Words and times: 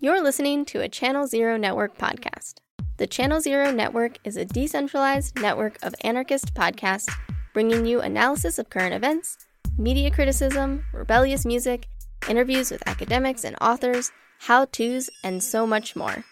You're 0.00 0.22
listening 0.22 0.64
to 0.66 0.80
a 0.80 0.88
Channel 0.88 1.26
Zero 1.26 1.56
Network 1.56 1.98
podcast. 1.98 2.58
The 2.98 3.08
Channel 3.08 3.40
Zero 3.40 3.72
Network 3.72 4.18
is 4.22 4.36
a 4.36 4.44
decentralized 4.44 5.34
network 5.40 5.76
of 5.82 5.92
anarchist 6.02 6.54
podcasts 6.54 7.12
bringing 7.52 7.84
you 7.84 8.00
analysis 8.00 8.60
of 8.60 8.70
current 8.70 8.94
events, 8.94 9.36
media 9.76 10.12
criticism, 10.12 10.84
rebellious 10.94 11.44
music, 11.44 11.88
interviews 12.28 12.70
with 12.70 12.86
academics 12.86 13.42
and 13.42 13.56
authors, 13.60 14.12
how 14.38 14.66
to's, 14.66 15.10
and 15.24 15.42
so 15.42 15.66
much 15.66 15.96
more. 15.96 16.24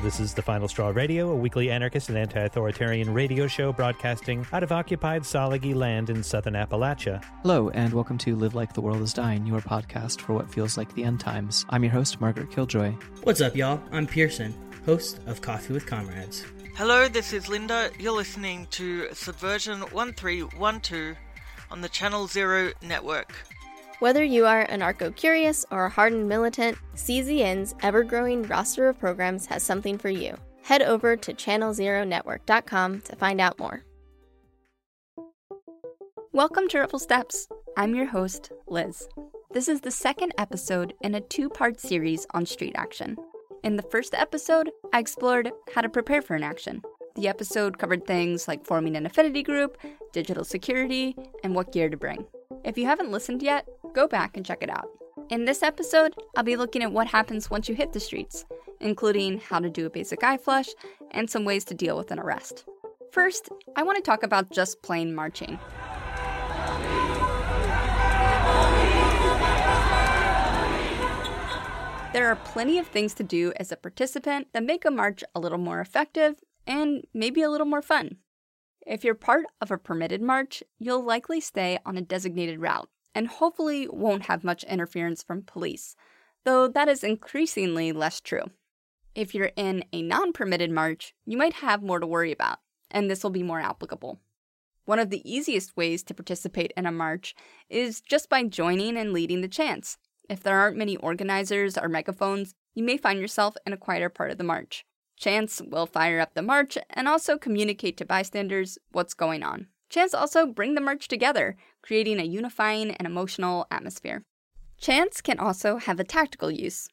This 0.00 0.20
is 0.20 0.32
The 0.32 0.42
Final 0.42 0.68
Straw 0.68 0.90
Radio, 0.90 1.28
a 1.32 1.34
weekly 1.34 1.72
anarchist 1.72 2.08
and 2.08 2.16
anti 2.16 2.38
authoritarian 2.40 3.12
radio 3.12 3.48
show 3.48 3.72
broadcasting 3.72 4.46
out 4.52 4.62
of 4.62 4.70
occupied 4.70 5.22
Tsalagi 5.22 5.74
land 5.74 6.08
in 6.08 6.22
southern 6.22 6.54
Appalachia. 6.54 7.20
Hello, 7.42 7.70
and 7.70 7.92
welcome 7.92 8.16
to 8.18 8.36
Live 8.36 8.54
Like 8.54 8.72
the 8.72 8.80
World 8.80 9.02
is 9.02 9.12
Dying, 9.12 9.44
your 9.44 9.60
podcast 9.60 10.20
for 10.20 10.34
what 10.34 10.48
feels 10.48 10.76
like 10.76 10.94
the 10.94 11.02
end 11.02 11.18
times. 11.18 11.66
I'm 11.70 11.82
your 11.82 11.92
host, 11.92 12.20
Margaret 12.20 12.52
Killjoy. 12.52 12.92
What's 13.24 13.40
up, 13.40 13.56
y'all? 13.56 13.82
I'm 13.90 14.06
Pearson, 14.06 14.54
host 14.86 15.18
of 15.26 15.40
Coffee 15.40 15.72
with 15.72 15.86
Comrades. 15.86 16.44
Hello, 16.76 17.08
this 17.08 17.32
is 17.32 17.48
Linda. 17.48 17.90
You're 17.98 18.12
listening 18.12 18.68
to 18.70 19.12
Subversion 19.12 19.80
1312 19.80 21.16
on 21.72 21.80
the 21.80 21.88
Channel 21.88 22.28
Zero 22.28 22.70
network. 22.82 23.34
Whether 24.00 24.22
you 24.22 24.46
are 24.46 24.64
anarcho 24.68 25.16
curious 25.16 25.66
or 25.72 25.86
a 25.86 25.90
hardened 25.90 26.28
militant, 26.28 26.78
CZN's 26.94 27.74
ever 27.82 28.04
growing 28.04 28.44
roster 28.44 28.88
of 28.88 29.00
programs 29.00 29.46
has 29.46 29.64
something 29.64 29.98
for 29.98 30.08
you. 30.08 30.36
Head 30.62 30.82
over 30.82 31.16
to 31.16 31.34
channelzeronetwork.com 31.34 33.00
to 33.00 33.16
find 33.16 33.40
out 33.40 33.58
more. 33.58 33.82
Welcome 36.32 36.68
to 36.68 36.78
Ripple 36.78 37.00
Steps. 37.00 37.48
I'm 37.76 37.96
your 37.96 38.06
host, 38.06 38.52
Liz. 38.68 39.08
This 39.50 39.66
is 39.66 39.80
the 39.80 39.90
second 39.90 40.32
episode 40.38 40.94
in 41.02 41.16
a 41.16 41.20
two 41.20 41.50
part 41.50 41.80
series 41.80 42.24
on 42.30 42.46
street 42.46 42.76
action. 42.76 43.16
In 43.64 43.74
the 43.74 43.82
first 43.82 44.14
episode, 44.14 44.70
I 44.92 45.00
explored 45.00 45.50
how 45.74 45.80
to 45.80 45.88
prepare 45.88 46.22
for 46.22 46.36
an 46.36 46.44
action. 46.44 46.82
The 47.16 47.26
episode 47.26 47.78
covered 47.78 48.06
things 48.06 48.46
like 48.46 48.64
forming 48.64 48.96
an 48.96 49.06
affinity 49.06 49.42
group, 49.42 49.76
digital 50.12 50.44
security, 50.44 51.16
and 51.42 51.56
what 51.56 51.72
gear 51.72 51.88
to 51.88 51.96
bring. 51.96 52.26
If 52.64 52.78
you 52.78 52.86
haven't 52.86 53.10
listened 53.10 53.42
yet, 53.42 53.68
go 53.94 54.08
back 54.08 54.36
and 54.36 54.44
check 54.44 54.62
it 54.62 54.70
out. 54.70 54.88
In 55.30 55.44
this 55.44 55.62
episode, 55.62 56.14
I'll 56.36 56.42
be 56.42 56.56
looking 56.56 56.82
at 56.82 56.92
what 56.92 57.06
happens 57.06 57.50
once 57.50 57.68
you 57.68 57.74
hit 57.74 57.92
the 57.92 58.00
streets, 58.00 58.44
including 58.80 59.38
how 59.40 59.58
to 59.58 59.68
do 59.68 59.86
a 59.86 59.90
basic 59.90 60.24
eye 60.24 60.38
flush 60.38 60.68
and 61.10 61.28
some 61.28 61.44
ways 61.44 61.64
to 61.66 61.74
deal 61.74 61.96
with 61.96 62.10
an 62.10 62.18
arrest. 62.18 62.64
First, 63.12 63.50
I 63.76 63.82
want 63.82 63.96
to 63.96 64.02
talk 64.02 64.22
about 64.22 64.50
just 64.50 64.82
plain 64.82 65.14
marching. 65.14 65.58
There 72.14 72.26
are 72.26 72.38
plenty 72.44 72.78
of 72.78 72.86
things 72.86 73.12
to 73.14 73.22
do 73.22 73.52
as 73.56 73.70
a 73.70 73.76
participant 73.76 74.48
that 74.52 74.62
make 74.62 74.84
a 74.84 74.90
march 74.90 75.22
a 75.34 75.40
little 75.40 75.58
more 75.58 75.80
effective 75.80 76.36
and 76.66 77.04
maybe 77.12 77.42
a 77.42 77.50
little 77.50 77.66
more 77.66 77.82
fun. 77.82 78.16
If 78.88 79.04
you're 79.04 79.14
part 79.14 79.44
of 79.60 79.70
a 79.70 79.76
permitted 79.76 80.22
march, 80.22 80.62
you'll 80.78 81.04
likely 81.04 81.42
stay 81.42 81.78
on 81.84 81.98
a 81.98 82.02
designated 82.02 82.58
route 82.58 82.88
and 83.14 83.28
hopefully 83.28 83.86
won't 83.86 84.24
have 84.24 84.42
much 84.42 84.64
interference 84.64 85.22
from 85.22 85.42
police, 85.42 85.94
though 86.44 86.68
that 86.68 86.88
is 86.88 87.04
increasingly 87.04 87.92
less 87.92 88.18
true. 88.18 88.44
If 89.14 89.34
you're 89.34 89.52
in 89.56 89.84
a 89.92 90.00
non 90.00 90.32
permitted 90.32 90.70
march, 90.70 91.12
you 91.26 91.36
might 91.36 91.52
have 91.54 91.82
more 91.82 92.00
to 92.00 92.06
worry 92.06 92.32
about, 92.32 92.60
and 92.90 93.10
this 93.10 93.22
will 93.22 93.30
be 93.30 93.42
more 93.42 93.60
applicable. 93.60 94.20
One 94.86 94.98
of 94.98 95.10
the 95.10 95.30
easiest 95.30 95.76
ways 95.76 96.02
to 96.04 96.14
participate 96.14 96.72
in 96.74 96.86
a 96.86 96.90
march 96.90 97.34
is 97.68 98.00
just 98.00 98.30
by 98.30 98.44
joining 98.44 98.96
and 98.96 99.12
leading 99.12 99.42
the 99.42 99.48
chants. 99.48 99.98
If 100.30 100.42
there 100.42 100.56
aren't 100.58 100.78
many 100.78 100.96
organizers 100.96 101.76
or 101.76 101.90
megaphones, 101.90 102.54
you 102.74 102.82
may 102.82 102.96
find 102.96 103.20
yourself 103.20 103.54
in 103.66 103.74
a 103.74 103.76
quieter 103.76 104.08
part 104.08 104.30
of 104.30 104.38
the 104.38 104.44
march. 104.44 104.86
Chants 105.18 105.60
will 105.60 105.86
fire 105.86 106.20
up 106.20 106.34
the 106.34 106.42
march 106.42 106.78
and 106.90 107.08
also 107.08 107.36
communicate 107.36 107.96
to 107.96 108.04
bystanders 108.04 108.78
what's 108.92 109.14
going 109.14 109.42
on. 109.42 109.66
Chants 109.90 110.14
also 110.14 110.46
bring 110.46 110.74
the 110.74 110.80
march 110.80 111.08
together, 111.08 111.56
creating 111.82 112.20
a 112.20 112.24
unifying 112.24 112.92
and 112.92 113.06
emotional 113.06 113.66
atmosphere. 113.70 114.22
Chants 114.78 115.20
can 115.20 115.40
also 115.40 115.78
have 115.78 115.98
a 115.98 116.04
tactical 116.04 116.50
use. 116.50 116.88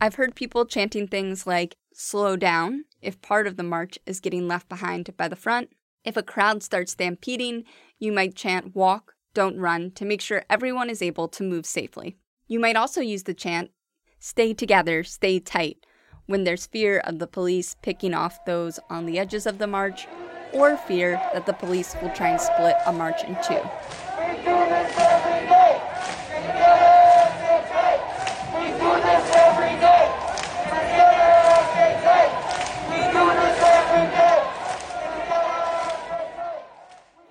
I've 0.00 0.14
heard 0.14 0.34
people 0.34 0.64
chanting 0.64 1.06
things 1.06 1.46
like 1.46 1.74
slow 1.92 2.34
down 2.36 2.84
if 3.02 3.20
part 3.20 3.46
of 3.46 3.56
the 3.56 3.62
march 3.62 3.98
is 4.06 4.20
getting 4.20 4.48
left 4.48 4.68
behind 4.68 5.14
by 5.18 5.28
the 5.28 5.36
front. 5.36 5.70
If 6.02 6.16
a 6.16 6.22
crowd 6.22 6.62
starts 6.62 6.92
stampeding, 6.92 7.64
you 7.98 8.10
might 8.10 8.34
chant 8.34 8.74
walk, 8.74 9.12
don't 9.34 9.58
run 9.58 9.90
to 9.92 10.06
make 10.06 10.22
sure 10.22 10.44
everyone 10.48 10.88
is 10.88 11.02
able 11.02 11.28
to 11.28 11.42
move 11.42 11.66
safely. 11.66 12.16
You 12.46 12.58
might 12.58 12.76
also 12.76 13.02
use 13.02 13.24
the 13.24 13.34
chant, 13.34 13.70
stay 14.18 14.54
together, 14.54 15.04
stay 15.04 15.40
tight, 15.40 15.84
when 16.26 16.44
there's 16.44 16.66
fear 16.66 16.98
of 16.98 17.18
the 17.18 17.26
police 17.26 17.76
picking 17.82 18.14
off 18.14 18.44
those 18.44 18.78
on 18.88 19.06
the 19.06 19.18
edges 19.18 19.46
of 19.46 19.58
the 19.58 19.66
march, 19.66 20.06
or 20.52 20.76
fear 20.76 21.20
that 21.32 21.46
the 21.46 21.52
police 21.52 21.94
will 22.02 22.10
try 22.10 22.28
and 22.28 22.40
split 22.40 22.76
a 22.86 22.92
march 22.92 23.22
in 23.24 23.36
two. 23.46 23.60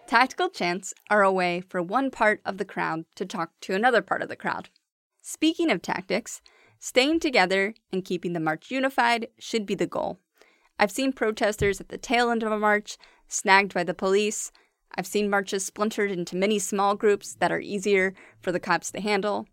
Tactical 0.08 0.50
chants 0.50 0.92
are 1.12 1.22
a 1.22 1.32
way 1.32 1.62
for 1.62 1.84
one 1.84 2.10
part 2.10 2.42
of 2.44 2.58
the 2.58 2.66
crowd 2.66 3.06
to 3.16 3.26
talk 3.26 3.52
to 3.62 3.76
another 3.76 4.02
part 4.02 4.24
of 4.24 4.28
the 4.28 4.36
crowd. 4.36 4.70
Speaking 5.22 5.70
of 5.70 5.84
tactics, 5.84 6.42
staying 6.80 7.20
together 7.20 7.74
and 7.92 8.06
keeping 8.06 8.34
the 8.34 8.40
march 8.40 8.72
unified 8.72 9.28
should 9.38 9.66
be 9.66 9.76
the 9.76 9.88
goal. 9.88 10.20
I've 10.80 10.92
seen 10.92 11.12
protesters 11.12 11.82
at 11.82 11.90
the 11.90 11.98
tail 11.98 12.30
end 12.32 12.42
of 12.42 12.52
a 12.52 12.58
march 12.58 12.98
snagged 13.28 13.74
by 13.74 13.84
the 13.84 13.94
police. 13.94 14.52
I've 14.98 15.06
seen 15.06 15.30
marches 15.30 15.66
splintered 15.66 16.12
into 16.12 16.36
many 16.36 16.58
small 16.58 16.96
groups 16.96 17.36
that 17.36 17.52
are 17.52 17.60
easier 17.60 18.14
for 18.42 18.52
the 18.52 18.60
cops 18.60 18.92
to 18.92 19.02
handle. 19.02 19.46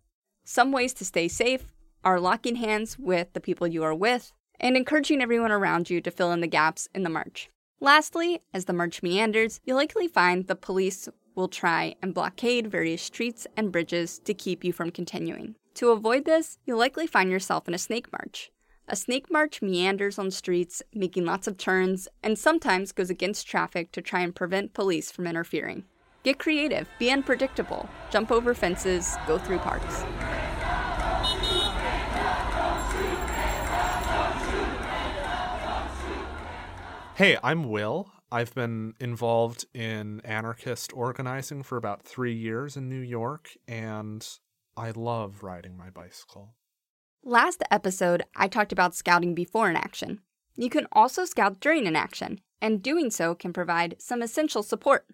Some 0.44 0.72
ways 0.72 0.94
to 0.94 1.04
stay 1.04 1.28
safe 1.28 1.72
are 2.04 2.20
locking 2.20 2.56
hands 2.56 2.96
with 2.98 3.32
the 3.32 3.40
people 3.40 3.66
you 3.66 3.82
are 3.82 3.94
with 3.94 4.32
and 4.60 4.76
encouraging 4.76 5.20
everyone 5.20 5.52
around 5.52 5.90
you 5.90 6.00
to 6.00 6.10
fill 6.10 6.32
in 6.32 6.40
the 6.40 6.46
gaps 6.46 6.88
in 6.94 7.02
the 7.02 7.10
march. 7.10 7.50
Lastly, 7.80 8.40
as 8.54 8.64
the 8.64 8.72
march 8.72 9.02
meanders, 9.02 9.60
you'll 9.64 9.76
likely 9.76 10.08
find 10.08 10.46
the 10.46 10.56
police 10.56 11.08
will 11.36 11.46
try 11.46 11.94
and 12.02 12.12
blockade 12.12 12.66
various 12.66 13.02
streets 13.02 13.46
and 13.56 13.70
bridges 13.70 14.18
to 14.24 14.34
keep 14.34 14.64
you 14.64 14.72
from 14.72 14.90
continuing. 14.90 15.54
To 15.74 15.90
avoid 15.90 16.24
this, 16.24 16.58
you'll 16.64 16.78
likely 16.78 17.06
find 17.06 17.30
yourself 17.30 17.68
in 17.68 17.74
a 17.74 17.78
snake 17.78 18.10
march. 18.10 18.50
A 18.88 18.96
snake 18.96 19.30
march 19.30 19.60
meanders 19.60 20.18
on 20.18 20.30
streets, 20.30 20.82
making 20.94 21.24
lots 21.24 21.46
of 21.46 21.58
turns, 21.58 22.08
and 22.22 22.38
sometimes 22.38 22.92
goes 22.92 23.10
against 23.10 23.46
traffic 23.46 23.92
to 23.92 24.00
try 24.00 24.20
and 24.20 24.34
prevent 24.34 24.74
police 24.74 25.10
from 25.10 25.26
interfering. 25.26 25.84
Get 26.22 26.38
creative, 26.38 26.88
be 26.98 27.10
unpredictable, 27.10 27.88
jump 28.10 28.32
over 28.32 28.54
fences, 28.54 29.16
go 29.26 29.38
through 29.38 29.58
parks. 29.58 30.04
Hey, 37.16 37.38
I'm 37.42 37.70
Will. 37.70 38.08
I've 38.36 38.54
been 38.54 38.92
involved 39.00 39.64
in 39.72 40.20
anarchist 40.22 40.92
organizing 40.92 41.62
for 41.62 41.78
about 41.78 42.02
three 42.02 42.34
years 42.34 42.76
in 42.76 42.86
New 42.86 43.00
York, 43.00 43.48
and 43.66 44.28
I 44.76 44.90
love 44.90 45.42
riding 45.42 45.74
my 45.74 45.88
bicycle. 45.88 46.54
Last 47.24 47.62
episode, 47.70 48.24
I 48.36 48.48
talked 48.48 48.72
about 48.72 48.94
scouting 48.94 49.34
before 49.34 49.70
an 49.70 49.76
action. 49.76 50.20
You 50.54 50.68
can 50.68 50.86
also 50.92 51.24
scout 51.24 51.60
during 51.60 51.86
an 51.86 51.96
action, 51.96 52.40
and 52.60 52.82
doing 52.82 53.10
so 53.10 53.34
can 53.34 53.54
provide 53.54 53.96
some 54.00 54.20
essential 54.20 54.62
support. 54.62 55.06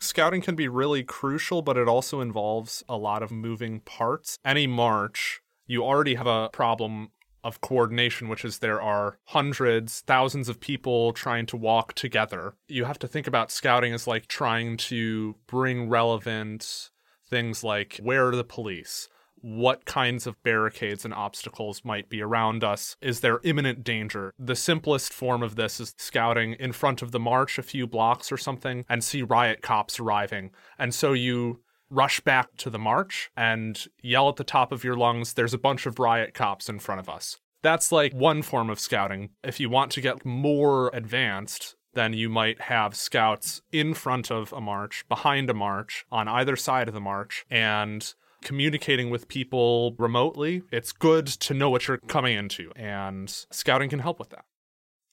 Scouting 0.00 0.42
can 0.42 0.54
be 0.54 0.68
really 0.68 1.02
crucial, 1.02 1.62
but 1.62 1.78
it 1.78 1.88
also 1.88 2.20
involves 2.20 2.84
a 2.86 2.98
lot 2.98 3.22
of 3.22 3.30
moving 3.30 3.80
parts. 3.80 4.38
Any 4.44 4.66
march, 4.66 5.40
you 5.66 5.82
already 5.82 6.16
have 6.16 6.26
a 6.26 6.50
problem 6.52 7.12
of 7.44 7.60
coordination, 7.60 8.28
which 8.28 8.44
is 8.44 8.58
there 8.58 8.80
are 8.80 9.18
hundreds, 9.26 10.00
thousands 10.00 10.48
of 10.48 10.60
people 10.60 11.12
trying 11.12 11.46
to 11.46 11.56
walk 11.56 11.94
together. 11.94 12.54
You 12.68 12.84
have 12.84 12.98
to 13.00 13.08
think 13.08 13.26
about 13.26 13.50
scouting 13.50 13.92
as 13.92 14.06
like 14.06 14.26
trying 14.26 14.76
to 14.78 15.36
bring 15.46 15.88
relevant 15.88 16.90
things 17.28 17.64
like 17.64 17.98
where 18.02 18.28
are 18.28 18.36
the 18.36 18.44
police? 18.44 19.08
What 19.40 19.86
kinds 19.86 20.28
of 20.28 20.40
barricades 20.44 21.04
and 21.04 21.12
obstacles 21.12 21.84
might 21.84 22.08
be 22.08 22.22
around 22.22 22.62
us? 22.62 22.96
Is 23.00 23.20
there 23.20 23.40
imminent 23.42 23.82
danger? 23.82 24.32
The 24.38 24.54
simplest 24.54 25.12
form 25.12 25.42
of 25.42 25.56
this 25.56 25.80
is 25.80 25.94
scouting 25.98 26.52
in 26.60 26.70
front 26.70 27.02
of 27.02 27.10
the 27.10 27.18
march 27.18 27.58
a 27.58 27.62
few 27.62 27.88
blocks 27.88 28.30
or 28.30 28.36
something 28.36 28.84
and 28.88 29.02
see 29.02 29.22
riot 29.22 29.60
cops 29.62 29.98
arriving. 29.98 30.52
And 30.78 30.94
so 30.94 31.12
you 31.12 31.60
rush 31.92 32.20
back 32.20 32.56
to 32.56 32.70
the 32.70 32.78
march 32.78 33.30
and 33.36 33.86
yell 34.02 34.28
at 34.28 34.36
the 34.36 34.44
top 34.44 34.72
of 34.72 34.82
your 34.82 34.96
lungs, 34.96 35.34
there's 35.34 35.54
a 35.54 35.58
bunch 35.58 35.86
of 35.86 35.98
riot 35.98 36.34
cops 36.34 36.68
in 36.68 36.78
front 36.78 37.00
of 37.00 37.08
us. 37.08 37.38
That's 37.62 37.92
like 37.92 38.12
one 38.12 38.42
form 38.42 38.70
of 38.70 38.80
scouting. 38.80 39.30
If 39.44 39.60
you 39.60 39.70
want 39.70 39.92
to 39.92 40.00
get 40.00 40.24
more 40.24 40.90
advanced, 40.92 41.76
then 41.94 42.12
you 42.12 42.28
might 42.28 42.62
have 42.62 42.96
scouts 42.96 43.62
in 43.70 43.94
front 43.94 44.30
of 44.30 44.52
a 44.52 44.60
march, 44.60 45.04
behind 45.08 45.50
a 45.50 45.54
march, 45.54 46.04
on 46.10 46.26
either 46.26 46.56
side 46.56 46.88
of 46.88 46.94
the 46.94 47.00
march, 47.00 47.44
and 47.50 48.14
communicating 48.42 49.10
with 49.10 49.28
people 49.28 49.94
remotely, 49.98 50.62
it's 50.72 50.92
good 50.92 51.26
to 51.26 51.54
know 51.54 51.70
what 51.70 51.86
you're 51.86 51.98
coming 51.98 52.36
into, 52.36 52.72
and 52.74 53.30
scouting 53.50 53.88
can 53.88 54.00
help 54.00 54.18
with 54.18 54.30
that. 54.30 54.44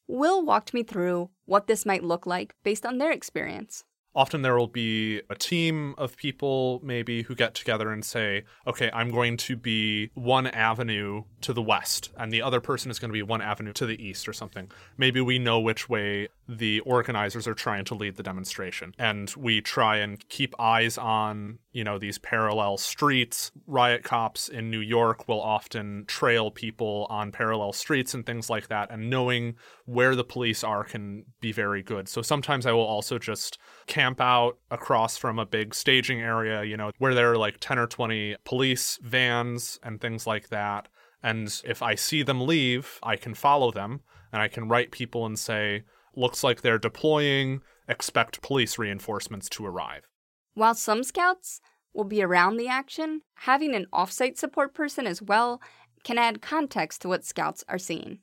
Will 0.08 0.44
walked 0.44 0.74
me 0.74 0.82
through 0.82 1.30
what 1.46 1.68
this 1.68 1.86
might 1.86 2.04
look 2.04 2.26
like 2.26 2.56
based 2.64 2.86
on 2.86 2.98
their 2.98 3.12
experience. 3.12 3.84
Often 4.20 4.42
there 4.42 4.58
will 4.58 4.68
be 4.68 5.22
a 5.30 5.36
team 5.36 5.96
of 5.98 6.18
people, 6.18 6.82
maybe, 6.84 7.22
who 7.22 7.36
get 7.36 7.56
together 7.56 7.90
and 7.90 8.04
say, 8.04 8.44
okay, 8.68 8.92
I'm 8.94 9.12
going 9.12 9.38
to 9.38 9.56
be 9.56 10.10
one 10.14 10.46
avenue 10.46 11.24
to 11.40 11.54
the 11.54 11.62
west, 11.62 12.10
and 12.18 12.30
the 12.30 12.42
other 12.42 12.60
person 12.60 12.92
is 12.92 13.00
going 13.00 13.12
to 13.12 13.14
be 13.14 13.24
one 13.24 13.42
avenue 13.42 13.72
to 13.72 13.86
the 13.86 13.96
east 14.06 14.28
or 14.28 14.34
something. 14.34 14.70
Maybe 14.98 15.22
we 15.22 15.40
know 15.40 15.62
which 15.62 15.88
way 15.88 16.28
the 16.50 16.80
organizers 16.80 17.48
are 17.48 17.54
trying 17.54 17.86
to 17.86 17.94
lead 17.94 18.16
the 18.16 18.24
demonstration, 18.24 18.92
and 18.98 19.32
we 19.38 19.62
try 19.62 19.98
and 19.98 20.28
keep 20.30 20.60
eyes 20.60 20.98
on, 20.98 21.60
you 21.72 21.84
know, 21.84 22.00
these 22.00 22.18
parallel 22.18 22.76
streets. 22.78 23.52
Riot 23.68 24.04
cops 24.04 24.50
in 24.50 24.72
New 24.72 24.80
York 24.80 25.28
will 25.28 25.42
often 25.42 26.06
trail 26.08 26.50
people 26.50 27.06
on 27.08 27.32
parallel 27.32 27.72
streets 27.72 28.16
and 28.16 28.26
things 28.26 28.50
like 28.50 28.68
that, 28.68 28.90
and 28.90 29.12
knowing 29.12 29.56
where 29.86 30.16
the 30.16 30.24
police 30.24 30.64
are 30.64 30.84
can 30.84 31.24
be 31.40 31.52
very 31.52 31.84
good. 31.84 32.10
So 32.10 32.24
sometimes 32.24 32.66
I 32.66 32.72
will 32.72 32.82
also 32.82 33.20
just 33.20 33.60
camp 33.86 34.20
out 34.20 34.58
across 34.72 35.18
from 35.18 35.38
a 35.38 35.46
big 35.46 35.76
staging 35.76 36.20
area, 36.20 36.64
you 36.64 36.78
know, 36.78 36.92
where 36.98 37.14
there 37.14 37.32
are 37.32 37.38
like 37.38 37.58
10 37.60 37.78
or 37.78 37.86
20 37.86 38.38
police 38.44 38.98
vans 39.04 39.80
and 39.84 40.02
things 40.02 40.26
like 40.26 40.50
that. 40.50 40.88
And 41.22 41.62
if 41.64 41.84
I 41.84 41.94
see 41.94 42.24
them 42.24 42.42
leave, 42.42 42.98
I 43.04 43.18
can 43.18 43.36
follow 43.36 43.72
them 43.72 44.02
and 44.32 44.42
I 44.42 44.48
can 44.48 44.68
write 44.68 44.92
people 44.92 45.28
and 45.28 45.38
say, 45.38 45.84
looks 46.16 46.44
like 46.44 46.62
they're 46.62 46.78
deploying, 46.78 47.62
expect 47.88 48.42
police 48.42 48.78
reinforcements 48.78 49.50
to 49.50 49.66
arrive. 49.66 50.08
While 50.54 50.76
some 50.76 51.04
scouts 51.04 51.62
will 51.94 52.04
be 52.04 52.22
around 52.22 52.58
the 52.58 52.68
action, 52.68 53.22
having 53.36 53.74
an 53.76 53.88
offsite 53.94 54.38
support 54.38 54.74
person 54.74 55.08
as 55.08 55.22
well 55.22 55.62
can 56.04 56.18
add 56.18 56.42
context 56.42 57.02
to 57.02 57.08
what 57.08 57.26
scouts 57.26 57.64
are 57.68 57.78
seeing. 57.78 58.20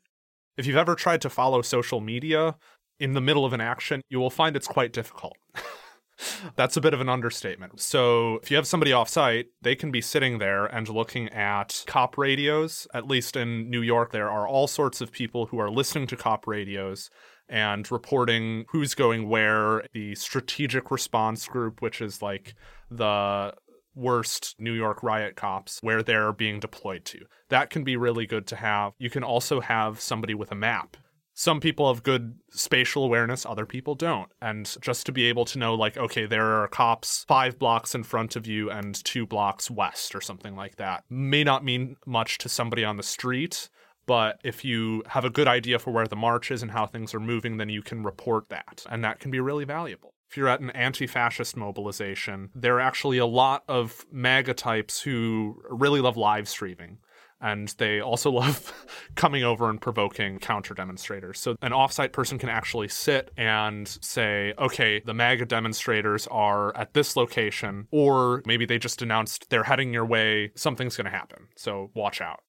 If 0.57 0.67
you've 0.67 0.77
ever 0.77 0.95
tried 0.95 1.21
to 1.23 1.31
follow 1.31 1.61
social 1.63 2.01
media, 2.01 2.57
in 2.99 3.13
the 3.13 3.21
middle 3.21 3.45
of 3.45 3.53
an 3.53 3.61
action, 3.61 4.03
you 4.09 4.19
will 4.19 4.31
find 4.31 4.57
it's 4.57 4.67
quite 4.67 4.93
difficult. 4.93 5.37
That's 6.57 6.79
a 6.79 6.81
bit 6.81 6.95
of 6.95 7.01
an 7.03 7.11
understatement. 7.11 7.79
So, 7.81 8.37
if 8.43 8.51
you 8.51 8.57
have 8.57 8.67
somebody 8.67 8.91
offsite, 8.91 9.47
they 9.61 9.77
can 9.77 9.91
be 9.91 10.01
sitting 10.01 10.39
there 10.39 10.65
and 10.65 10.89
looking 10.89 11.29
at 11.29 11.85
cop 11.87 12.17
radios. 12.17 12.87
At 12.95 13.07
least 13.07 13.37
in 13.37 13.69
New 13.69 13.83
York, 13.83 14.13
there 14.13 14.31
are 14.31 14.49
all 14.49 14.67
sorts 14.67 15.03
of 15.03 15.13
people 15.13 15.47
who 15.47 15.59
are 15.59 15.71
listening 15.71 16.07
to 16.09 16.17
cop 16.17 16.47
radios 16.47 17.11
and 17.49 17.91
reporting 17.91 18.67
who's 18.71 18.95
going 18.95 19.29
where. 19.29 19.85
The 19.93 20.15
strategic 20.15 20.91
response 20.91 21.47
group, 21.47 21.83
which 21.83 22.01
is 22.01 22.23
like 22.23 22.55
the 22.91 23.55
worst 23.95 24.55
New 24.59 24.73
York 24.73 25.03
riot 25.03 25.37
cops, 25.37 25.79
where 25.83 26.03
they're 26.03 26.33
being 26.33 26.61
deployed 26.61 27.05
to. 27.07 27.21
That 27.49 27.71
can 27.71 27.85
be 27.85 27.97
really 27.97 28.27
good 28.27 28.47
to 28.49 28.57
have. 28.57 28.93
You 28.99 29.11
can 29.11 29.25
also 29.25 29.61
have 29.61 30.01
somebody 30.01 30.35
with 30.35 30.53
a 30.53 30.57
map 30.57 30.97
some 31.39 31.61
people 31.61 31.93
have 31.93 32.03
good 32.03 32.39
spatial 32.51 33.05
awareness, 33.05 33.45
other 33.45 33.67
people 33.67 33.95
don't. 33.95 34.33
And 34.41 34.75
just 34.81 35.05
to 35.05 35.13
be 35.13 35.25
able 35.25 35.45
to 35.45 35.59
know, 35.59 35.75
like, 35.75 35.99
okay, 35.99 36.25
there 36.25 36.63
are 36.63 36.69
cops 36.69 37.27
five 37.29 37.59
blocks 37.59 37.95
in 37.95 38.05
front 38.05 38.37
of 38.37 38.47
you 38.47 38.71
and 38.71 38.95
two 39.05 39.27
blocks 39.27 39.71
west 39.71 40.15
or 40.15 40.23
something 40.23 40.57
like 40.57 40.77
that 40.77 41.05
may 41.11 41.45
not 41.45 41.63
mean 41.63 41.97
much 42.07 42.39
to 42.39 42.49
somebody 42.49 42.87
on 42.87 42.97
the 42.97 43.03
street. 43.03 43.69
But 44.07 44.41
if 44.45 44.65
you 44.65 45.03
have 45.09 45.25
a 45.25 45.31
good 45.31 45.49
idea 45.49 45.79
for 45.79 45.91
where 45.91 46.07
the 46.07 46.17
march 46.17 46.51
is 46.51 46.63
and 46.63 46.71
how 46.71 46.87
things 46.87 47.15
are 47.15 47.21
moving, 47.21 47.57
then 47.57 47.69
you 47.69 47.83
can 47.83 48.03
report 48.03 48.49
that. 48.49 48.85
And 48.89 49.03
that 49.05 49.21
can 49.21 49.31
be 49.31 49.41
really 49.41 49.65
valuable. 49.65 50.15
If 50.31 50.37
you're 50.37 50.49
at 50.49 50.61
an 50.61 50.71
anti 50.71 51.07
fascist 51.07 51.57
mobilization, 51.57 52.51
there 52.55 52.77
are 52.77 52.81
actually 52.81 53.19
a 53.19 53.27
lot 53.27 53.63
of 53.69 54.05
MAGA 54.11 54.55
types 54.55 55.01
who 55.01 55.63
really 55.71 56.01
love 56.01 56.17
live 56.17 56.49
streaming 56.49 56.99
and 57.41 57.69
they 57.79 58.01
also 58.01 58.31
love 58.43 58.73
coming 59.15 59.45
over 59.45 59.71
and 59.71 59.81
provoking 59.81 60.39
counter 60.39 60.75
demonstrators. 60.75 61.39
So 61.41 61.57
an 61.63 61.73
offsite 61.73 62.13
person 62.13 62.39
can 62.39 62.49
actually 62.49 62.89
sit 62.89 63.31
and 63.37 63.87
say, 64.01 64.55
okay, 64.59 65.03
the 65.05 65.15
MAGA 65.15 65.47
demonstrators 65.47 66.27
are 66.29 66.77
at 66.77 66.95
this 66.95 67.17
location, 67.17 67.89
or 67.91 68.43
maybe 68.47 68.67
they 68.67 68.79
just 68.79 69.03
announced 69.03 69.51
they're 69.51 69.65
heading 69.65 69.93
your 69.93 70.07
way, 70.07 70.53
something's 70.55 70.97
going 70.97 71.07
to 71.07 71.11
happen. 71.11 71.49
So 71.57 71.91
watch 71.95 72.21
out. 72.21 72.41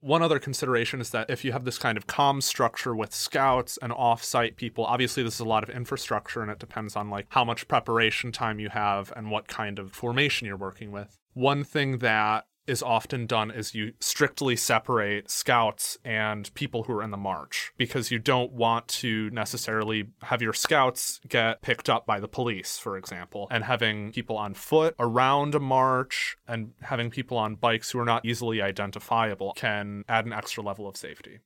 One 0.00 0.22
other 0.22 0.38
consideration 0.38 1.00
is 1.00 1.10
that 1.10 1.30
if 1.30 1.44
you 1.44 1.52
have 1.52 1.64
this 1.64 1.78
kind 1.78 1.96
of 1.96 2.06
comm 2.06 2.42
structure 2.42 2.94
with 2.94 3.14
scouts 3.14 3.78
and 3.80 3.92
off-site 3.92 4.56
people, 4.56 4.84
obviously 4.84 5.22
this 5.22 5.34
is 5.34 5.40
a 5.40 5.44
lot 5.44 5.62
of 5.62 5.70
infrastructure 5.70 6.42
and 6.42 6.50
it 6.50 6.58
depends 6.58 6.96
on 6.96 7.10
like 7.10 7.26
how 7.30 7.44
much 7.44 7.66
preparation 7.66 8.30
time 8.30 8.60
you 8.60 8.68
have 8.68 9.12
and 9.16 9.30
what 9.30 9.48
kind 9.48 9.78
of 9.78 9.92
formation 9.92 10.46
you're 10.46 10.56
working 10.56 10.92
with. 10.92 11.18
One 11.32 11.64
thing 11.64 11.98
that 11.98 12.44
is 12.66 12.82
often 12.82 13.26
done 13.26 13.50
is 13.50 13.74
you 13.74 13.92
strictly 14.00 14.56
separate 14.56 15.30
scouts 15.30 15.98
and 16.04 16.52
people 16.54 16.84
who 16.84 16.92
are 16.92 17.02
in 17.02 17.10
the 17.10 17.16
march 17.16 17.72
because 17.76 18.10
you 18.10 18.18
don't 18.18 18.52
want 18.52 18.88
to 18.88 19.30
necessarily 19.30 20.08
have 20.22 20.42
your 20.42 20.52
scouts 20.52 21.20
get 21.28 21.62
picked 21.62 21.88
up 21.88 22.06
by 22.06 22.20
the 22.20 22.28
police, 22.28 22.78
for 22.78 22.96
example, 22.96 23.46
and 23.50 23.64
having 23.64 24.12
people 24.12 24.36
on 24.36 24.54
foot 24.54 24.94
around 24.98 25.54
a 25.54 25.60
march 25.60 26.36
and 26.46 26.72
having 26.82 27.10
people 27.10 27.36
on 27.36 27.54
bikes 27.54 27.90
who 27.90 27.98
are 27.98 28.04
not 28.04 28.24
easily 28.24 28.60
identifiable 28.60 29.52
can 29.56 30.04
add 30.08 30.26
an 30.26 30.32
extra 30.32 30.62
level 30.62 30.88
of 30.88 30.96
safety. 30.96 31.40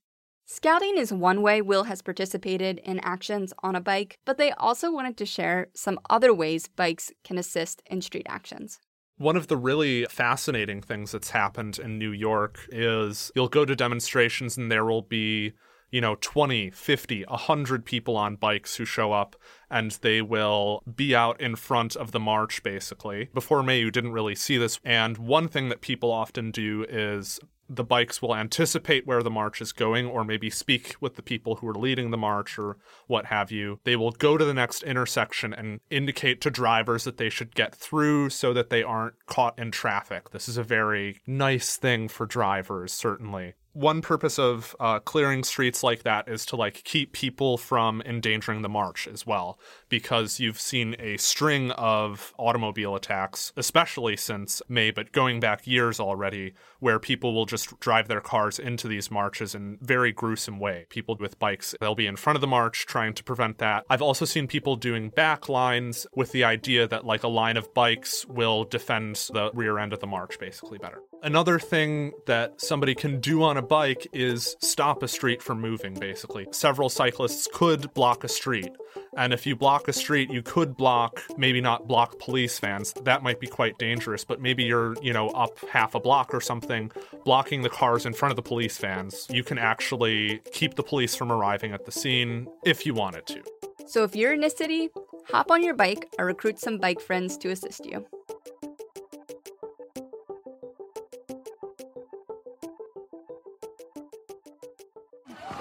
Scouting 0.52 0.98
is 0.98 1.12
one 1.12 1.42
way 1.42 1.62
Will 1.62 1.84
has 1.84 2.02
participated 2.02 2.78
in 2.78 2.98
actions 3.00 3.52
on 3.62 3.76
a 3.76 3.80
bike, 3.80 4.18
but 4.24 4.36
they 4.36 4.50
also 4.50 4.90
wanted 4.90 5.16
to 5.18 5.24
share 5.24 5.68
some 5.74 6.00
other 6.10 6.34
ways 6.34 6.66
bikes 6.66 7.12
can 7.22 7.38
assist 7.38 7.82
in 7.86 8.02
street 8.02 8.26
actions. 8.28 8.80
One 9.20 9.36
of 9.36 9.48
the 9.48 9.58
really 9.58 10.06
fascinating 10.06 10.80
things 10.80 11.12
that's 11.12 11.28
happened 11.28 11.78
in 11.78 11.98
New 11.98 12.10
York 12.10 12.58
is 12.72 13.30
you'll 13.34 13.48
go 13.48 13.66
to 13.66 13.76
demonstrations 13.76 14.56
and 14.56 14.72
there 14.72 14.86
will 14.86 15.02
be, 15.02 15.52
you 15.90 16.00
know, 16.00 16.16
20, 16.22 16.70
50, 16.70 17.24
100 17.24 17.84
people 17.84 18.16
on 18.16 18.36
bikes 18.36 18.76
who 18.76 18.86
show 18.86 19.12
up 19.12 19.36
and 19.70 19.90
they 20.00 20.22
will 20.22 20.82
be 20.96 21.14
out 21.14 21.38
in 21.38 21.54
front 21.54 21.96
of 21.96 22.12
the 22.12 22.18
march 22.18 22.62
basically. 22.62 23.28
Before 23.34 23.62
May, 23.62 23.80
you 23.80 23.90
didn't 23.90 24.12
really 24.12 24.34
see 24.34 24.56
this. 24.56 24.80
And 24.86 25.18
one 25.18 25.48
thing 25.48 25.68
that 25.68 25.82
people 25.82 26.10
often 26.10 26.50
do 26.50 26.86
is 26.88 27.38
the 27.70 27.84
bikes 27.84 28.20
will 28.20 28.34
anticipate 28.34 29.06
where 29.06 29.22
the 29.22 29.30
march 29.30 29.60
is 29.60 29.72
going 29.72 30.06
or 30.06 30.24
maybe 30.24 30.50
speak 30.50 30.96
with 31.00 31.14
the 31.14 31.22
people 31.22 31.56
who 31.56 31.68
are 31.68 31.74
leading 31.74 32.10
the 32.10 32.16
march 32.16 32.58
or 32.58 32.76
what 33.06 33.26
have 33.26 33.52
you. 33.52 33.78
They 33.84 33.94
will 33.94 34.10
go 34.10 34.36
to 34.36 34.44
the 34.44 34.52
next 34.52 34.82
intersection 34.82 35.54
and 35.54 35.80
indicate 35.88 36.40
to 36.42 36.50
drivers 36.50 37.04
that 37.04 37.16
they 37.16 37.30
should 37.30 37.54
get 37.54 37.74
through 37.74 38.30
so 38.30 38.52
that 38.52 38.70
they 38.70 38.82
aren't 38.82 39.14
caught 39.26 39.56
in 39.58 39.70
traffic. 39.70 40.30
This 40.30 40.48
is 40.48 40.56
a 40.56 40.64
very 40.64 41.20
nice 41.26 41.76
thing 41.76 42.08
for 42.08 42.26
drivers, 42.26 42.92
certainly 42.92 43.54
one 43.72 44.02
purpose 44.02 44.38
of 44.38 44.74
uh, 44.80 44.98
clearing 44.98 45.44
streets 45.44 45.82
like 45.82 46.02
that 46.02 46.28
is 46.28 46.44
to 46.44 46.56
like 46.56 46.82
keep 46.84 47.12
people 47.12 47.56
from 47.56 48.02
endangering 48.02 48.62
the 48.62 48.68
march 48.68 49.06
as 49.06 49.24
well 49.24 49.58
because 49.88 50.40
you've 50.40 50.60
seen 50.60 50.96
a 50.98 51.16
string 51.18 51.70
of 51.72 52.34
automobile 52.36 52.96
attacks 52.96 53.52
especially 53.56 54.16
since 54.16 54.60
may 54.68 54.90
but 54.90 55.12
going 55.12 55.38
back 55.38 55.66
years 55.66 56.00
already 56.00 56.52
where 56.80 56.98
people 56.98 57.34
will 57.34 57.46
just 57.46 57.78
drive 57.80 58.08
their 58.08 58.20
cars 58.20 58.58
into 58.58 58.88
these 58.88 59.10
marches 59.10 59.54
in 59.54 59.78
very 59.80 60.12
gruesome 60.12 60.58
way 60.58 60.86
people 60.88 61.16
with 61.20 61.38
bikes 61.38 61.74
they'll 61.80 61.94
be 61.94 62.06
in 62.06 62.16
front 62.16 62.36
of 62.36 62.40
the 62.40 62.46
march 62.46 62.86
trying 62.86 63.14
to 63.14 63.24
prevent 63.24 63.58
that 63.58 63.84
i've 63.90 64.02
also 64.02 64.24
seen 64.24 64.46
people 64.46 64.76
doing 64.76 65.08
back 65.10 65.48
lines 65.48 66.06
with 66.14 66.32
the 66.32 66.44
idea 66.44 66.86
that 66.86 67.04
like 67.04 67.22
a 67.22 67.28
line 67.28 67.56
of 67.56 67.72
bikes 67.74 68.26
will 68.26 68.64
defend 68.64 69.16
the 69.32 69.50
rear 69.54 69.78
end 69.78 69.92
of 69.92 70.00
the 70.00 70.06
march 70.06 70.38
basically 70.38 70.78
better 70.78 71.00
another 71.22 71.58
thing 71.58 72.12
that 72.26 72.60
somebody 72.60 72.94
can 72.94 73.20
do 73.20 73.42
on 73.42 73.56
a 73.56 73.62
bike 73.62 74.06
is 74.12 74.56
stop 74.60 75.02
a 75.02 75.08
street 75.08 75.42
from 75.42 75.60
moving, 75.60 75.94
basically. 75.94 76.46
Several 76.52 76.88
cyclists 76.88 77.48
could 77.52 77.92
block 77.94 78.24
a 78.24 78.28
street. 78.28 78.70
And 79.16 79.32
if 79.32 79.46
you 79.46 79.56
block 79.56 79.88
a 79.88 79.92
street, 79.92 80.30
you 80.30 80.42
could 80.42 80.76
block, 80.76 81.22
maybe 81.36 81.60
not 81.60 81.88
block 81.88 82.18
police 82.18 82.58
vans. 82.58 82.92
That 83.04 83.22
might 83.22 83.40
be 83.40 83.46
quite 83.46 83.78
dangerous, 83.78 84.24
but 84.24 84.40
maybe 84.40 84.64
you're, 84.64 84.94
you 85.02 85.12
know, 85.12 85.28
up 85.30 85.58
half 85.68 85.94
a 85.94 86.00
block 86.00 86.32
or 86.32 86.40
something, 86.40 86.92
blocking 87.24 87.62
the 87.62 87.70
cars 87.70 88.06
in 88.06 88.12
front 88.12 88.30
of 88.30 88.36
the 88.36 88.42
police 88.42 88.78
vans. 88.78 89.26
You 89.30 89.42
can 89.42 89.58
actually 89.58 90.40
keep 90.52 90.74
the 90.74 90.82
police 90.82 91.14
from 91.14 91.32
arriving 91.32 91.72
at 91.72 91.84
the 91.86 91.92
scene 91.92 92.46
if 92.64 92.86
you 92.86 92.94
wanted 92.94 93.26
to. 93.26 93.42
So 93.86 94.04
if 94.04 94.14
you're 94.14 94.32
in 94.32 94.44
a 94.44 94.50
city, 94.50 94.90
hop 95.28 95.50
on 95.50 95.64
your 95.64 95.74
bike 95.74 96.08
or 96.18 96.26
recruit 96.26 96.60
some 96.60 96.78
bike 96.78 97.00
friends 97.00 97.36
to 97.38 97.50
assist 97.50 97.84
you. 97.86 98.06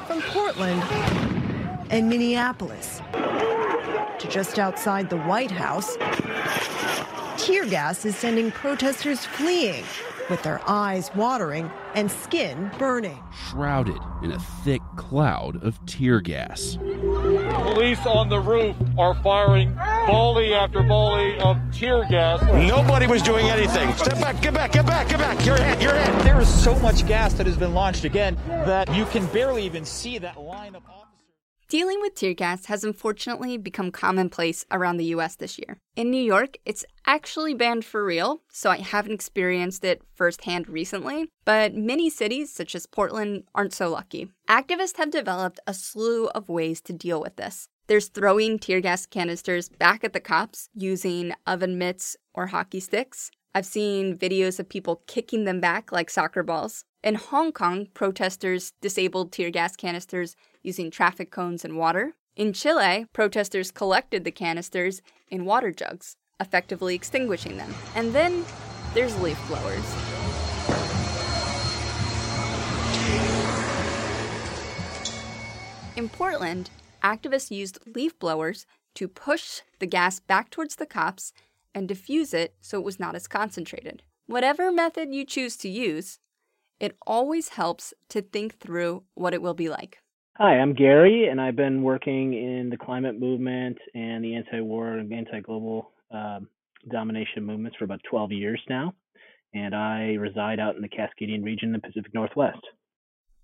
from 0.09 0.23
Portland 0.23 1.18
and 1.89 2.09
Minneapolis 2.09 3.01
to 3.13 4.27
just 4.29 4.59
outside 4.59 5.09
the 5.09 5.17
White 5.17 5.51
House. 5.51 5.97
Tear 7.37 7.65
gas 7.65 8.05
is 8.05 8.15
sending 8.15 8.51
protesters 8.51 9.25
fleeing 9.25 9.83
with 10.29 10.43
their 10.43 10.61
eyes 10.67 11.09
watering 11.15 11.71
and 11.95 12.11
skin 12.11 12.69
burning. 12.77 13.17
Shrouded 13.49 13.97
in 14.21 14.31
a 14.31 14.39
thick 14.63 14.81
cloud 14.95 15.61
of 15.63 15.83
tear 15.85 16.21
gas. 16.21 16.77
Police 16.77 18.05
on 18.05 18.29
the 18.29 18.39
roof 18.39 18.75
are 18.97 19.15
firing 19.23 19.73
volley 20.05 20.53
after 20.53 20.83
volley 20.83 21.39
of 21.39 21.57
tear 21.73 22.05
gas. 22.09 22.41
Nobody 22.43 23.07
was 23.07 23.23
doing 23.23 23.47
anything. 23.47 23.91
Step 23.93 24.19
back, 24.19 24.41
get 24.41 24.53
back, 24.53 24.71
get 24.71 24.85
back, 24.85 25.09
get 25.09 25.17
back. 25.17 25.43
Your 25.45 25.57
head, 25.57 25.81
your 25.81 25.93
head. 25.93 26.23
There 26.23 26.39
is 26.39 26.63
so 26.63 26.77
much 26.79 27.07
gas 27.07 27.33
that 27.33 27.47
has 27.47 27.57
been 27.57 27.73
launched 27.73 28.03
again 28.03 28.37
that 28.47 28.93
you 28.93 29.05
can 29.05 29.25
barely 29.27 29.63
even 29.63 29.83
see 29.85 30.19
that 30.19 30.39
line 30.39 30.75
of 30.75 30.83
officers. 30.85 30.98
Dealing 31.69 32.01
with 32.01 32.15
tear 32.15 32.33
gas 32.33 32.65
has 32.65 32.83
unfortunately 32.83 33.55
become 33.55 33.91
commonplace 33.91 34.65
around 34.71 34.97
the 34.97 35.13
US 35.13 35.35
this 35.35 35.59
year. 35.59 35.77
In 35.95 36.09
New 36.09 36.21
York, 36.21 36.57
it's 36.65 36.83
actually 37.05 37.53
banned 37.53 37.85
for 37.85 38.03
real, 38.03 38.41
so 38.51 38.71
I 38.71 38.77
haven't 38.77 39.13
experienced 39.13 39.85
it 39.85 40.01
firsthand 40.15 40.67
recently, 40.67 41.29
but 41.45 41.75
many 41.75 42.09
cities, 42.09 42.51
such 42.51 42.73
as 42.73 42.87
Portland, 42.87 43.43
aren't 43.53 43.75
so 43.75 43.87
lucky. 43.91 44.31
Activists 44.49 44.97
have 44.97 45.11
developed 45.11 45.59
a 45.67 45.75
slew 45.75 46.29
of 46.29 46.49
ways 46.49 46.81
to 46.81 46.91
deal 46.91 47.21
with 47.21 47.35
this. 47.35 47.69
There's 47.85 48.07
throwing 48.07 48.57
tear 48.57 48.81
gas 48.81 49.05
canisters 49.05 49.69
back 49.69 50.03
at 50.03 50.13
the 50.13 50.19
cops 50.19 50.69
using 50.73 51.33
oven 51.45 51.77
mitts 51.77 52.17
or 52.33 52.47
hockey 52.47 52.79
sticks. 52.79 53.29
I've 53.53 53.67
seen 53.67 54.17
videos 54.17 54.59
of 54.59 54.69
people 54.69 55.03
kicking 55.05 55.43
them 55.43 55.59
back 55.59 55.91
like 55.91 56.09
soccer 56.09 56.41
balls. 56.41 56.83
In 57.03 57.15
Hong 57.15 57.51
Kong, 57.51 57.87
protesters 57.93 58.73
disabled 58.81 59.31
tear 59.31 59.51
gas 59.51 59.75
canisters 59.75 60.35
using 60.61 60.91
traffic 60.91 61.31
cones 61.31 61.63
and 61.65 61.77
water. 61.77 62.13
In 62.35 62.53
Chile, 62.53 63.05
protesters 63.13 63.71
collected 63.71 64.23
the 64.23 64.31
canisters 64.31 65.01
in 65.29 65.45
water 65.45 65.71
jugs, 65.71 66.15
effectively 66.39 66.95
extinguishing 66.95 67.57
them. 67.57 67.73
And 67.95 68.13
then 68.13 68.45
there's 68.93 69.19
leaf 69.19 69.39
blowers. 69.47 69.85
In 75.95 76.07
Portland, 76.07 76.69
activists 77.03 77.51
used 77.51 77.79
leaf 77.95 78.17
blowers 78.19 78.65
to 78.95 79.07
push 79.07 79.61
the 79.79 79.85
gas 79.85 80.19
back 80.19 80.49
towards 80.49 80.75
the 80.75 80.85
cops 80.85 81.33
and 81.75 81.87
diffuse 81.87 82.33
it 82.33 82.55
so 82.61 82.79
it 82.79 82.85
was 82.85 82.99
not 82.99 83.15
as 83.15 83.27
concentrated. 83.27 84.03
Whatever 84.25 84.71
method 84.71 85.13
you 85.13 85.25
choose 85.25 85.57
to 85.57 85.69
use, 85.69 86.19
it 86.79 86.95
always 87.05 87.49
helps 87.49 87.93
to 88.09 88.21
think 88.21 88.59
through 88.59 89.03
what 89.13 89.33
it 89.33 89.41
will 89.41 89.53
be 89.53 89.69
like. 89.69 89.99
Hi, 90.41 90.57
I'm 90.57 90.73
Gary, 90.73 91.27
and 91.27 91.41
I've 91.41 91.57
been 91.57 91.83
working 91.83 92.33
in 92.33 92.69
the 92.69 92.77
climate 92.77 93.19
movement 93.19 93.77
and 93.93 94.23
the 94.23 94.35
anti 94.35 94.61
war 94.61 94.93
and 94.93 95.11
anti 95.11 95.41
global 95.41 95.91
um, 96.11 96.47
domination 96.89 97.43
movements 97.43 97.75
for 97.75 97.83
about 97.83 97.99
12 98.09 98.31
years 98.31 98.61
now. 98.69 98.93
And 99.53 99.75
I 99.75 100.13
reside 100.13 100.61
out 100.61 100.77
in 100.77 100.81
the 100.81 100.87
Cascadian 100.87 101.43
region 101.43 101.67
in 101.67 101.73
the 101.73 101.79
Pacific 101.85 102.13
Northwest. 102.13 102.61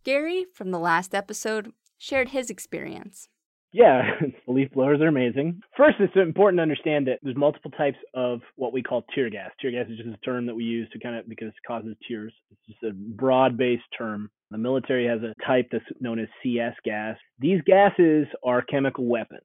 Gary, 0.06 0.46
from 0.54 0.72
the 0.72 0.80
last 0.80 1.14
episode, 1.14 1.74
shared 1.98 2.30
his 2.30 2.50
experience. 2.50 3.28
Yeah, 3.74 4.04
leaf 4.48 4.72
blowers 4.72 5.02
are 5.02 5.10
amazing. 5.10 5.60
First, 5.76 5.98
it's 6.00 6.16
important 6.16 6.60
to 6.60 6.64
understand 6.64 7.08
that 7.08 7.20
there's 7.22 7.36
multiple 7.36 7.72
types 7.72 7.98
of 8.14 8.40
what 8.56 8.72
we 8.72 8.82
call 8.82 9.04
tear 9.14 9.30
gas. 9.30 9.52
Tear 9.60 9.72
gas 9.72 9.88
is 9.90 9.98
just 9.98 10.08
a 10.08 10.18
term 10.26 10.46
that 10.46 10.56
we 10.56 10.64
use 10.64 10.88
to 10.94 11.00
kind 11.00 11.18
of 11.18 11.28
because 11.28 11.50
it 11.50 11.56
causes 11.68 11.98
tears. 12.08 12.32
It's 12.52 12.80
just 12.80 12.84
a 12.84 12.94
broad-based 12.94 13.84
term. 13.98 14.32
The 14.56 14.60
military 14.60 15.06
has 15.06 15.20
a 15.22 15.34
type 15.46 15.68
that's 15.70 15.84
known 16.00 16.18
as 16.18 16.30
CS 16.42 16.76
gas. 16.86 17.18
These 17.40 17.60
gases 17.66 18.26
are 18.42 18.62
chemical 18.62 19.06
weapons. 19.06 19.42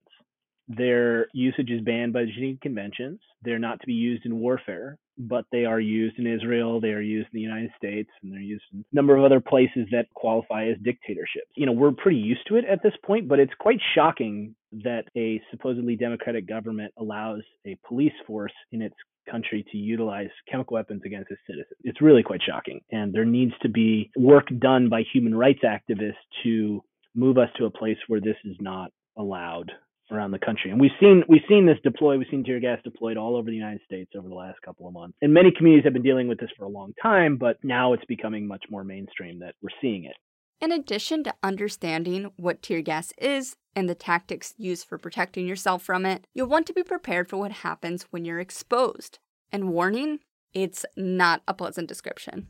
Their 0.69 1.27
usage 1.35 1.69
is 1.69 1.81
banned 1.81 2.13
by 2.13 2.27
the 2.27 2.31
Geneva 2.33 2.61
Conventions. 2.63 3.19
They're 3.43 3.59
not 3.59 3.81
to 3.81 3.87
be 3.89 3.93
used 3.93 4.25
in 4.25 4.39
warfare, 4.39 4.99
but 5.19 5.47
they 5.51 5.65
are 5.65 5.81
used 5.81 6.21
in 6.21 6.29
Israel, 6.29 6.81
they 6.81 6.93
are 6.93 7.01
used 7.01 7.27
in 7.33 7.39
the 7.39 7.41
United 7.41 7.73
States, 7.77 8.09
and 8.23 8.33
they're 8.33 8.39
used 8.39 8.63
in 8.73 8.85
a 8.93 8.95
number 8.95 9.17
of 9.17 9.25
other 9.25 9.41
places 9.41 9.89
that 9.91 10.07
qualify 10.15 10.69
as 10.69 10.77
dictatorships. 10.85 11.51
You 11.57 11.67
know, 11.67 11.73
we're 11.73 11.91
pretty 11.91 12.19
used 12.19 12.47
to 12.47 12.55
it 12.55 12.65
at 12.65 12.81
this 12.85 12.95
point, 13.05 13.27
but 13.27 13.41
it's 13.41 13.53
quite 13.59 13.81
shocking 13.97 14.55
that 14.85 15.07
a 15.17 15.43
supposedly 15.51 15.97
democratic 15.97 16.47
government 16.47 16.95
allows 16.97 17.41
a 17.67 17.77
police 17.89 18.13
force 18.29 18.55
in 18.71 18.81
its 18.81 18.95
country 19.29 19.65
to 19.71 19.77
utilize 19.79 20.29
chemical 20.51 20.75
weapons 20.75 21.03
against 21.05 21.31
its 21.31 21.41
citizens. 21.47 21.79
It's 21.83 22.01
really 22.01 22.23
quite 22.23 22.41
shocking. 22.47 22.81
And 22.91 23.13
there 23.13 23.25
needs 23.25 23.53
to 23.63 23.69
be 23.69 24.11
work 24.17 24.49
done 24.59 24.89
by 24.89 25.03
human 25.13 25.35
rights 25.35 25.61
activists 25.65 26.15
to 26.45 26.83
move 27.15 27.39
us 27.39 27.49
to 27.57 27.65
a 27.65 27.71
place 27.71 27.99
where 28.09 28.21
this 28.21 28.37
is 28.45 28.57
not 28.61 28.93
allowed 29.17 29.73
around 30.13 30.33
the 30.33 30.39
country. 30.39 30.71
And 30.71 30.81
we've 30.81 30.91
seen 30.99 31.23
we've 31.29 31.43
seen 31.49 31.67
this 31.67 31.79
deploy. 31.83 32.19
We've 32.19 32.27
seen 32.31 32.45
tear 32.45 32.61
gas 32.61 32.81
deployed 32.83 33.17
all 33.17 33.37
over 33.37 33.49
the 33.49 33.57
United 33.57 33.81
States 33.85 34.13
over 34.17 34.29
the 34.29 34.35
last 34.35 34.61
couple 34.63 34.87
of 34.87 34.93
months. 34.93 35.17
And 35.23 35.33
many 35.33 35.51
communities 35.57 35.85
have 35.85 35.93
been 35.93 36.03
dealing 36.03 36.29
with 36.29 36.39
this 36.39 36.51
for 36.57 36.65
a 36.65 36.69
long 36.69 36.93
time, 37.01 37.37
but 37.37 37.59
now 37.63 37.93
it's 37.93 38.05
becoming 38.07 38.47
much 38.47 38.65
more 38.71 38.85
mainstream 38.85 39.39
that 39.41 39.55
we're 39.63 39.71
seeing 39.81 40.05
it. 40.05 40.17
In 40.61 40.73
addition 40.73 41.25
to 41.25 41.35
understanding 41.43 42.33
what 42.37 42.61
tear 42.61 42.83
gas 42.83 43.15
is 43.17 43.57
and 43.75 43.89
the 43.89 43.95
tactics 43.95 44.53
used 44.59 44.87
for 44.87 44.99
protecting 44.99 45.47
yourself 45.47 45.83
from 45.83 46.05
it, 46.05 46.27
you'll 46.35 46.49
want 46.49 46.67
to 46.67 46.75
be 46.75 46.83
prepared 46.83 47.31
for 47.31 47.39
what 47.39 47.51
happens 47.51 48.07
when 48.11 48.27
you're 48.27 48.41
exposed. 48.41 49.21
And 49.51 49.71
warning, 49.71 50.19
it's 50.53 50.85
not 50.99 51.41
a 51.49 51.55
pleasant 51.55 51.89
description. 51.89 52.49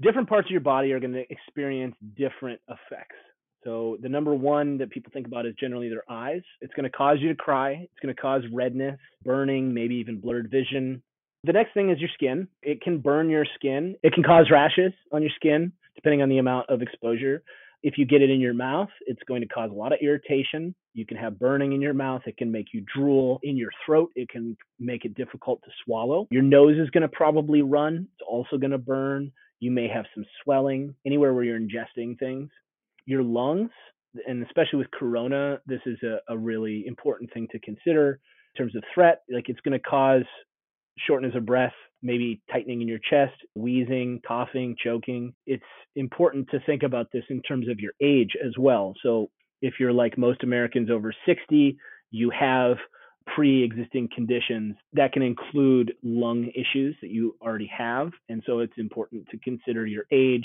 Different 0.00 0.28
parts 0.28 0.46
of 0.48 0.50
your 0.50 0.60
body 0.60 0.90
are 0.90 0.98
going 0.98 1.12
to 1.12 1.24
experience 1.30 1.94
different 2.16 2.60
effects. 2.68 3.14
So 3.62 3.96
the 4.02 4.08
number 4.08 4.34
one 4.34 4.78
that 4.78 4.90
people 4.90 5.12
think 5.14 5.28
about 5.28 5.46
is 5.46 5.54
generally 5.60 5.88
their 5.88 6.02
eyes. 6.10 6.42
It's 6.62 6.74
going 6.74 6.90
to 6.90 6.90
cause 6.90 7.18
you 7.20 7.28
to 7.28 7.36
cry. 7.36 7.74
It's 7.74 8.00
going 8.02 8.12
to 8.12 8.20
cause 8.20 8.42
redness, 8.52 8.98
burning, 9.24 9.72
maybe 9.72 9.94
even 9.94 10.20
blurred 10.20 10.50
vision. 10.50 11.00
The 11.44 11.52
next 11.52 11.74
thing 11.74 11.90
is 11.90 12.00
your 12.00 12.10
skin. 12.14 12.48
It 12.60 12.80
can 12.80 12.98
burn 12.98 13.30
your 13.30 13.46
skin. 13.54 13.94
It 14.02 14.14
can 14.14 14.24
cause 14.24 14.46
rashes 14.50 14.92
on 15.12 15.22
your 15.22 15.30
skin, 15.36 15.72
depending 15.94 16.22
on 16.22 16.28
the 16.28 16.38
amount 16.38 16.68
of 16.68 16.82
exposure. 16.82 17.42
If 17.82 17.98
you 17.98 18.06
get 18.06 18.22
it 18.22 18.30
in 18.30 18.40
your 18.40 18.54
mouth, 18.54 18.90
it's 19.06 19.22
going 19.26 19.40
to 19.40 19.48
cause 19.48 19.70
a 19.70 19.74
lot 19.74 19.92
of 19.92 19.98
irritation. 20.00 20.72
You 20.94 21.04
can 21.04 21.16
have 21.16 21.38
burning 21.38 21.72
in 21.72 21.80
your 21.80 21.94
mouth. 21.94 22.22
It 22.26 22.36
can 22.36 22.52
make 22.52 22.66
you 22.72 22.84
drool 22.94 23.40
in 23.42 23.56
your 23.56 23.70
throat. 23.84 24.10
It 24.14 24.28
can 24.28 24.56
make 24.78 25.04
it 25.04 25.14
difficult 25.14 25.60
to 25.64 25.70
swallow. 25.84 26.28
Your 26.30 26.42
nose 26.42 26.78
is 26.78 26.90
going 26.90 27.02
to 27.02 27.08
probably 27.08 27.62
run. 27.62 28.06
It's 28.14 28.28
also 28.28 28.56
going 28.56 28.70
to 28.70 28.78
burn. 28.78 29.32
You 29.58 29.72
may 29.72 29.88
have 29.88 30.04
some 30.14 30.24
swelling 30.42 30.94
anywhere 31.04 31.34
where 31.34 31.42
you're 31.42 31.58
ingesting 31.58 32.18
things 32.18 32.50
your 33.06 33.22
lungs, 33.22 33.70
and 34.26 34.44
especially 34.44 34.78
with 34.78 34.90
corona, 34.90 35.58
this 35.66 35.80
is 35.86 35.98
a, 36.02 36.18
a 36.28 36.36
really 36.36 36.84
important 36.86 37.32
thing 37.32 37.48
to 37.52 37.58
consider 37.60 38.20
in 38.54 38.64
terms 38.64 38.76
of 38.76 38.82
threat. 38.94 39.22
Like 39.32 39.48
it's 39.48 39.60
going 39.60 39.78
to 39.78 39.78
cause 39.78 40.24
shortness 41.06 41.34
of 41.34 41.46
breath, 41.46 41.72
maybe 42.02 42.40
tightening 42.50 42.82
in 42.82 42.88
your 42.88 42.98
chest, 42.98 43.34
wheezing, 43.54 44.20
coughing, 44.26 44.76
choking. 44.82 45.34
It's 45.46 45.62
important 45.96 46.48
to 46.50 46.60
think 46.66 46.82
about 46.82 47.08
this 47.12 47.24
in 47.30 47.42
terms 47.42 47.68
of 47.68 47.80
your 47.80 47.92
age 48.02 48.36
as 48.44 48.52
well. 48.58 48.94
So 49.02 49.30
if 49.60 49.74
you're 49.78 49.92
like 49.92 50.18
most 50.18 50.42
Americans 50.42 50.90
over 50.90 51.14
60, 51.26 51.76
you 52.10 52.30
have 52.30 52.76
pre-existing 53.34 54.08
conditions 54.14 54.74
that 54.92 55.12
can 55.12 55.22
include 55.22 55.92
lung 56.02 56.50
issues 56.56 56.96
that 57.00 57.10
you 57.10 57.36
already 57.40 57.68
have 57.68 58.10
and 58.28 58.42
so 58.44 58.58
it's 58.58 58.72
important 58.78 59.24
to 59.30 59.38
consider 59.38 59.86
your 59.86 60.02
age 60.10 60.44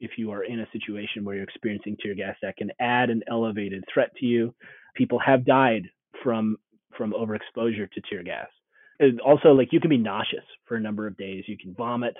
if 0.00 0.12
you 0.16 0.30
are 0.30 0.44
in 0.44 0.60
a 0.60 0.66
situation 0.72 1.24
where 1.24 1.34
you're 1.34 1.44
experiencing 1.44 1.96
tear 2.02 2.14
gas 2.14 2.36
that 2.42 2.56
can 2.56 2.70
add 2.80 3.10
an 3.10 3.22
elevated 3.30 3.84
threat 3.92 4.10
to 4.16 4.26
you. 4.26 4.54
People 4.94 5.18
have 5.18 5.44
died 5.44 5.88
from 6.22 6.56
from 6.96 7.12
overexposure 7.12 7.90
to 7.90 8.00
tear 8.08 8.22
gas. 8.22 8.48
Also, 9.24 9.48
like 9.52 9.72
you 9.72 9.80
can 9.80 9.90
be 9.90 9.98
nauseous 9.98 10.44
for 10.66 10.76
a 10.76 10.80
number 10.80 11.06
of 11.06 11.16
days. 11.16 11.44
You 11.46 11.56
can 11.58 11.74
vomit 11.74 12.14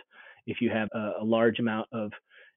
if 0.46 0.60
you 0.60 0.70
have 0.70 0.88
a, 0.92 1.22
a 1.22 1.24
large 1.24 1.58
amount 1.58 1.88
of 1.92 2.12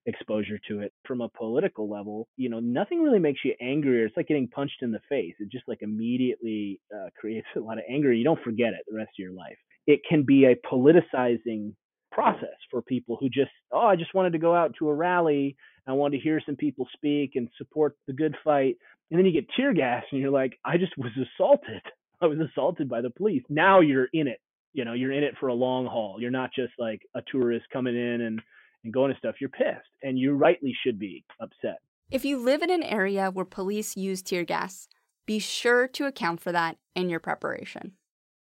exposure 0.06 0.60
to 0.68 0.82
it. 0.82 0.94
From 1.06 1.22
a 1.22 1.30
political 1.30 1.90
level, 1.90 2.28
you 2.38 2.50
know, 2.50 2.60
nothing 2.60 3.02
really 3.02 3.20
makes 3.20 3.40
you 3.44 3.54
angrier. 3.62 4.06
It's 4.06 4.18
like 4.18 4.28
getting 4.28 4.48
punched 4.48 4.82
in 4.82 4.92
the 4.92 5.02
face. 5.10 5.36
It 5.40 5.52
just 5.52 5.68
like 5.68 5.82
immediately 5.82 6.82
uh, 6.94 7.10
creates 7.20 7.48
a 7.56 7.60
lot 7.60 7.78
of 7.78 7.84
anger. 7.90 8.12
You 8.12 8.24
don't 8.24 8.44
forget 8.44 8.74
it 8.74 8.86
the 8.88 8.96
rest 8.96 9.12
of 9.18 9.24
your 9.24 9.34
life. 9.34 9.58
It 9.88 10.02
can 10.08 10.24
be 10.24 10.46
a 10.46 10.56
politicizing 10.56 11.74
process 12.12 12.58
for 12.72 12.82
people 12.82 13.18
who 13.20 13.30
just 13.30 13.52
oh 13.72 13.86
i 13.86 13.96
just 13.96 14.14
wanted 14.16 14.32
to 14.32 14.40
go 14.40 14.56
out 14.56 14.74
to 14.78 14.90
a 14.90 14.94
rally 14.94 15.56
i 15.88 15.94
wanted 15.94 16.18
to 16.18 16.24
hear 16.24 16.42
some 16.44 16.56
people 16.56 16.88
speak 16.94 17.34
and 17.36 17.48
support 17.58 17.96
the 18.08 18.14
good 18.14 18.36
fight 18.44 18.76
and 19.12 19.20
then 19.20 19.26
you 19.26 19.32
get 19.32 19.46
tear 19.56 19.74
gas 19.74 20.04
and 20.12 20.20
you're 20.20 20.32
like 20.32 20.58
i 20.66 20.76
just 20.76 20.92
was 20.98 21.12
assaulted 21.16 21.82
i 22.22 22.26
was 22.26 22.40
assaulted 22.40 22.90
by 22.90 23.02
the 23.02 23.10
police. 23.10 23.44
Now 23.50 23.80
you're 23.82 24.08
in 24.14 24.28
it. 24.28 24.40
You 24.74 24.86
know 24.86 24.94
you're 24.94 25.12
in 25.12 25.24
it 25.24 25.36
for 25.40 25.48
a 25.48 25.54
long 25.54 25.86
haul. 25.86 26.18
You're 26.20 26.32
not 26.32 26.52
just 26.54 26.74
like 26.78 27.02
a 27.16 27.22
tourist 27.32 27.66
coming 27.72 27.96
in 27.96 28.22
and 28.22 28.42
and 28.84 28.94
going 28.94 29.12
to 29.12 29.18
stuff. 29.18 29.36
You're 29.42 29.50
pissed 29.50 29.90
and 30.04 30.18
you 30.18 30.34
rightly 30.34 30.76
should 30.84 31.00
be 31.00 31.26
upset. 31.42 31.80
If 32.12 32.26
you 32.26 32.38
live 32.38 32.62
in 32.62 32.72
an 32.72 32.84
area 32.84 33.30
where 33.30 33.46
police 33.46 33.96
use 33.98 34.22
tear 34.22 34.44
gas 34.44 34.88
be 35.30 35.38
sure 35.38 35.88
to 35.88 36.08
account 36.08 36.42
for 36.42 36.52
that 36.52 36.78
in 36.96 37.08
your 37.08 37.20
preparation. 37.20 37.92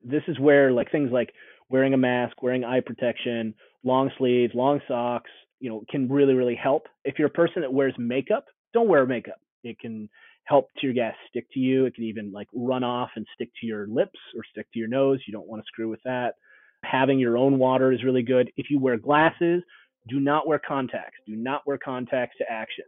This 0.04 0.22
is 0.28 0.40
where 0.40 0.72
like 0.72 0.92
things 0.92 1.10
like 1.12 1.34
wearing 1.68 1.96
a 1.96 1.98
mask, 1.98 2.44
wearing 2.44 2.64
eye 2.64 2.82
protection, 2.82 3.56
long 3.84 4.12
sleeves, 4.20 4.54
long 4.54 4.80
socks, 4.88 5.32
you 5.60 5.68
know, 5.68 5.84
can 5.90 6.08
really, 6.08 6.36
really 6.36 6.54
help. 6.54 6.84
If 7.04 7.18
you're 7.18 7.30
a 7.30 7.32
person 7.32 7.64
that 7.64 7.74
wears 7.74 7.96
makeup, 7.98 8.46
don't 8.72 8.88
wear 8.88 9.04
makeup. 9.08 9.40
It 9.64 9.80
can 9.80 10.10
help 10.46 10.70
tear 10.80 10.94
gas 10.94 11.16
stick 11.30 11.48
to 11.54 11.60
you. 11.60 11.86
It 11.86 11.96
can 11.96 12.04
even 12.04 12.32
like 12.32 12.48
run 12.54 12.84
off 12.84 13.10
and 13.16 13.26
stick 13.34 13.50
to 13.62 13.68
your 13.68 13.88
lips 13.88 14.20
or 14.36 14.44
stick 14.52 14.68
to 14.74 14.80
your 14.80 14.88
nose. 14.88 15.20
You 15.28 15.34
don't 15.34 15.48
want 15.48 15.62
to 15.62 15.68
screw 15.68 15.90
with 15.90 16.02
that. 16.04 16.36
Having 16.84 17.20
your 17.20 17.38
own 17.38 17.58
water 17.58 17.92
is 17.92 18.04
really 18.04 18.22
good. 18.22 18.52
If 18.58 18.70
you 18.70 18.80
wear 18.80 18.98
glasses, 18.98 19.64
do 20.08 20.20
not 20.20 20.48
wear 20.48 20.60
contacts. 20.60 21.18
Do 21.26 21.36
not 21.36 21.66
wear 21.66 21.78
contacts 21.78 22.38
to 22.38 22.52
action. 22.52 22.86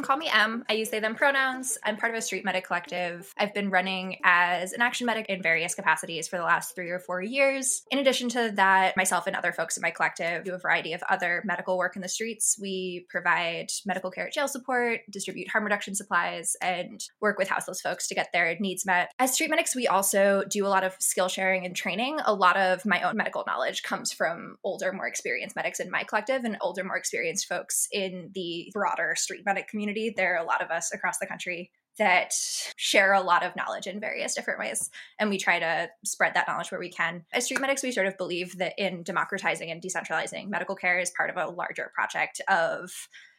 Can 0.00 0.06
call 0.06 0.16
me 0.16 0.30
M. 0.32 0.64
I 0.68 0.74
use 0.74 0.88
they, 0.88 1.00
them 1.00 1.14
pronouns. 1.14 1.76
I'm 1.84 1.98
part 1.98 2.12
of 2.12 2.18
a 2.18 2.22
street 2.22 2.44
medic 2.44 2.66
collective. 2.66 3.34
I've 3.38 3.52
been 3.52 3.68
running 3.68 4.16
as 4.24 4.72
an 4.72 4.80
action 4.80 5.06
medic 5.06 5.26
in 5.28 5.42
various 5.42 5.74
capacities 5.74 6.26
for 6.26 6.38
the 6.38 6.42
last 6.42 6.74
three 6.74 6.88
or 6.88 6.98
four 6.98 7.20
years. 7.20 7.82
In 7.90 7.98
addition 7.98 8.30
to 8.30 8.52
that, 8.54 8.96
myself 8.96 9.26
and 9.26 9.36
other 9.36 9.52
folks 9.52 9.76
in 9.76 9.82
my 9.82 9.90
collective 9.90 10.44
do 10.44 10.54
a 10.54 10.58
variety 10.58 10.94
of 10.94 11.02
other 11.10 11.42
medical 11.44 11.76
work 11.76 11.96
in 11.96 12.02
the 12.02 12.08
streets. 12.08 12.58
We 12.60 13.06
provide 13.10 13.66
medical 13.84 14.10
care 14.10 14.26
at 14.26 14.32
jail 14.32 14.48
support, 14.48 15.00
distribute 15.10 15.50
harm 15.50 15.64
reduction 15.64 15.94
supplies, 15.94 16.56
and 16.62 17.04
work 17.20 17.38
with 17.38 17.48
houseless 17.48 17.82
folks 17.82 18.08
to 18.08 18.14
get 18.14 18.32
their 18.32 18.56
needs 18.58 18.86
met. 18.86 19.12
As 19.18 19.34
street 19.34 19.50
medics, 19.50 19.76
we 19.76 19.86
also 19.86 20.44
do 20.48 20.66
a 20.66 20.68
lot 20.68 20.84
of 20.84 20.96
skill 20.98 21.28
sharing 21.28 21.66
and 21.66 21.76
training. 21.76 22.20
A 22.24 22.32
lot 22.32 22.56
of 22.56 22.86
my 22.86 23.02
own 23.02 23.18
medical 23.18 23.44
knowledge 23.46 23.82
comes 23.82 24.12
from 24.12 24.56
older, 24.64 24.92
more 24.92 25.06
experienced 25.06 25.56
medics 25.56 25.78
in 25.78 25.90
my 25.90 26.04
collective 26.04 26.44
and 26.44 26.56
older, 26.62 26.84
more 26.84 26.96
experienced 26.96 27.46
folks 27.46 27.86
in 27.92 28.30
the 28.34 28.70
broader 28.72 29.14
street 29.14 29.42
medic 29.44 29.68
community. 29.68 29.89
There 30.16 30.34
are 30.34 30.42
a 30.42 30.46
lot 30.46 30.62
of 30.62 30.70
us 30.70 30.92
across 30.92 31.18
the 31.18 31.26
country 31.26 31.70
that 31.98 32.32
share 32.76 33.12
a 33.12 33.20
lot 33.20 33.44
of 33.44 33.54
knowledge 33.56 33.86
in 33.86 34.00
various 34.00 34.34
different 34.34 34.58
ways. 34.58 34.90
And 35.18 35.28
we 35.28 35.38
try 35.38 35.58
to 35.58 35.88
spread 36.04 36.34
that 36.34 36.48
knowledge 36.48 36.70
where 36.70 36.80
we 36.80 36.90
can. 36.90 37.24
As 37.32 37.44
street 37.44 37.60
medics, 37.60 37.82
we 37.82 37.92
sort 37.92 38.06
of 38.06 38.16
believe 38.16 38.56
that 38.58 38.74
in 38.78 39.02
democratizing 39.02 39.70
and 39.70 39.82
decentralizing 39.82 40.48
medical 40.48 40.76
care 40.76 40.98
is 40.98 41.12
part 41.16 41.30
of 41.30 41.36
a 41.36 41.50
larger 41.50 41.90
project 41.94 42.40
of 42.48 42.90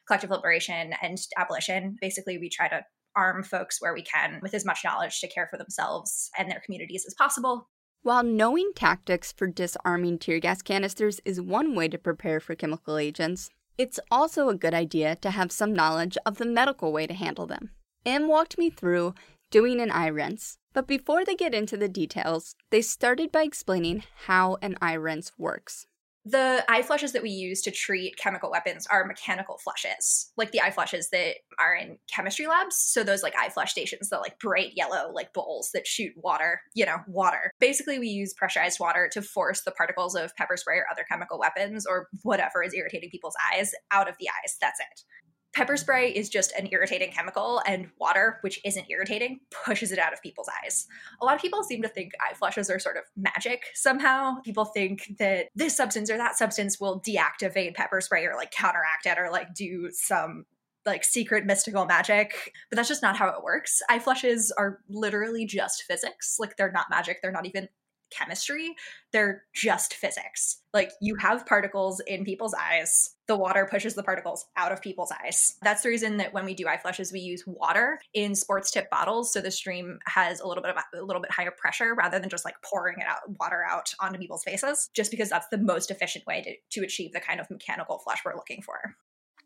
collective 0.07 0.29
liberation 0.29 0.93
and 1.01 1.17
abolition. 1.37 1.95
Basically, 2.01 2.37
we 2.37 2.49
try 2.49 2.67
to 2.67 2.83
arm 3.15 3.43
folks 3.43 3.81
where 3.81 3.93
we 3.93 4.03
can 4.03 4.39
with 4.41 4.53
as 4.53 4.65
much 4.65 4.79
knowledge 4.83 5.19
to 5.21 5.27
care 5.27 5.47
for 5.49 5.57
themselves 5.57 6.29
and 6.37 6.49
their 6.49 6.61
communities 6.63 7.05
as 7.07 7.13
possible. 7.13 7.69
While 8.03 8.23
knowing 8.23 8.71
tactics 8.75 9.31
for 9.31 9.47
disarming 9.47 10.17
tear 10.17 10.39
gas 10.39 10.61
canisters 10.61 11.19
is 11.23 11.39
one 11.39 11.75
way 11.75 11.87
to 11.87 11.97
prepare 11.97 12.39
for 12.39 12.55
chemical 12.55 12.97
agents, 12.97 13.49
it's 13.77 13.99
also 14.09 14.49
a 14.49 14.55
good 14.55 14.73
idea 14.73 15.15
to 15.17 15.31
have 15.31 15.51
some 15.51 15.73
knowledge 15.73 16.17
of 16.25 16.37
the 16.37 16.45
medical 16.45 16.91
way 16.91 17.07
to 17.07 17.13
handle 17.13 17.47
them. 17.47 17.71
M 18.05 18.27
walked 18.27 18.57
me 18.57 18.69
through 18.69 19.13
doing 19.49 19.79
an 19.79 19.91
eye 19.91 20.07
rinse, 20.07 20.57
but 20.73 20.87
before 20.87 21.25
they 21.25 21.35
get 21.35 21.53
into 21.53 21.77
the 21.77 21.89
details, 21.89 22.55
they 22.69 22.81
started 22.81 23.31
by 23.31 23.43
explaining 23.43 24.03
how 24.25 24.57
an 24.61 24.77
eye 24.81 24.93
rinse 24.93 25.31
works. 25.37 25.87
The 26.23 26.63
eye 26.69 26.83
flushes 26.83 27.13
that 27.13 27.23
we 27.23 27.31
use 27.31 27.61
to 27.63 27.71
treat 27.71 28.17
chemical 28.17 28.51
weapons 28.51 28.85
are 28.91 29.05
mechanical 29.05 29.57
flushes, 29.57 30.31
like 30.37 30.51
the 30.51 30.61
eye 30.61 30.69
flushes 30.69 31.09
that 31.09 31.37
are 31.59 31.73
in 31.73 31.97
chemistry 32.13 32.45
labs. 32.45 32.75
So 32.75 33.03
those 33.03 33.23
like 33.23 33.35
eye 33.35 33.49
flush 33.49 33.71
stations, 33.71 34.09
the 34.09 34.17
like 34.17 34.39
bright 34.39 34.73
yellow 34.75 35.11
like 35.13 35.33
bowls 35.33 35.71
that 35.73 35.87
shoot 35.87 36.13
water, 36.15 36.61
you 36.75 36.85
know, 36.85 36.97
water. 37.07 37.51
Basically, 37.59 37.97
we 37.97 38.07
use 38.07 38.33
pressurized 38.33 38.79
water 38.79 39.09
to 39.13 39.21
force 39.21 39.63
the 39.63 39.71
particles 39.71 40.15
of 40.15 40.35
pepper 40.35 40.57
spray 40.57 40.77
or 40.77 40.85
other 40.91 41.05
chemical 41.09 41.39
weapons 41.39 41.87
or 41.87 42.07
whatever 42.21 42.61
is 42.63 42.73
irritating 42.73 43.09
people's 43.09 43.35
eyes 43.53 43.71
out 43.89 44.07
of 44.07 44.15
the 44.19 44.27
eyes. 44.29 44.57
That's 44.61 44.79
it 44.79 45.03
pepper 45.53 45.75
spray 45.75 46.11
is 46.11 46.29
just 46.29 46.51
an 46.57 46.67
irritating 46.71 47.11
chemical 47.11 47.61
and 47.65 47.89
water 47.99 48.37
which 48.41 48.59
isn't 48.63 48.89
irritating 48.89 49.39
pushes 49.51 49.91
it 49.91 49.99
out 49.99 50.13
of 50.13 50.21
people's 50.21 50.49
eyes. 50.63 50.87
A 51.21 51.25
lot 51.25 51.35
of 51.35 51.41
people 51.41 51.63
seem 51.63 51.81
to 51.81 51.87
think 51.87 52.13
eye 52.21 52.33
flushes 52.33 52.69
are 52.69 52.79
sort 52.79 52.97
of 52.97 53.03
magic 53.15 53.65
somehow. 53.73 54.39
People 54.41 54.65
think 54.65 55.15
that 55.19 55.47
this 55.55 55.75
substance 55.75 56.09
or 56.09 56.17
that 56.17 56.37
substance 56.37 56.79
will 56.79 57.01
deactivate 57.01 57.75
pepper 57.75 58.01
spray 58.01 58.25
or 58.25 58.35
like 58.35 58.51
counteract 58.51 59.05
it 59.05 59.17
or 59.17 59.29
like 59.29 59.53
do 59.53 59.89
some 59.91 60.45
like 60.85 61.03
secret 61.03 61.45
mystical 61.45 61.85
magic 61.85 62.53
but 62.69 62.75
that's 62.75 62.89
just 62.89 63.03
not 63.03 63.17
how 63.17 63.27
it 63.29 63.43
works. 63.43 63.81
Eye 63.89 63.99
flushes 63.99 64.51
are 64.57 64.79
literally 64.89 65.45
just 65.45 65.83
physics. 65.83 66.37
Like 66.39 66.57
they're 66.57 66.71
not 66.71 66.89
magic. 66.89 67.21
They're 67.21 67.31
not 67.31 67.45
even 67.45 67.67
chemistry, 68.11 68.75
they're 69.11 69.43
just 69.53 69.93
physics. 69.93 70.61
Like 70.73 70.91
you 71.01 71.15
have 71.15 71.45
particles 71.45 71.99
in 72.07 72.23
people's 72.23 72.53
eyes, 72.53 73.15
the 73.27 73.35
water 73.35 73.67
pushes 73.69 73.93
the 73.95 74.03
particles 74.03 74.45
out 74.57 74.71
of 74.71 74.81
people's 74.81 75.11
eyes. 75.23 75.55
That's 75.61 75.83
the 75.83 75.89
reason 75.89 76.17
that 76.17 76.33
when 76.33 76.45
we 76.45 76.53
do 76.53 76.67
eye 76.67 76.77
flushes, 76.77 77.11
we 77.11 77.19
use 77.19 77.43
water 77.45 77.99
in 78.13 78.35
sports 78.35 78.71
tip 78.71 78.89
bottles. 78.89 79.31
So 79.33 79.41
the 79.41 79.51
stream 79.51 79.99
has 80.05 80.39
a 80.39 80.47
little 80.47 80.61
bit 80.61 80.75
of 80.75 80.83
a 80.93 81.03
little 81.03 81.21
bit 81.21 81.31
higher 81.31 81.51
pressure 81.57 81.95
rather 81.95 82.19
than 82.19 82.29
just 82.29 82.45
like 82.45 82.55
pouring 82.63 82.99
it 82.99 83.07
out, 83.07 83.19
water 83.39 83.63
out 83.69 83.93
onto 83.99 84.19
people's 84.19 84.43
faces, 84.43 84.89
just 84.93 85.11
because 85.11 85.29
that's 85.29 85.47
the 85.47 85.57
most 85.57 85.91
efficient 85.91 86.25
way 86.25 86.41
to, 86.41 86.79
to 86.79 86.85
achieve 86.85 87.13
the 87.13 87.19
kind 87.19 87.39
of 87.39 87.49
mechanical 87.49 87.99
flush 87.99 88.19
we're 88.25 88.35
looking 88.35 88.61
for. 88.61 88.95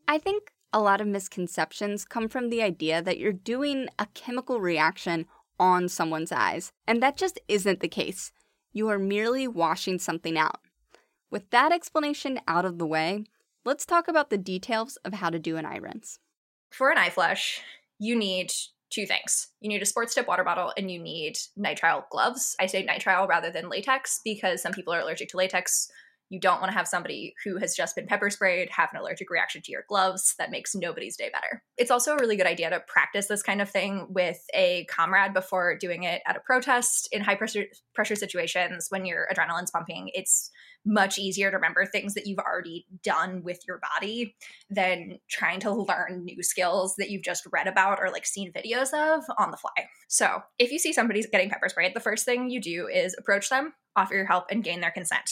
I 0.07 0.17
think 0.17 0.51
a 0.73 0.81
lot 0.81 0.99
of 0.99 1.07
misconceptions 1.07 2.05
come 2.05 2.27
from 2.27 2.49
the 2.49 2.61
idea 2.61 3.01
that 3.01 3.17
you're 3.17 3.31
doing 3.31 3.87
a 3.97 4.07
chemical 4.07 4.59
reaction 4.59 5.25
on 5.59 5.87
someone's 5.87 6.31
eyes, 6.31 6.71
and 6.85 7.01
that 7.01 7.17
just 7.17 7.39
isn't 7.47 7.79
the 7.79 7.87
case. 7.87 8.31
You 8.75 8.89
are 8.89 8.99
merely 8.99 9.47
washing 9.47 9.99
something 9.99 10.37
out. 10.37 10.59
With 11.31 11.49
that 11.51 11.71
explanation 11.71 12.41
out 12.45 12.65
of 12.65 12.77
the 12.77 12.85
way, 12.85 13.23
let's 13.63 13.85
talk 13.85 14.09
about 14.09 14.29
the 14.29 14.37
details 14.37 14.97
of 15.05 15.13
how 15.13 15.29
to 15.29 15.39
do 15.39 15.55
an 15.55 15.65
eye 15.65 15.77
rinse. 15.77 16.19
For 16.71 16.91
an 16.91 16.97
eye 16.97 17.09
flush, 17.09 17.61
you 17.99 18.17
need 18.17 18.51
two 18.89 19.05
things. 19.05 19.47
You 19.61 19.69
need 19.69 19.81
a 19.81 19.85
sports 19.85 20.13
tip 20.13 20.27
water 20.27 20.43
bottle 20.43 20.73
and 20.77 20.91
you 20.91 20.99
need 20.99 21.37
nitrile 21.57 22.03
gloves. 22.11 22.53
I 22.59 22.65
say 22.65 22.85
nitrile 22.85 23.29
rather 23.29 23.49
than 23.49 23.69
latex 23.69 24.19
because 24.25 24.61
some 24.61 24.73
people 24.73 24.93
are 24.93 24.99
allergic 24.99 25.29
to 25.29 25.37
latex. 25.37 25.89
You 26.35 26.41
don't 26.41 26.59
want 26.59 26.69
to 26.69 26.77
have 26.77 26.85
somebody 26.85 27.33
who 27.45 27.57
has 27.59 27.75
just 27.75 27.95
been 27.95 28.07
pepper 28.07 28.29
sprayed 28.29 28.69
have 28.71 28.89
an 28.91 28.99
allergic 28.99 29.29
reaction 29.29 29.61
to 29.61 29.71
your 29.71 29.85
gloves. 29.87 30.35
That 30.37 30.51
makes 30.51 30.75
nobody's 30.75 31.15
day 31.15 31.29
better. 31.31 31.63
It's 31.77 31.91
also 31.91 32.13
a 32.13 32.19
really 32.19 32.35
good 32.35 32.45
idea 32.45 32.69
to 32.69 32.81
practice 32.81 33.27
this 33.27 33.41
kind 33.41 33.61
of 33.61 33.69
thing 33.69 34.07
with 34.09 34.43
a 34.53 34.83
comrade 34.89 35.33
before 35.33 35.77
doing 35.77 36.03
it 36.03 36.21
at 36.27 36.35
a 36.35 36.41
protest 36.41 37.07
in 37.13 37.21
high 37.21 37.35
pressure 37.35 37.67
pressure 37.93 38.15
situations 38.15 38.87
when 38.89 39.05
your 39.05 39.29
adrenaline's 39.33 39.71
pumping. 39.71 40.11
It's 40.13 40.51
much 40.85 41.17
easier 41.17 41.49
to 41.49 41.55
remember 41.55 41.85
things 41.85 42.15
that 42.15 42.27
you've 42.27 42.39
already 42.39 42.85
done 43.01 43.41
with 43.43 43.59
your 43.65 43.79
body 43.95 44.35
than 44.69 45.19
trying 45.29 45.61
to 45.61 45.71
learn 45.71 46.25
new 46.25 46.43
skills 46.43 46.95
that 46.97 47.09
you've 47.09 47.23
just 47.23 47.47
read 47.51 47.67
about 47.67 47.99
or 48.01 48.11
like 48.11 48.25
seen 48.25 48.51
videos 48.51 48.93
of 48.93 49.23
on 49.39 49.51
the 49.51 49.57
fly. 49.57 49.87
So, 50.09 50.41
if 50.59 50.71
you 50.71 50.79
see 50.79 50.91
somebody's 50.91 51.27
getting 51.27 51.49
pepper 51.49 51.69
sprayed, 51.69 51.95
the 51.95 52.01
first 52.01 52.25
thing 52.25 52.49
you 52.49 52.59
do 52.59 52.87
is 52.87 53.15
approach 53.17 53.49
them, 53.49 53.73
offer 53.95 54.15
your 54.15 54.25
help, 54.25 54.45
and 54.51 54.65
gain 54.65 54.81
their 54.81 54.91
consent. 54.91 55.31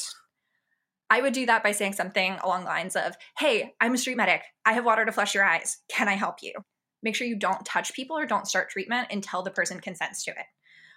I 1.13 1.21
would 1.21 1.34
do 1.34 1.45
that 1.45 1.62
by 1.62 1.73
saying 1.73 1.93
something 1.93 2.39
along 2.43 2.62
the 2.62 2.71
lines 2.71 2.95
of, 2.95 3.15
Hey, 3.38 3.76
I'm 3.80 3.93
a 3.93 3.99
street 3.99 4.17
medic. 4.17 4.41
I 4.65 4.73
have 4.73 4.84
water 4.84 5.06
to 5.06 5.12
flush 5.12 5.36
your 5.36 5.43
eyes. 5.43 5.78
Can 5.88 6.08
I 6.08 6.13
help 6.13 6.38
you? 6.41 6.54
Make 7.04 7.15
sure 7.15 7.28
you 7.28 7.38
don't 7.38 7.63
touch 7.63 7.93
people 7.93 8.17
or 8.17 8.26
don't 8.26 8.47
start 8.47 8.71
treatment 8.71 9.10
until 9.12 9.43
the 9.43 9.52
person 9.52 9.80
consents 9.80 10.23
to 10.23 10.32
it. 10.32 10.47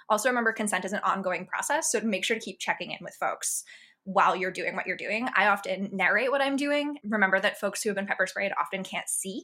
Also, 0.08 0.30
remember 0.30 0.54
consent 0.54 0.86
is 0.86 0.94
an 0.94 1.02
ongoing 1.04 1.44
process, 1.44 1.92
so 1.92 2.00
make 2.00 2.24
sure 2.24 2.34
to 2.34 2.42
keep 2.42 2.58
checking 2.58 2.92
in 2.92 2.98
with 3.02 3.14
folks 3.20 3.62
while 4.04 4.34
you're 4.34 4.50
doing 4.50 4.74
what 4.74 4.86
you're 4.86 4.96
doing. 4.96 5.28
I 5.36 5.48
often 5.48 5.90
narrate 5.92 6.30
what 6.30 6.40
I'm 6.40 6.56
doing. 6.56 6.96
Remember 7.04 7.38
that 7.38 7.60
folks 7.60 7.82
who 7.82 7.90
have 7.90 7.96
been 7.96 8.06
pepper 8.06 8.26
sprayed 8.26 8.52
often 8.58 8.84
can't 8.84 9.10
see. 9.10 9.42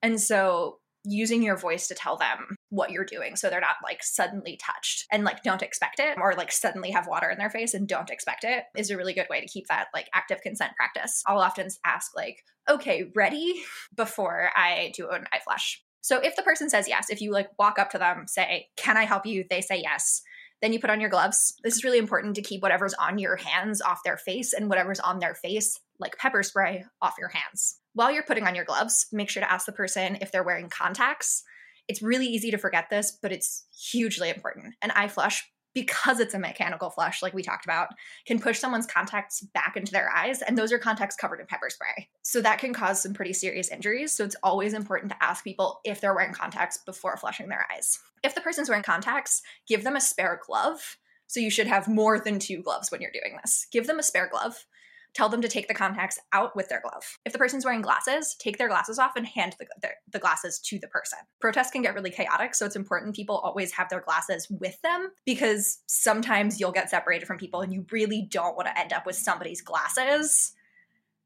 And 0.00 0.20
so 0.20 0.78
using 1.02 1.42
your 1.42 1.56
voice 1.56 1.88
to 1.88 1.94
tell 1.96 2.16
them 2.16 2.54
what 2.74 2.90
you're 2.90 3.04
doing 3.04 3.36
so 3.36 3.48
they're 3.48 3.60
not 3.60 3.76
like 3.82 4.02
suddenly 4.02 4.58
touched 4.62 5.06
and 5.12 5.24
like 5.24 5.42
don't 5.42 5.62
expect 5.62 6.00
it 6.00 6.16
or 6.20 6.34
like 6.34 6.50
suddenly 6.50 6.90
have 6.90 7.06
water 7.06 7.30
in 7.30 7.38
their 7.38 7.50
face 7.50 7.74
and 7.74 7.86
don't 7.86 8.10
expect 8.10 8.44
it 8.44 8.64
is 8.76 8.90
a 8.90 8.96
really 8.96 9.14
good 9.14 9.28
way 9.30 9.40
to 9.40 9.46
keep 9.46 9.66
that 9.68 9.86
like 9.94 10.08
active 10.14 10.40
consent 10.42 10.72
practice. 10.76 11.22
I'll 11.26 11.38
often 11.38 11.68
ask 11.84 12.16
like, 12.16 12.44
"Okay, 12.68 13.10
ready?" 13.14 13.62
before 13.94 14.50
I 14.56 14.92
do 14.94 15.08
an 15.10 15.26
eye 15.32 15.40
flush. 15.44 15.82
So 16.00 16.18
if 16.18 16.36
the 16.36 16.42
person 16.42 16.68
says 16.68 16.88
yes, 16.88 17.08
if 17.10 17.20
you 17.20 17.30
like 17.30 17.48
walk 17.58 17.78
up 17.78 17.90
to 17.90 17.98
them, 17.98 18.26
say, 18.26 18.68
"Can 18.76 18.96
I 18.96 19.04
help 19.04 19.24
you?" 19.24 19.44
they 19.48 19.60
say 19.60 19.80
yes. 19.82 20.22
Then 20.60 20.72
you 20.72 20.80
put 20.80 20.90
on 20.90 21.00
your 21.00 21.10
gloves. 21.10 21.54
This 21.62 21.76
is 21.76 21.84
really 21.84 21.98
important 21.98 22.36
to 22.36 22.42
keep 22.42 22.62
whatever's 22.62 22.94
on 22.94 23.18
your 23.18 23.36
hands 23.36 23.82
off 23.82 24.00
their 24.04 24.16
face 24.16 24.52
and 24.52 24.68
whatever's 24.68 25.00
on 25.00 25.18
their 25.18 25.34
face, 25.34 25.78
like 25.98 26.16
pepper 26.18 26.42
spray, 26.42 26.84
off 27.02 27.16
your 27.18 27.28
hands. 27.28 27.80
While 27.92 28.10
you're 28.10 28.22
putting 28.22 28.46
on 28.46 28.54
your 28.54 28.64
gloves, 28.64 29.06
make 29.12 29.28
sure 29.28 29.42
to 29.42 29.52
ask 29.52 29.66
the 29.66 29.72
person 29.72 30.18
if 30.20 30.32
they're 30.32 30.42
wearing 30.42 30.68
contacts. 30.68 31.44
It's 31.88 32.02
really 32.02 32.26
easy 32.26 32.50
to 32.50 32.58
forget 32.58 32.90
this, 32.90 33.10
but 33.10 33.32
it's 33.32 33.64
hugely 33.90 34.30
important. 34.30 34.74
An 34.82 34.90
eye 34.92 35.08
flush, 35.08 35.50
because 35.74 36.20
it's 36.20 36.34
a 36.34 36.38
mechanical 36.38 36.88
flush, 36.88 37.20
like 37.20 37.34
we 37.34 37.42
talked 37.42 37.64
about, 37.64 37.88
can 38.26 38.38
push 38.38 38.60
someone's 38.60 38.86
contacts 38.86 39.40
back 39.40 39.76
into 39.76 39.92
their 39.92 40.08
eyes, 40.08 40.40
and 40.40 40.56
those 40.56 40.72
are 40.72 40.78
contacts 40.78 41.16
covered 41.16 41.40
in 41.40 41.46
pepper 41.46 41.68
spray. 41.68 42.08
So 42.22 42.40
that 42.40 42.60
can 42.60 42.72
cause 42.72 43.02
some 43.02 43.12
pretty 43.12 43.32
serious 43.32 43.68
injuries. 43.68 44.12
So 44.12 44.24
it's 44.24 44.36
always 44.42 44.72
important 44.72 45.10
to 45.12 45.22
ask 45.22 45.42
people 45.42 45.80
if 45.84 46.00
they're 46.00 46.14
wearing 46.14 46.32
contacts 46.32 46.78
before 46.78 47.16
flushing 47.16 47.48
their 47.48 47.66
eyes. 47.74 47.98
If 48.22 48.34
the 48.34 48.40
person's 48.40 48.68
wearing 48.68 48.84
contacts, 48.84 49.42
give 49.66 49.82
them 49.82 49.96
a 49.96 50.00
spare 50.00 50.40
glove. 50.46 50.96
So 51.26 51.40
you 51.40 51.50
should 51.50 51.66
have 51.66 51.88
more 51.88 52.20
than 52.20 52.38
two 52.38 52.62
gloves 52.62 52.90
when 52.92 53.00
you're 53.00 53.10
doing 53.10 53.38
this. 53.42 53.66
Give 53.72 53.86
them 53.86 53.98
a 53.98 54.04
spare 54.04 54.28
glove 54.28 54.66
tell 55.14 55.28
them 55.28 55.40
to 55.40 55.48
take 55.48 55.68
the 55.68 55.74
contacts 55.74 56.18
out 56.32 56.54
with 56.56 56.68
their 56.68 56.80
glove. 56.80 57.18
If 57.24 57.32
the 57.32 57.38
person's 57.38 57.64
wearing 57.64 57.82
glasses, 57.82 58.34
take 58.38 58.58
their 58.58 58.68
glasses 58.68 58.98
off 58.98 59.16
and 59.16 59.26
hand 59.26 59.54
the, 59.58 59.66
the, 60.10 60.18
glasses 60.18 60.58
to 60.58 60.78
the 60.78 60.88
person. 60.88 61.18
Protests 61.40 61.70
can 61.70 61.82
get 61.82 61.94
really 61.94 62.10
chaotic, 62.10 62.54
so 62.54 62.66
it's 62.66 62.76
important 62.76 63.14
people 63.14 63.38
always 63.38 63.72
have 63.72 63.88
their 63.88 64.00
glasses 64.00 64.48
with 64.50 64.80
them 64.82 65.10
because 65.24 65.78
sometimes 65.86 66.58
you'll 66.58 66.72
get 66.72 66.90
separated 66.90 67.26
from 67.26 67.38
people 67.38 67.60
and 67.60 67.72
you 67.72 67.86
really 67.90 68.26
don't 68.30 68.56
want 68.56 68.66
to 68.66 68.78
end 68.78 68.92
up 68.92 69.06
with 69.06 69.16
somebody's 69.16 69.62
glasses 69.62 70.52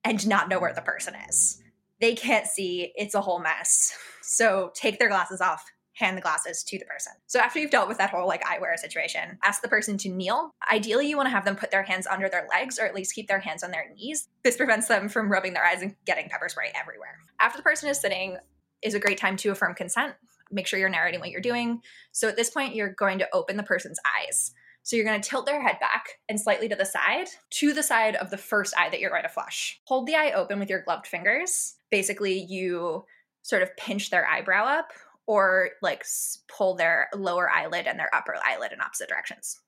and 0.04 0.26
not 0.28 0.48
know 0.48 0.60
where 0.60 0.74
the 0.74 0.82
person 0.82 1.14
is. 1.28 1.62
They 2.00 2.14
can't 2.14 2.46
see, 2.46 2.92
it's 2.94 3.14
a 3.14 3.20
whole 3.20 3.40
mess. 3.40 3.96
So 4.22 4.70
take 4.74 4.98
their 4.98 5.08
glasses 5.08 5.40
off, 5.40 5.64
hand 5.98 6.16
the 6.16 6.22
glasses 6.22 6.62
to 6.62 6.78
the 6.78 6.84
person. 6.84 7.12
So 7.26 7.40
after 7.40 7.58
you've 7.58 7.70
dealt 7.70 7.88
with 7.88 7.98
that 7.98 8.10
whole 8.10 8.26
like 8.26 8.44
eyewear 8.44 8.76
situation, 8.76 9.38
ask 9.42 9.62
the 9.62 9.68
person 9.68 9.98
to 9.98 10.08
kneel. 10.08 10.54
Ideally, 10.70 11.08
you 11.08 11.16
want 11.16 11.26
to 11.26 11.32
have 11.32 11.44
them 11.44 11.56
put 11.56 11.70
their 11.70 11.82
hands 11.82 12.06
under 12.06 12.28
their 12.28 12.46
legs 12.50 12.78
or 12.78 12.86
at 12.86 12.94
least 12.94 13.14
keep 13.14 13.26
their 13.26 13.40
hands 13.40 13.64
on 13.64 13.72
their 13.72 13.92
knees. 13.94 14.28
This 14.44 14.56
prevents 14.56 14.86
them 14.86 15.08
from 15.08 15.30
rubbing 15.30 15.54
their 15.54 15.64
eyes 15.64 15.82
and 15.82 15.96
getting 16.06 16.28
pepper 16.28 16.48
spray 16.48 16.72
everywhere. 16.80 17.18
After 17.40 17.58
the 17.58 17.64
person 17.64 17.88
is 17.88 18.00
sitting, 18.00 18.36
is 18.80 18.94
a 18.94 19.00
great 19.00 19.18
time 19.18 19.36
to 19.38 19.50
affirm 19.50 19.74
consent. 19.74 20.14
Make 20.52 20.66
sure 20.66 20.78
you're 20.78 20.88
narrating 20.88 21.20
what 21.20 21.30
you're 21.30 21.40
doing. 21.40 21.80
So 22.12 22.28
at 22.28 22.36
this 22.36 22.50
point, 22.50 22.76
you're 22.76 22.94
going 22.94 23.18
to 23.18 23.28
open 23.32 23.56
the 23.56 23.62
person's 23.64 23.98
eyes. 24.16 24.52
So 24.84 24.96
you're 24.96 25.04
going 25.04 25.20
to 25.20 25.28
tilt 25.28 25.46
their 25.46 25.60
head 25.60 25.78
back 25.80 26.06
and 26.28 26.40
slightly 26.40 26.68
to 26.68 26.76
the 26.76 26.86
side, 26.86 27.26
to 27.50 27.74
the 27.74 27.82
side 27.82 28.16
of 28.16 28.30
the 28.30 28.38
first 28.38 28.72
eye 28.78 28.88
that 28.88 29.00
you're 29.00 29.10
going 29.10 29.24
to 29.24 29.28
flush. 29.28 29.80
Hold 29.84 30.06
the 30.06 30.14
eye 30.14 30.32
open 30.32 30.58
with 30.58 30.70
your 30.70 30.82
gloved 30.82 31.06
fingers. 31.06 31.76
Basically, 31.90 32.38
you 32.38 33.04
sort 33.42 33.62
of 33.62 33.76
pinch 33.76 34.10
their 34.10 34.26
eyebrow 34.26 34.64
up 34.64 34.92
or 35.28 35.68
like 35.82 36.04
pull 36.48 36.74
their 36.74 37.08
lower 37.14 37.48
eyelid 37.50 37.86
and 37.86 37.98
their 37.98 38.12
upper 38.14 38.34
eyelid 38.44 38.72
in 38.72 38.80
opposite 38.80 39.10
directions. 39.10 39.60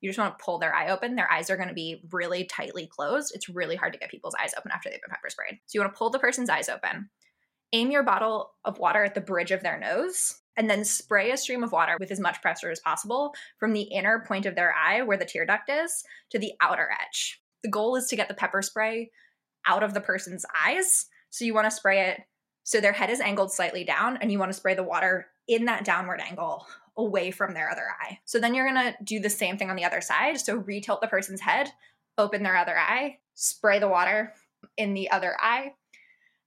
You 0.00 0.10
just 0.10 0.18
want 0.18 0.36
to 0.36 0.44
pull 0.44 0.58
their 0.58 0.74
eye 0.74 0.90
open. 0.90 1.14
Their 1.14 1.30
eyes 1.32 1.48
are 1.48 1.56
going 1.56 1.68
to 1.68 1.74
be 1.74 2.02
really 2.10 2.44
tightly 2.44 2.86
closed. 2.88 3.32
It's 3.32 3.48
really 3.48 3.76
hard 3.76 3.92
to 3.92 3.98
get 3.98 4.10
people's 4.10 4.34
eyes 4.42 4.52
open 4.58 4.72
after 4.74 4.90
they've 4.90 5.00
been 5.00 5.10
pepper 5.10 5.30
sprayed. 5.30 5.60
So 5.66 5.76
you 5.76 5.80
want 5.80 5.94
to 5.94 5.98
pull 5.98 6.10
the 6.10 6.18
person's 6.18 6.50
eyes 6.50 6.68
open, 6.68 7.10
aim 7.72 7.92
your 7.92 8.02
bottle 8.02 8.50
of 8.64 8.80
water 8.80 9.04
at 9.04 9.14
the 9.14 9.20
bridge 9.20 9.52
of 9.52 9.62
their 9.62 9.78
nose, 9.78 10.40
and 10.56 10.68
then 10.68 10.84
spray 10.84 11.30
a 11.30 11.36
stream 11.36 11.62
of 11.62 11.72
water 11.72 11.96
with 11.98 12.10
as 12.10 12.20
much 12.20 12.42
pressure 12.42 12.70
as 12.70 12.80
possible 12.80 13.34
from 13.58 13.72
the 13.72 13.82
inner 13.82 14.24
point 14.26 14.46
of 14.46 14.56
their 14.56 14.74
eye 14.74 15.02
where 15.02 15.16
the 15.16 15.24
tear 15.24 15.46
duct 15.46 15.70
is 15.70 16.02
to 16.30 16.40
the 16.40 16.52
outer 16.60 16.88
edge. 17.00 17.40
The 17.62 17.70
goal 17.70 17.94
is 17.94 18.08
to 18.08 18.16
get 18.16 18.26
the 18.26 18.34
pepper 18.34 18.62
spray 18.62 19.10
out 19.66 19.84
of 19.84 19.94
the 19.94 20.00
person's 20.00 20.44
eyes. 20.66 21.06
So 21.30 21.44
you 21.44 21.54
want 21.54 21.66
to 21.66 21.70
spray 21.70 22.08
it 22.08 22.20
so 22.64 22.80
their 22.80 22.92
head 22.92 23.10
is 23.10 23.20
angled 23.20 23.52
slightly 23.52 23.84
down 23.84 24.16
and 24.16 24.32
you 24.32 24.38
want 24.38 24.50
to 24.50 24.56
spray 24.56 24.74
the 24.74 24.82
water 24.82 25.26
in 25.46 25.66
that 25.66 25.84
downward 25.84 26.20
angle 26.20 26.66
away 26.96 27.30
from 27.30 27.52
their 27.52 27.70
other 27.70 27.86
eye. 28.00 28.18
So 28.24 28.40
then 28.40 28.54
you're 28.54 28.70
going 28.70 28.92
to 28.92 28.96
do 29.04 29.20
the 29.20 29.30
same 29.30 29.58
thing 29.58 29.70
on 29.70 29.76
the 29.76 29.84
other 29.84 30.00
side. 30.00 30.40
So 30.40 30.60
retilt 30.60 31.00
the 31.00 31.06
person's 31.06 31.42
head, 31.42 31.68
open 32.16 32.42
their 32.42 32.56
other 32.56 32.76
eye, 32.76 33.18
spray 33.34 33.78
the 33.78 33.88
water 33.88 34.32
in 34.76 34.94
the 34.94 35.10
other 35.10 35.36
eye, 35.38 35.74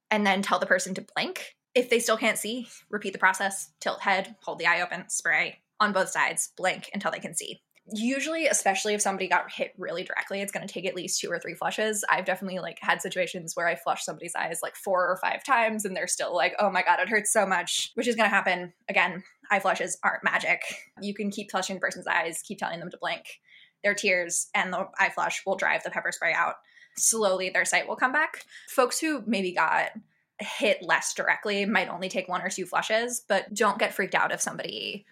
and 0.10 0.25
then 0.25 0.41
tell 0.41 0.60
the 0.60 0.65
person 0.65 0.93
to 0.95 1.06
blink. 1.15 1.56
If 1.75 1.89
they 1.89 1.99
still 1.99 2.17
can't 2.17 2.38
see, 2.38 2.67
repeat 2.89 3.13
the 3.13 3.19
process, 3.19 3.71
tilt 3.80 4.01
head, 4.01 4.36
hold 4.41 4.58
the 4.58 4.65
eye 4.65 4.82
open, 4.82 5.10
spray 5.10 5.60
on 5.80 5.93
both 5.93 6.10
sides, 6.10 6.51
blink 6.58 6.89
until 6.93 7.12
they 7.12 7.19
can 7.19 7.36
see 7.36 7.62
usually 7.91 8.47
especially 8.47 8.93
if 8.93 9.02
somebody 9.02 9.28
got 9.28 9.52
hit 9.52 9.73
really 9.78 10.04
directly 10.04 10.41
it's 10.41 10.52
going 10.52 10.65
to 10.65 10.71
take 10.73 10.86
at 10.86 10.95
least 10.95 11.21
two 11.21 11.32
or 11.32 11.39
three 11.39 11.54
flushes. 11.54 12.04
I've 12.10 12.26
definitely 12.26 12.60
like 12.60 12.80
had 12.82 13.02
situations 13.02 13.56
where 13.56 13.67
i 13.67 13.76
flush 13.76 14.04
somebody's 14.04 14.36
eyes 14.36 14.60
like 14.62 14.76
four 14.76 15.08
or 15.08 15.17
five 15.17 15.43
times 15.43 15.86
and 15.86 15.95
they're 15.95 16.08
still 16.08 16.36
like 16.36 16.56
oh 16.60 16.69
my 16.69 16.84
god 16.84 17.00
it 17.00 17.10
hurts 17.10 17.32
so 17.32 17.45
much 17.45 17.91
which 17.93 18.08
is 18.08 18.15
going 18.15 18.30
to 18.30 18.36
happen. 18.36 18.73
Again 18.89 19.23
eye 19.50 19.60
flushes 19.60 19.97
aren't 20.04 20.23
magic. 20.23 20.62
You 21.02 21.13
can 21.13 21.32
keep 21.32 21.52
flushing 21.52 21.76
the 21.76 21.80
person's 21.80 22.08
eyes 22.08 22.41
keep 22.45 22.60
telling 22.60 22.80
them 22.80 22.91
to 22.91 22.97
blink 22.97 23.39
their 23.84 23.93
tears 23.93 24.47
and 24.54 24.73
the 24.73 24.88
eye 25.00 25.12
flush 25.13 25.43
will 25.45 25.56
drive 25.56 25.84
the 25.84 25.91
pepper 25.91 26.12
spray 26.12 26.34
out. 26.34 26.56
Slowly 26.97 27.50
their 27.50 27.65
sight 27.65 27.88
will 27.88 27.95
come 27.95 28.12
back. 28.12 28.43
Folks 28.69 29.00
who 29.00 29.23
maybe 29.26 29.54
got 29.54 29.91
hit 30.39 30.84
less 30.84 31.13
directly 31.13 31.65
might 31.65 31.89
only 31.89 32.10
take 32.10 32.28
one 32.28 32.41
or 32.41 32.50
two 32.50 32.65
flushes 32.65 33.23
but 33.28 33.54
don't 33.54 33.80
get 33.80 33.93
freaked 33.93 34.13
out 34.13 34.32
if 34.32 34.41
somebody 34.41 35.06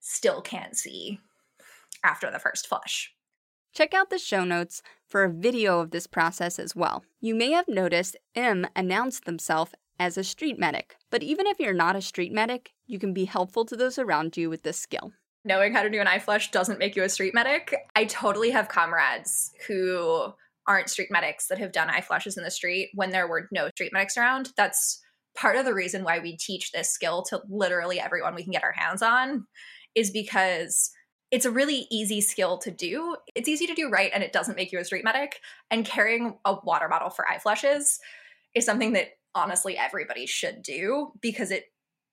still 0.00 0.40
can't 0.40 0.76
see 0.76 1.18
after 2.04 2.30
the 2.30 2.38
first 2.38 2.66
flush. 2.66 3.12
Check 3.72 3.94
out 3.94 4.10
the 4.10 4.18
show 4.18 4.44
notes 4.44 4.82
for 5.06 5.22
a 5.22 5.32
video 5.32 5.80
of 5.80 5.90
this 5.90 6.06
process 6.06 6.58
as 6.58 6.74
well. 6.74 7.04
You 7.20 7.34
may 7.34 7.52
have 7.52 7.68
noticed 7.68 8.16
M 8.34 8.66
announced 8.74 9.24
themselves 9.24 9.72
as 9.98 10.16
a 10.16 10.24
street 10.24 10.58
medic, 10.58 10.96
but 11.10 11.22
even 11.22 11.46
if 11.46 11.60
you're 11.60 11.72
not 11.72 11.94
a 11.94 12.02
street 12.02 12.32
medic, 12.32 12.72
you 12.86 12.98
can 12.98 13.12
be 13.12 13.26
helpful 13.26 13.64
to 13.66 13.76
those 13.76 13.98
around 13.98 14.36
you 14.36 14.50
with 14.50 14.62
this 14.62 14.78
skill. 14.78 15.12
Knowing 15.44 15.72
how 15.72 15.82
to 15.82 15.90
do 15.90 16.00
an 16.00 16.06
eye 16.06 16.18
flush 16.18 16.50
doesn't 16.50 16.78
make 16.78 16.96
you 16.96 17.02
a 17.02 17.08
street 17.08 17.34
medic. 17.34 17.74
I 17.94 18.04
totally 18.06 18.50
have 18.50 18.68
comrades 18.68 19.52
who 19.68 20.32
aren't 20.66 20.90
street 20.90 21.10
medics 21.10 21.46
that 21.48 21.58
have 21.58 21.72
done 21.72 21.90
eye 21.90 22.02
flushes 22.02 22.36
in 22.36 22.44
the 22.44 22.50
street 22.50 22.90
when 22.94 23.10
there 23.10 23.26
were 23.26 23.48
no 23.50 23.68
street 23.70 23.92
medics 23.92 24.16
around. 24.16 24.52
That's 24.56 25.00
part 25.36 25.56
of 25.56 25.64
the 25.64 25.74
reason 25.74 26.04
why 26.04 26.18
we 26.18 26.36
teach 26.36 26.72
this 26.72 26.92
skill 26.92 27.22
to 27.24 27.40
literally 27.48 28.00
everyone 28.00 28.34
we 28.34 28.42
can 28.42 28.52
get 28.52 28.64
our 28.64 28.72
hands 28.72 29.02
on 29.02 29.46
is 29.94 30.10
because 30.10 30.90
it's 31.30 31.44
a 31.44 31.50
really 31.50 31.86
easy 31.90 32.20
skill 32.20 32.58
to 32.58 32.70
do. 32.70 33.16
It's 33.34 33.48
easy 33.48 33.66
to 33.66 33.74
do 33.74 33.88
right 33.88 34.10
and 34.12 34.22
it 34.22 34.32
doesn't 34.32 34.56
make 34.56 34.72
you 34.72 34.80
a 34.80 34.84
street 34.84 35.04
medic. 35.04 35.40
And 35.70 35.84
carrying 35.84 36.38
a 36.44 36.56
water 36.64 36.88
bottle 36.88 37.10
for 37.10 37.28
eye 37.28 37.38
flushes 37.38 38.00
is 38.54 38.64
something 38.64 38.94
that 38.94 39.10
honestly 39.34 39.78
everybody 39.78 40.26
should 40.26 40.62
do 40.62 41.12
because 41.20 41.50
it 41.50 41.66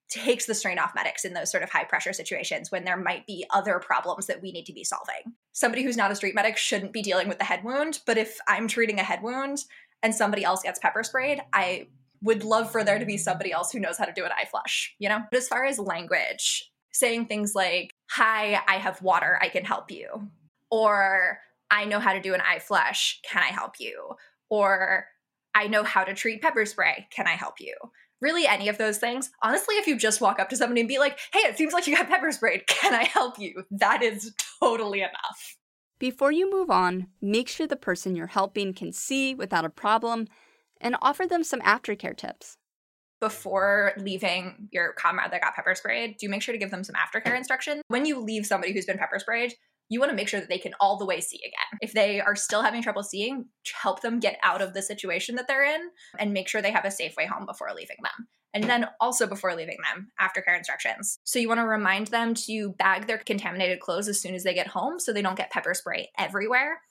takes 0.10 0.46
the 0.46 0.54
strain 0.54 0.80
off 0.80 0.96
medics 0.96 1.26
in 1.26 1.34
those 1.34 1.52
sort 1.52 1.64
of 1.64 1.70
high 1.70 1.84
pressure 1.84 2.14
situations 2.14 2.72
when 2.72 2.86
there 2.86 2.96
might 2.96 3.26
be 3.26 3.46
other 3.54 3.80
problems 3.80 4.28
that 4.28 4.42
we 4.42 4.52
need 4.52 4.66
to 4.66 4.74
be 4.74 4.84
solving. 4.84 5.34
Somebody 5.52 5.84
who's 5.84 5.98
not 5.98 6.12
a 6.12 6.16
street 6.16 6.36
medic 6.36 6.56
shouldn't 6.56 6.94
be 6.94 7.02
dealing 7.02 7.28
with 7.28 7.40
the 7.40 7.44
head 7.44 7.64
wound, 7.64 8.00
but 8.06 8.18
if 8.18 8.38
I'm 8.48 8.68
treating 8.68 9.00
a 9.00 9.04
head 9.04 9.22
wound 9.22 9.66
and 10.04 10.16
somebody 10.16 10.44
else 10.44 10.64
gets 10.64 10.80
pepper 10.80 11.04
sprayed, 11.04 11.42
I 11.52 11.88
would 12.22 12.44
love 12.44 12.72
for 12.72 12.84
there 12.84 13.00
to 13.00 13.06
be 13.06 13.18
somebody 13.18 13.52
else 13.52 13.72
who 13.72 13.80
knows 13.80 13.98
how 13.98 14.06
to 14.06 14.14
do 14.14 14.26
an 14.26 14.32
eye 14.32 14.48
flush, 14.50 14.96
you 14.98 15.10
know? 15.10 15.20
But 15.30 15.40
as 15.40 15.48
far 15.48 15.66
as 15.66 15.78
language, 15.78 16.72
saying 16.94 17.26
things 17.26 17.54
like, 17.54 17.92
Hi, 18.12 18.62
I 18.68 18.78
have 18.78 19.02
water, 19.02 19.38
I 19.42 19.50
can 19.50 19.66
help 19.66 19.92
you. 19.92 20.30
Or 20.72 21.40
I 21.70 21.86
know 21.86 22.00
how 22.00 22.14
to 22.14 22.22
do 22.22 22.34
an 22.34 22.42
eye 22.42 22.60
flush, 22.60 23.20
can 23.30 23.44
I 23.44 23.48
help 23.48 23.80
you? 23.80 24.16
Or 24.50 25.08
I 25.54 25.68
know 25.68 25.84
how 25.84 26.04
to 26.04 26.14
treat 26.14 26.42
pepper 26.42 26.66
spray, 26.66 27.08
can 27.12 27.28
I 27.28 27.32
help 27.32 27.60
you? 27.60 27.76
Really, 28.20 28.48
any 28.48 28.70
of 28.70 28.78
those 28.78 28.98
things. 28.98 29.30
Honestly, 29.44 29.76
if 29.76 29.86
you 29.86 29.98
just 29.98 30.22
walk 30.22 30.40
up 30.40 30.50
to 30.50 30.56
somebody 30.56 30.82
and 30.82 30.88
be 30.88 30.98
like, 30.98 31.20
hey, 31.34 31.42
it 31.42 31.58
seems 31.58 31.74
like 31.74 31.86
you 31.86 31.96
got 31.96 32.10
pepper 32.10 32.32
sprayed, 32.32 32.66
can 32.68 32.94
I 32.94 33.04
help 33.04 33.38
you? 33.38 33.64
That 33.70 34.02
is 34.02 34.34
totally 34.60 35.02
enough. 35.02 35.58
Before 36.00 36.32
you 36.32 36.50
move 36.50 36.70
on, 36.70 37.08
make 37.22 37.48
sure 37.48 37.68
the 37.68 37.76
person 37.76 38.16
you're 38.16 38.28
helping 38.28 38.74
can 38.74 38.92
see 38.92 39.36
without 39.36 39.66
a 39.66 39.70
problem 39.70 40.28
and 40.80 40.96
offer 41.02 41.26
them 41.26 41.44
some 41.44 41.62
aftercare 41.62 42.16
tips 42.16 42.58
before 43.20 43.94
leaving 43.98 44.70
your 44.72 44.94
comrade 44.94 45.32
that 45.32 45.42
got 45.42 45.56
pepper 45.56 45.76
sprayed, 45.76 46.18
do 46.18 46.30
make 46.30 46.42
sure 46.42 46.54
to 46.54 46.60
give 46.60 46.72
them 46.72 46.84
some 46.84 46.96
aftercare 46.96 47.38
instructions. 47.38 47.82
When 47.88 48.06
you 48.06 48.20
leave 48.20 48.46
somebody 48.46 48.74
who's 48.74 48.86
been 48.86 48.98
pepper 48.98 49.20
sprayed, 49.20 49.54
you 49.90 50.00
want 50.00 50.10
to 50.10 50.16
make 50.16 50.28
sure 50.28 50.40
that 50.40 50.50
they 50.50 50.58
can 50.58 50.74
all 50.80 50.98
the 50.98 51.06
way 51.06 51.22
see 51.22 51.38
again. 51.38 51.80
If 51.82 51.94
they 51.94 52.20
are 52.20 52.36
still 52.36 52.62
having 52.62 52.82
trouble 52.82 53.04
seeing, 53.04 53.46
help 53.82 54.02
them 54.02 54.20
get 54.20 54.38
out 54.44 54.62
of 54.62 54.74
the 54.74 54.82
situation 54.82 55.36
that 55.36 55.48
they're 55.48 55.64
in 55.64 55.90
and 56.20 56.34
make 56.34 56.48
sure 56.48 56.62
they 56.62 56.72
have 56.72 56.86
a 56.86 56.92
safe 56.92 57.16
way 57.16 57.26
home 57.26 57.46
before 57.46 57.70
leaving 57.74 57.98
them. 58.04 58.28
And 58.54 58.64
then 58.64 58.88
also 59.00 59.28
before 59.28 59.56
leaving 59.56 59.78
them, 59.94 60.12
aftercare 60.20 60.58
instructions. 60.58 61.20
So 61.24 61.38
you 61.38 61.48
want 61.48 61.60
to 61.60 61.66
remind 61.66 62.08
them 62.08 62.34
to 62.48 62.72
bag 62.72 63.06
their 63.06 63.20
contaminated 63.20 63.80
clothes 63.80 64.08
as 64.08 64.20
soon 64.20 64.36
as 64.36 64.44
they 64.44 64.54
get 64.54 64.68
home 64.68 65.00
so 65.00 65.14
they 65.14 65.22
don't 65.22 65.38
get 65.38 65.52
pepper 65.52 65.74
spray 65.74 66.10
everywhere. 66.18 66.82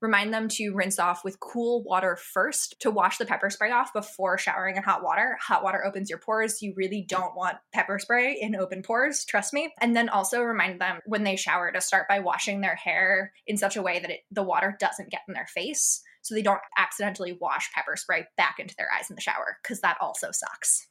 Remind 0.00 0.32
them 0.32 0.48
to 0.48 0.72
rinse 0.72 0.98
off 0.98 1.24
with 1.24 1.40
cool 1.40 1.82
water 1.82 2.16
first 2.16 2.80
to 2.80 2.90
wash 2.90 3.18
the 3.18 3.26
pepper 3.26 3.50
spray 3.50 3.70
off 3.70 3.92
before 3.92 4.38
showering 4.38 4.76
in 4.76 4.82
hot 4.82 5.02
water. 5.02 5.36
Hot 5.42 5.62
water 5.62 5.84
opens 5.84 6.08
your 6.08 6.18
pores. 6.18 6.62
You 6.62 6.72
really 6.74 7.04
don't 7.06 7.36
want 7.36 7.58
pepper 7.74 7.98
spray 7.98 8.38
in 8.40 8.56
open 8.56 8.82
pores, 8.82 9.26
trust 9.26 9.52
me. 9.52 9.74
And 9.78 9.94
then 9.94 10.08
also 10.08 10.40
remind 10.40 10.80
them 10.80 11.00
when 11.04 11.24
they 11.24 11.36
shower 11.36 11.70
to 11.70 11.82
start 11.82 12.08
by 12.08 12.20
washing 12.20 12.62
their 12.62 12.76
hair 12.76 13.32
in 13.46 13.58
such 13.58 13.76
a 13.76 13.82
way 13.82 13.98
that 14.00 14.10
it, 14.10 14.20
the 14.30 14.42
water 14.42 14.74
doesn't 14.80 15.10
get 15.10 15.20
in 15.28 15.34
their 15.34 15.46
face 15.46 16.02
so 16.22 16.34
they 16.34 16.42
don't 16.42 16.60
accidentally 16.78 17.36
wash 17.38 17.70
pepper 17.74 17.96
spray 17.96 18.24
back 18.38 18.56
into 18.58 18.74
their 18.76 18.88
eyes 18.96 19.10
in 19.10 19.16
the 19.16 19.22
shower 19.22 19.58
because 19.62 19.80
that 19.80 19.98
also 20.00 20.30
sucks. 20.32 20.86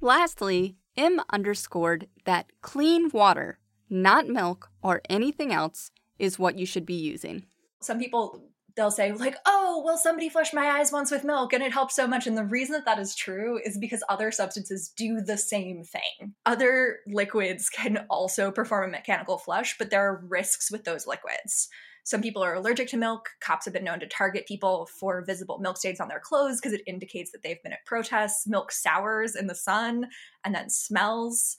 Lastly, 0.00 0.76
M 0.96 1.20
underscored 1.30 2.06
that 2.26 2.52
clean 2.60 3.10
water, 3.12 3.58
not 3.90 4.28
milk 4.28 4.70
or 4.82 5.02
anything 5.10 5.52
else, 5.52 5.90
is 6.18 6.38
what 6.38 6.58
you 6.58 6.66
should 6.66 6.86
be 6.86 6.94
using 6.94 7.44
some 7.80 7.98
people 7.98 8.50
they'll 8.76 8.90
say 8.90 9.10
like 9.12 9.36
oh 9.46 9.82
well 9.84 9.96
somebody 9.96 10.28
flushed 10.28 10.52
my 10.52 10.78
eyes 10.78 10.92
once 10.92 11.10
with 11.10 11.24
milk 11.24 11.52
and 11.52 11.62
it 11.62 11.72
helped 11.72 11.92
so 11.92 12.06
much. 12.06 12.26
And 12.26 12.36
the 12.36 12.44
reason 12.44 12.74
that 12.74 12.84
that 12.84 12.98
is 12.98 13.14
true 13.14 13.58
is 13.64 13.78
because 13.78 14.04
other 14.08 14.30
substances 14.30 14.92
do 14.96 15.20
the 15.20 15.38
same 15.38 15.82
thing. 15.82 16.34
Other 16.44 16.98
liquids 17.06 17.70
can 17.70 18.06
also 18.10 18.50
perform 18.50 18.88
a 18.88 18.92
mechanical 18.92 19.38
flush 19.38 19.76
but 19.78 19.90
there 19.90 20.06
are 20.06 20.24
risks 20.28 20.70
with 20.70 20.84
those 20.84 21.06
liquids. 21.06 21.68
Some 22.04 22.22
people 22.22 22.44
are 22.44 22.54
allergic 22.54 22.88
to 22.90 22.96
milk. 22.96 23.30
Cops 23.40 23.64
have 23.64 23.74
been 23.74 23.82
known 23.82 23.98
to 23.98 24.06
target 24.06 24.46
people 24.46 24.88
for 25.00 25.24
visible 25.24 25.58
milk 25.58 25.76
stains 25.76 25.98
on 25.98 26.06
their 26.06 26.20
clothes 26.20 26.60
because 26.60 26.72
it 26.72 26.82
indicates 26.86 27.32
that 27.32 27.42
they've 27.42 27.62
been 27.64 27.72
at 27.72 27.84
protests. 27.84 28.46
Milk 28.46 28.70
sours 28.70 29.34
in 29.34 29.48
the 29.48 29.56
sun 29.56 30.06
and 30.44 30.54
then 30.54 30.70
smells 30.70 31.56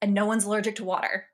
and 0.00 0.14
no 0.14 0.26
one's 0.26 0.44
allergic 0.44 0.76
to 0.76 0.84
water 0.84 1.26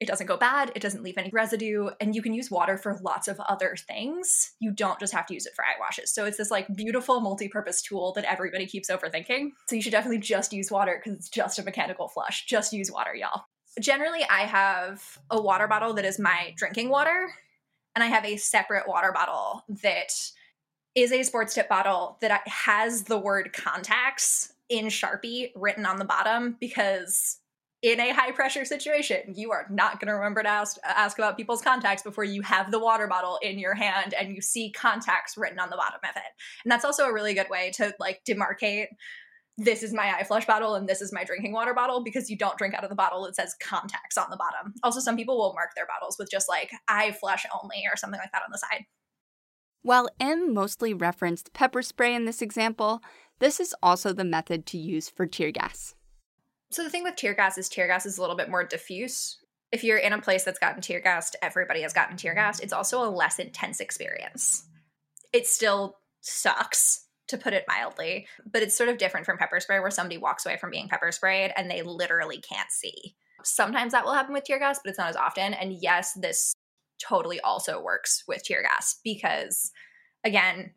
it 0.00 0.06
doesn't 0.06 0.26
go 0.26 0.36
bad, 0.36 0.70
it 0.76 0.82
doesn't 0.82 1.02
leave 1.02 1.18
any 1.18 1.30
residue, 1.30 1.90
and 2.00 2.14
you 2.14 2.22
can 2.22 2.32
use 2.32 2.50
water 2.50 2.78
for 2.78 2.98
lots 3.02 3.26
of 3.26 3.40
other 3.40 3.74
things. 3.76 4.52
You 4.60 4.70
don't 4.70 5.00
just 5.00 5.12
have 5.12 5.26
to 5.26 5.34
use 5.34 5.44
it 5.44 5.54
for 5.56 5.64
eye 5.64 5.78
washes. 5.80 6.12
So 6.12 6.24
it's 6.24 6.36
this 6.36 6.50
like 6.50 6.72
beautiful 6.74 7.20
multi-purpose 7.20 7.82
tool 7.82 8.12
that 8.12 8.24
everybody 8.24 8.66
keeps 8.66 8.90
overthinking. 8.90 9.50
So 9.68 9.76
you 9.76 9.82
should 9.82 9.92
definitely 9.92 10.18
just 10.18 10.52
use 10.52 10.70
water 10.70 11.00
because 11.02 11.18
it's 11.18 11.28
just 11.28 11.58
a 11.58 11.64
mechanical 11.64 12.08
flush. 12.08 12.46
Just 12.46 12.72
use 12.72 12.92
water, 12.92 13.14
y'all. 13.14 13.42
Generally, 13.80 14.24
I 14.30 14.40
have 14.42 15.18
a 15.30 15.40
water 15.40 15.66
bottle 15.66 15.94
that 15.94 16.04
is 16.04 16.18
my 16.18 16.52
drinking 16.56 16.90
water, 16.90 17.28
and 17.94 18.04
I 18.04 18.06
have 18.06 18.24
a 18.24 18.36
separate 18.36 18.88
water 18.88 19.12
bottle 19.12 19.64
that 19.82 20.12
is 20.94 21.12
a 21.12 21.22
sports 21.22 21.54
tip 21.54 21.68
bottle 21.68 22.18
that 22.20 22.46
has 22.46 23.04
the 23.04 23.18
word 23.18 23.52
contacts 23.52 24.52
in 24.68 24.86
Sharpie 24.86 25.50
written 25.54 25.86
on 25.86 25.98
the 25.98 26.04
bottom 26.04 26.56
because 26.60 27.38
in 27.82 28.00
a 28.00 28.12
high 28.12 28.32
pressure 28.32 28.64
situation, 28.64 29.34
you 29.36 29.52
are 29.52 29.66
not 29.70 30.00
going 30.00 30.08
to 30.08 30.14
remember 30.14 30.42
to 30.42 30.48
ask, 30.48 30.76
ask 30.84 31.18
about 31.18 31.36
people's 31.36 31.62
contacts 31.62 32.02
before 32.02 32.24
you 32.24 32.42
have 32.42 32.70
the 32.70 32.78
water 32.78 33.06
bottle 33.06 33.38
in 33.40 33.58
your 33.58 33.74
hand 33.74 34.14
and 34.14 34.34
you 34.34 34.40
see 34.40 34.72
contacts 34.72 35.36
written 35.36 35.60
on 35.60 35.70
the 35.70 35.76
bottom 35.76 36.00
of 36.02 36.16
it. 36.16 36.32
And 36.64 36.72
that's 36.72 36.84
also 36.84 37.04
a 37.04 37.12
really 37.12 37.34
good 37.34 37.48
way 37.48 37.70
to 37.76 37.94
like 38.00 38.20
demarcate 38.28 38.88
this 39.60 39.82
is 39.82 39.92
my 39.92 40.16
eye 40.16 40.22
flush 40.22 40.46
bottle 40.46 40.76
and 40.76 40.88
this 40.88 41.02
is 41.02 41.12
my 41.12 41.24
drinking 41.24 41.52
water 41.52 41.74
bottle 41.74 42.02
because 42.04 42.30
you 42.30 42.36
don't 42.36 42.56
drink 42.56 42.74
out 42.74 42.84
of 42.84 42.90
the 42.90 42.96
bottle 42.96 43.24
that 43.24 43.34
says 43.34 43.56
contacts 43.60 44.16
on 44.16 44.30
the 44.30 44.36
bottom. 44.36 44.72
Also, 44.84 45.00
some 45.00 45.16
people 45.16 45.36
will 45.36 45.52
mark 45.52 45.70
their 45.74 45.86
bottles 45.86 46.16
with 46.16 46.30
just 46.30 46.48
like 46.48 46.70
eye 46.86 47.10
flush 47.10 47.44
only 47.60 47.82
or 47.92 47.96
something 47.96 48.20
like 48.20 48.30
that 48.32 48.42
on 48.44 48.52
the 48.52 48.58
side. 48.58 48.84
While 49.82 50.08
M 50.20 50.54
mostly 50.54 50.94
referenced 50.94 51.52
pepper 51.52 51.82
spray 51.82 52.14
in 52.14 52.24
this 52.24 52.40
example, 52.40 53.02
this 53.40 53.58
is 53.58 53.74
also 53.82 54.12
the 54.12 54.24
method 54.24 54.64
to 54.66 54.78
use 54.78 55.08
for 55.08 55.26
tear 55.26 55.50
gas. 55.50 55.96
So 56.70 56.82
the 56.82 56.90
thing 56.90 57.02
with 57.02 57.16
tear 57.16 57.34
gas 57.34 57.58
is 57.58 57.68
tear 57.68 57.86
gas 57.86 58.06
is 58.06 58.18
a 58.18 58.20
little 58.20 58.36
bit 58.36 58.50
more 58.50 58.64
diffuse. 58.64 59.38
If 59.72 59.84
you're 59.84 59.98
in 59.98 60.12
a 60.12 60.20
place 60.20 60.44
that's 60.44 60.58
gotten 60.58 60.80
tear 60.80 61.00
gassed, 61.00 61.36
everybody 61.42 61.82
has 61.82 61.92
gotten 61.92 62.16
tear 62.16 62.34
gassed. 62.34 62.62
It's 62.62 62.72
also 62.72 63.02
a 63.02 63.10
less 63.10 63.38
intense 63.38 63.80
experience. 63.80 64.64
It 65.32 65.46
still 65.46 65.98
sucks, 66.20 67.08
to 67.28 67.38
put 67.38 67.52
it 67.52 67.64
mildly, 67.68 68.26
but 68.50 68.62
it's 68.62 68.76
sort 68.76 68.88
of 68.88 68.98
different 68.98 69.26
from 69.26 69.38
pepper 69.38 69.60
spray 69.60 69.78
where 69.78 69.90
somebody 69.90 70.18
walks 70.18 70.44
away 70.44 70.56
from 70.56 70.70
being 70.70 70.88
pepper 70.88 71.12
sprayed 71.12 71.52
and 71.56 71.70
they 71.70 71.82
literally 71.82 72.38
can't 72.38 72.70
see. 72.70 73.14
Sometimes 73.44 73.92
that 73.92 74.04
will 74.04 74.14
happen 74.14 74.32
with 74.32 74.44
tear 74.44 74.58
gas, 74.58 74.80
but 74.82 74.90
it's 74.90 74.98
not 74.98 75.10
as 75.10 75.16
often. 75.16 75.54
And 75.54 75.72
yes, 75.72 76.14
this 76.14 76.54
totally 76.98 77.40
also 77.40 77.80
works 77.80 78.24
with 78.26 78.42
tear 78.42 78.62
gas 78.62 78.98
because, 79.04 79.70
again, 80.24 80.72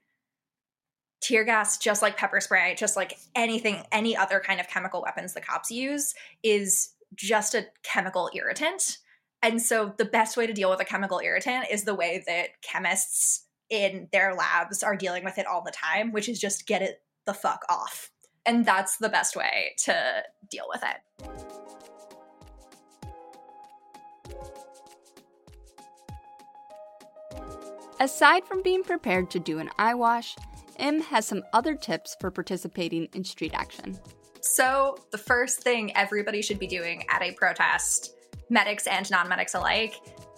tear 1.22 1.44
gas, 1.44 1.78
just 1.78 2.02
like 2.02 2.18
pepper 2.18 2.40
spray, 2.40 2.76
just 2.78 2.96
like 2.96 3.18
anything, 3.36 3.84
any 3.92 4.18
other 4.18 4.40
kind 4.40 4.60
of 4.60 4.68
chemical 4.68 5.02
weapons 5.02 5.34
the 5.34 5.42
cops 5.42 5.72
use, 5.72 6.14
is 6.44 6.94
just 7.16 7.54
a 7.54 7.68
chemical 7.84 8.30
irritant. 8.34 8.98
And 9.44 9.62
so 9.62 9.94
the 9.98 10.06
best 10.06 10.38
way 10.38 10.48
to 10.48 10.54
deal 10.54 10.70
with 10.70 10.82
a 10.82 10.86
chemical 10.86 11.20
irritant 11.20 11.66
is 11.72 11.84
the 11.84 11.96
way 11.96 12.24
that 12.28 12.62
chemists 12.62 13.46
in 13.70 14.08
their 14.12 14.36
labs 14.36 14.84
are 14.84 14.96
dealing 14.96 15.24
with 15.24 15.38
it 15.38 15.48
all 15.48 15.62
the 15.64 15.72
time, 15.72 16.12
which 16.12 16.28
is 16.28 16.40
just 16.40 16.68
get 16.68 16.82
it 16.82 17.02
the 17.26 17.34
fuck 17.34 17.64
off. 17.70 18.12
And 18.46 18.66
that's 18.66 18.98
the 18.98 19.10
best 19.10 19.36
way 19.36 19.74
to 19.80 20.24
deal 20.50 20.66
with 20.70 20.84
it. 20.84 20.98
Aside 28.00 28.46
from 28.46 28.64
being 28.64 28.84
prepared 28.84 29.30
to 29.30 29.40
do 29.40 29.60
an 29.60 29.70
eye 29.78 29.94
wash, 29.94 30.36
M 30.80 31.02
has 31.02 31.26
some 31.26 31.44
other 31.54 31.76
tips 31.76 32.16
for 32.20 32.32
participating 32.32 33.08
in 33.14 33.24
street 33.24 33.54
action. 33.54 34.00
So, 34.42 34.98
the 35.12 35.18
first 35.18 35.62
thing 35.62 35.96
everybody 35.96 36.42
should 36.42 36.60
be 36.60 36.68
doing 36.68 37.06
at 37.10 37.22
a 37.22 37.32
protest, 37.34 38.16
medics 38.50 38.88
and 38.88 39.10
non 39.12 39.30
medics 39.30 39.54
alike, 39.54 39.96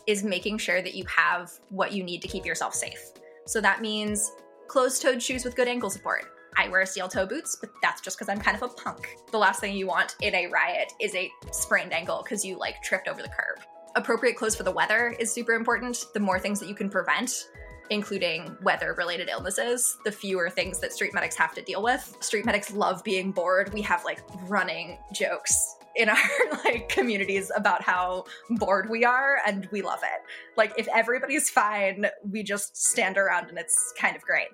is 0.08 0.24
making 0.24 0.58
sure 0.58 0.82
that 0.82 0.94
you 0.94 1.06
have 1.06 1.52
what 1.70 1.94
you 1.94 2.04
need 2.04 2.22
to 2.22 2.28
keep 2.28 2.46
yourself 2.46 2.74
safe. 2.74 3.12
So, 3.46 3.62
that 3.62 3.82
means 3.82 4.32
closed 4.68 5.02
toed 5.02 5.22
shoes 5.22 5.46
with 5.46 5.56
good 5.56 5.68
ankle 5.68 5.90
support. 5.90 6.26
I 6.58 6.68
wear 6.68 6.86
steel 6.86 7.08
toe 7.08 7.26
boots, 7.26 7.58
but 7.60 7.70
that's 7.82 8.02
just 8.02 8.18
because 8.18 8.30
I'm 8.30 8.40
kind 8.40 8.56
of 8.56 8.64
a 8.64 8.74
punk. 8.74 9.18
The 9.32 9.38
last 9.38 9.60
thing 9.60 9.76
you 9.76 9.88
want 9.88 10.16
in 10.22 10.36
a 10.36 10.48
riot 10.48 10.94
is 11.00 11.16
a 11.16 11.32
sprained 11.52 11.94
ankle 11.94 12.22
because 12.24 12.46
you 12.46 12.58
like 12.58 12.82
tripped 12.84 13.08
over 13.08 13.22
the 13.22 13.30
curb. 13.30 13.64
Appropriate 13.96 14.36
clothes 14.36 14.56
for 14.56 14.64
the 14.64 14.72
weather 14.72 15.16
is 15.20 15.32
super 15.32 15.54
important. 15.54 16.06
The 16.14 16.20
more 16.20 16.40
things 16.40 16.60
that 16.60 16.68
you 16.68 16.76
can 16.76 16.90
prevent, 16.90 17.48
including 17.90 18.56
weather 18.62 18.94
related 18.94 19.30
illnesses, 19.30 19.98
the 20.04 20.12
fewer 20.12 20.50
things 20.50 20.80
that 20.80 20.94
street 20.94 21.14
medics 21.14 21.36
have 21.36 21.54
to 21.56 21.62
deal 21.62 21.82
with. 21.82 22.16
Street 22.20 22.46
medics 22.46 22.72
love 22.72 23.04
being 23.04 23.32
bored. 23.32 23.74
We 23.74 23.82
have 23.82 24.04
like 24.04 24.22
running 24.48 24.98
jokes 25.14 25.76
in 25.96 26.10
our 26.10 26.18
like 26.64 26.90
communities 26.90 27.52
about 27.56 27.82
how 27.82 28.26
bored 28.52 28.90
we 28.90 29.06
are 29.06 29.38
and 29.46 29.68
we 29.72 29.82
love 29.82 30.00
it. 30.04 30.22
Like 30.58 30.74
if 30.78 30.88
everybody's 30.88 31.50
fine, 31.50 32.08
we 32.30 32.44
just 32.44 32.78
stand 32.78 33.18
around 33.18 33.50
and 33.50 33.58
it's 33.58 33.94
kind 33.98 34.16
of 34.16 34.22
great. 34.22 34.50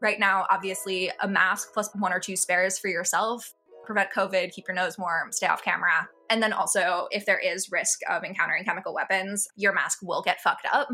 Right 0.00 0.18
now, 0.18 0.46
obviously, 0.50 1.12
a 1.20 1.28
mask 1.28 1.72
plus 1.72 1.88
one 1.94 2.12
or 2.12 2.18
two 2.18 2.34
spares 2.34 2.76
for 2.78 2.88
yourself. 2.88 3.54
Prevent 3.84 4.10
COVID, 4.10 4.52
keep 4.52 4.66
your 4.66 4.74
nose 4.74 4.98
warm, 4.98 5.30
stay 5.32 5.46
off 5.46 5.62
camera. 5.62 6.08
And 6.28 6.42
then 6.42 6.52
also, 6.52 7.08
if 7.10 7.26
there 7.26 7.38
is 7.38 7.70
risk 7.70 8.00
of 8.08 8.24
encountering 8.24 8.64
chemical 8.64 8.94
weapons, 8.94 9.48
your 9.56 9.72
mask 9.72 9.98
will 10.02 10.22
get 10.22 10.40
fucked 10.40 10.66
up 10.72 10.88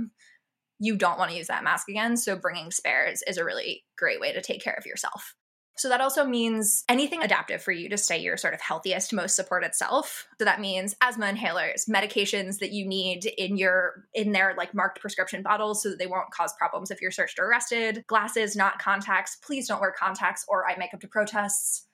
you 0.78 0.96
don't 0.96 1.18
want 1.18 1.30
to 1.30 1.36
use 1.36 1.48
that 1.48 1.64
mask 1.64 1.88
again. 1.88 2.16
So 2.16 2.36
bringing 2.36 2.70
spares 2.70 3.22
is 3.26 3.36
a 3.36 3.44
really 3.44 3.84
great 3.96 4.20
way 4.20 4.32
to 4.32 4.40
take 4.40 4.62
care 4.62 4.76
of 4.78 4.86
yourself. 4.86 5.34
So 5.78 5.88
that 5.90 6.00
also 6.00 6.24
means 6.24 6.82
anything 6.88 7.22
adaptive 7.22 7.62
for 7.62 7.70
you 7.70 7.88
to 7.88 7.96
stay 7.96 8.18
your 8.18 8.36
sort 8.36 8.52
of 8.52 8.60
healthiest, 8.60 9.12
most 9.12 9.36
supported 9.36 9.76
self. 9.76 10.26
So 10.38 10.44
that 10.44 10.60
means 10.60 10.96
asthma 11.00 11.26
inhalers, 11.26 11.88
medications 11.88 12.58
that 12.58 12.72
you 12.72 12.84
need 12.84 13.26
in 13.38 13.56
your 13.56 14.04
in 14.12 14.32
their 14.32 14.54
like 14.58 14.74
marked 14.74 15.00
prescription 15.00 15.40
bottles 15.40 15.80
so 15.80 15.90
that 15.90 16.00
they 16.00 16.08
won't 16.08 16.32
cause 16.32 16.52
problems 16.58 16.90
if 16.90 17.00
you're 17.00 17.12
searched 17.12 17.38
or 17.38 17.46
arrested. 17.48 18.02
Glasses, 18.08 18.56
not 18.56 18.80
contacts. 18.80 19.36
Please 19.36 19.68
don't 19.68 19.80
wear 19.80 19.94
contacts 19.96 20.44
or 20.48 20.68
eye 20.68 20.76
makeup 20.76 21.00
to 21.00 21.08
protests. 21.08 21.86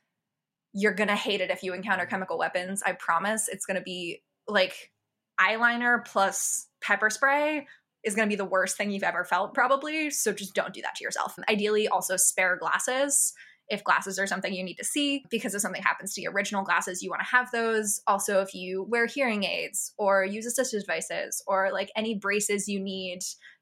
You're 0.73 0.95
gonna 0.95 1.15
hate 1.15 1.43
it 1.43 1.51
if 1.51 1.63
you 1.63 1.75
encounter 1.75 2.07
chemical 2.07 2.39
weapons. 2.39 2.83
I 2.83 2.93
promise. 2.93 3.49
It's 3.49 3.67
gonna 3.67 3.83
be 3.83 4.23
like 4.49 4.93
eyeliner 5.39 6.03
plus 6.07 6.69
pepper 6.81 7.11
spray 7.11 7.67
is 8.05 8.15
going 8.15 8.29
to 8.29 8.33
be 8.33 8.37
the 8.37 8.45
worst 8.45 8.77
thing 8.77 8.91
you've 8.91 9.03
ever 9.03 9.25
felt, 9.25 9.55
probably. 9.55 10.11
So 10.11 10.33
just 10.33 10.55
don't 10.55 10.75
do 10.75 10.83
that 10.83 10.95
to 10.97 11.05
yourself. 11.05 11.39
Ideally, 11.49 11.89
also 11.89 12.17
spare 12.17 12.57
glasses. 12.57 13.33
If 13.69 13.83
glasses 13.83 14.19
are 14.19 14.27
something 14.27 14.53
you 14.53 14.63
need 14.63 14.77
to 14.77 14.85
see 14.85 15.25
because 15.31 15.55
if 15.55 15.63
something 15.63 15.83
happens 15.83 16.13
to 16.15 16.21
your 16.21 16.33
original 16.33 16.65
glasses, 16.65 17.03
you 17.03 17.09
want 17.09 17.23
to 17.23 17.37
have 17.37 17.51
those. 17.51 18.03
Also, 18.07 18.43
if 18.43 18.55
you 18.55 18.83
wear 18.83 19.07
hearing 19.07 19.45
aids 19.45 19.95
or 19.97 20.25
use 20.25 20.47
assistive 20.47 20.81
devices 20.81 21.43
or 21.47 21.73
like 21.73 21.91
any 21.97 22.15
braces 22.15 22.69
you 22.69 22.79
need 22.79 23.21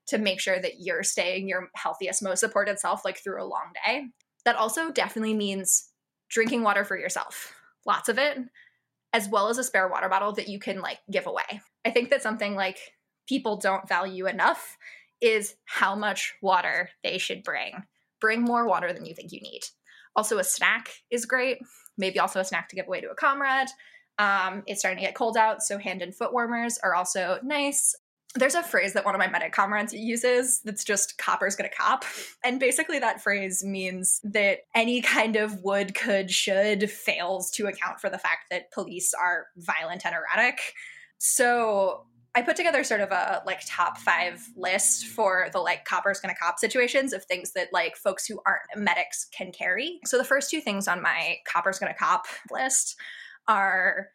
to 0.08 0.18
make 0.18 0.40
sure 0.40 0.58
that 0.58 0.80
you're 0.80 1.04
staying 1.04 1.48
your 1.48 1.68
healthiest, 1.76 2.22
most 2.22 2.40
supported 2.40 2.80
self, 2.80 3.04
like 3.04 3.18
through 3.22 3.42
a 3.42 3.46
long 3.46 3.72
day. 3.86 4.08
That 4.44 4.56
also 4.56 4.90
definitely 4.90 5.34
means 5.34 5.88
drinking 6.28 6.62
water 6.62 6.84
for 6.84 6.98
yourself, 6.98 7.54
lots 7.86 8.08
of 8.08 8.18
it, 8.18 8.38
as 9.12 9.28
well 9.28 9.48
as 9.48 9.58
a 9.58 9.64
spare 9.64 9.88
water 9.88 10.08
bottle 10.08 10.32
that 10.32 10.48
you 10.48 10.58
can 10.58 10.80
like 10.80 10.98
give 11.10 11.28
away. 11.28 11.60
I 11.84 11.90
think 11.90 12.10
that 12.10 12.22
something 12.22 12.56
like 12.56 12.78
people 13.28 13.56
don't 13.56 13.88
value 13.88 14.26
enough 14.26 14.76
is 15.20 15.54
how 15.64 15.94
much 15.94 16.34
water 16.42 16.90
they 17.02 17.16
should 17.16 17.42
bring. 17.42 17.84
Bring 18.20 18.42
more 18.42 18.66
water 18.66 18.92
than 18.92 19.06
you 19.06 19.14
think 19.14 19.32
you 19.32 19.40
need. 19.40 19.62
Also, 20.14 20.38
a 20.38 20.44
snack 20.44 20.90
is 21.10 21.24
great. 21.24 21.58
Maybe 21.96 22.18
also 22.18 22.40
a 22.40 22.44
snack 22.44 22.68
to 22.68 22.76
give 22.76 22.86
away 22.86 23.00
to 23.00 23.10
a 23.10 23.14
comrade. 23.14 23.68
Um, 24.18 24.62
it's 24.66 24.80
starting 24.80 24.98
to 24.98 25.06
get 25.06 25.14
cold 25.14 25.36
out, 25.36 25.62
so 25.62 25.78
hand 25.78 26.02
and 26.02 26.14
foot 26.14 26.32
warmers 26.32 26.78
are 26.82 26.94
also 26.94 27.38
nice. 27.42 27.94
There's 28.34 28.54
a 28.54 28.62
phrase 28.62 28.94
that 28.94 29.04
one 29.04 29.14
of 29.14 29.18
my 29.18 29.28
medic 29.28 29.52
comrades 29.52 29.92
uses 29.92 30.60
that's 30.64 30.84
just 30.84 31.18
copper's 31.18 31.54
gonna 31.54 31.70
cop. 31.76 32.04
And 32.44 32.58
basically, 32.58 32.98
that 32.98 33.22
phrase 33.22 33.62
means 33.64 34.20
that 34.24 34.60
any 34.74 35.00
kind 35.00 35.36
of 35.36 35.62
would, 35.62 35.94
could, 35.94 36.30
should 36.30 36.90
fails 36.90 37.50
to 37.52 37.66
account 37.66 38.00
for 38.00 38.10
the 38.10 38.18
fact 38.18 38.46
that 38.50 38.72
police 38.72 39.14
are 39.14 39.46
violent 39.56 40.04
and 40.04 40.14
erratic. 40.14 40.60
So 41.18 42.06
I 42.34 42.42
put 42.42 42.56
together 42.56 42.82
sort 42.82 43.02
of 43.02 43.10
a 43.10 43.42
like 43.44 43.60
top 43.66 43.98
five 43.98 44.48
list 44.56 45.06
for 45.06 45.48
the 45.52 45.58
like 45.58 45.84
copper's 45.84 46.20
gonna 46.20 46.34
cop 46.34 46.58
situations 46.58 47.12
of 47.12 47.24
things 47.24 47.52
that 47.52 47.72
like 47.72 47.96
folks 47.96 48.26
who 48.26 48.40
aren't 48.46 48.62
medics 48.74 49.26
can 49.36 49.52
carry. 49.52 50.00
So 50.06 50.16
the 50.16 50.24
first 50.24 50.50
two 50.50 50.60
things 50.60 50.88
on 50.88 51.02
my 51.02 51.36
copper's 51.46 51.78
gonna 51.78 51.94
cop 51.94 52.24
list 52.50 52.96
are 53.48 54.08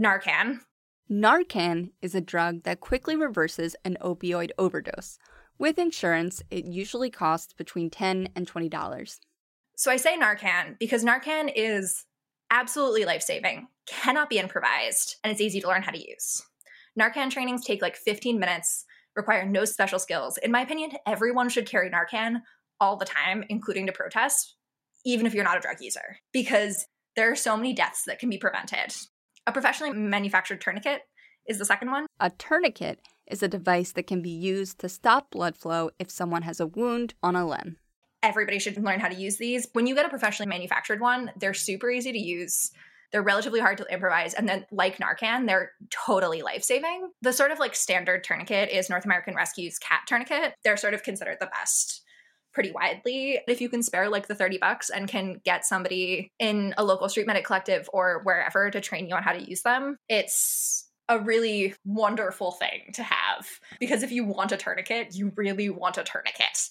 Narcan. 0.00 0.60
Narcan 1.10 1.90
is 2.02 2.14
a 2.14 2.20
drug 2.20 2.62
that 2.64 2.80
quickly 2.80 3.16
reverses 3.16 3.76
an 3.84 3.98
opioid 4.00 4.50
overdose. 4.58 5.18
With 5.58 5.78
insurance, 5.78 6.42
it 6.50 6.64
usually 6.64 7.10
costs 7.10 7.52
between 7.52 7.90
10 7.90 8.30
and 8.34 8.50
$20. 8.50 9.18
So 9.76 9.90
I 9.90 9.96
say 9.96 10.18
Narcan 10.18 10.78
because 10.78 11.04
Narcan 11.04 11.52
is 11.54 12.06
absolutely 12.50 13.04
life 13.04 13.22
saving, 13.22 13.68
cannot 13.86 14.30
be 14.30 14.38
improvised, 14.38 15.16
and 15.22 15.30
it's 15.30 15.40
easy 15.40 15.60
to 15.60 15.68
learn 15.68 15.82
how 15.82 15.92
to 15.92 15.98
use. 15.98 16.42
Narcan 16.98 17.30
trainings 17.30 17.64
take 17.64 17.82
like 17.82 17.96
15 17.96 18.38
minutes, 18.38 18.84
require 19.14 19.44
no 19.44 19.64
special 19.64 19.98
skills. 19.98 20.38
In 20.38 20.50
my 20.50 20.62
opinion, 20.62 20.92
everyone 21.06 21.48
should 21.48 21.68
carry 21.68 21.90
Narcan 21.90 22.42
all 22.80 22.96
the 22.96 23.04
time, 23.04 23.44
including 23.48 23.86
to 23.86 23.92
protests, 23.92 24.56
even 25.04 25.26
if 25.26 25.34
you're 25.34 25.44
not 25.44 25.56
a 25.56 25.60
drug 25.60 25.80
user, 25.80 26.18
because 26.32 26.86
there 27.16 27.30
are 27.30 27.36
so 27.36 27.56
many 27.56 27.72
deaths 27.72 28.04
that 28.06 28.18
can 28.18 28.30
be 28.30 28.38
prevented. 28.38 28.94
A 29.46 29.52
professionally 29.52 29.92
manufactured 29.92 30.60
tourniquet 30.60 31.02
is 31.46 31.58
the 31.58 31.64
second 31.64 31.90
one. 31.90 32.06
A 32.18 32.30
tourniquet 32.30 33.00
is 33.26 33.42
a 33.42 33.48
device 33.48 33.92
that 33.92 34.06
can 34.06 34.22
be 34.22 34.30
used 34.30 34.78
to 34.80 34.88
stop 34.88 35.30
blood 35.30 35.56
flow 35.56 35.90
if 35.98 36.10
someone 36.10 36.42
has 36.42 36.60
a 36.60 36.66
wound 36.66 37.14
on 37.22 37.36
a 37.36 37.46
limb. 37.46 37.76
Everybody 38.22 38.58
should 38.58 38.82
learn 38.82 39.00
how 39.00 39.08
to 39.08 39.14
use 39.14 39.38
these. 39.38 39.68
When 39.72 39.86
you 39.86 39.94
get 39.94 40.04
a 40.04 40.10
professionally 40.10 40.50
manufactured 40.50 41.00
one, 41.00 41.30
they're 41.36 41.54
super 41.54 41.90
easy 41.90 42.12
to 42.12 42.18
use. 42.18 42.72
They're 43.12 43.22
relatively 43.22 43.60
hard 43.60 43.78
to 43.78 43.86
improvise. 43.92 44.34
And 44.34 44.48
then, 44.48 44.66
like 44.70 44.98
Narcan, 44.98 45.46
they're 45.46 45.72
totally 45.90 46.42
life 46.42 46.62
saving. 46.62 47.10
The 47.22 47.32
sort 47.32 47.50
of 47.50 47.58
like 47.58 47.74
standard 47.74 48.24
tourniquet 48.24 48.70
is 48.70 48.88
North 48.88 49.04
American 49.04 49.34
Rescue's 49.34 49.78
CAT 49.78 50.00
tourniquet. 50.06 50.54
They're 50.64 50.76
sort 50.76 50.94
of 50.94 51.02
considered 51.02 51.38
the 51.40 51.46
best 51.46 52.02
pretty 52.52 52.72
widely. 52.72 53.40
If 53.46 53.60
you 53.60 53.68
can 53.68 53.82
spare 53.82 54.08
like 54.08 54.26
the 54.26 54.34
30 54.34 54.58
bucks 54.58 54.90
and 54.90 55.08
can 55.08 55.40
get 55.44 55.64
somebody 55.64 56.32
in 56.38 56.74
a 56.76 56.84
local 56.84 57.08
street 57.08 57.26
medic 57.26 57.44
collective 57.44 57.88
or 57.92 58.22
wherever 58.24 58.70
to 58.70 58.80
train 58.80 59.08
you 59.08 59.14
on 59.14 59.22
how 59.22 59.32
to 59.32 59.48
use 59.48 59.62
them, 59.62 59.96
it's 60.08 60.88
a 61.08 61.18
really 61.18 61.74
wonderful 61.84 62.52
thing 62.52 62.92
to 62.94 63.02
have. 63.02 63.46
Because 63.78 64.02
if 64.02 64.12
you 64.12 64.24
want 64.24 64.52
a 64.52 64.56
tourniquet, 64.56 65.14
you 65.14 65.32
really 65.36 65.68
want 65.68 65.98
a 65.98 66.04
tourniquet. 66.04 66.70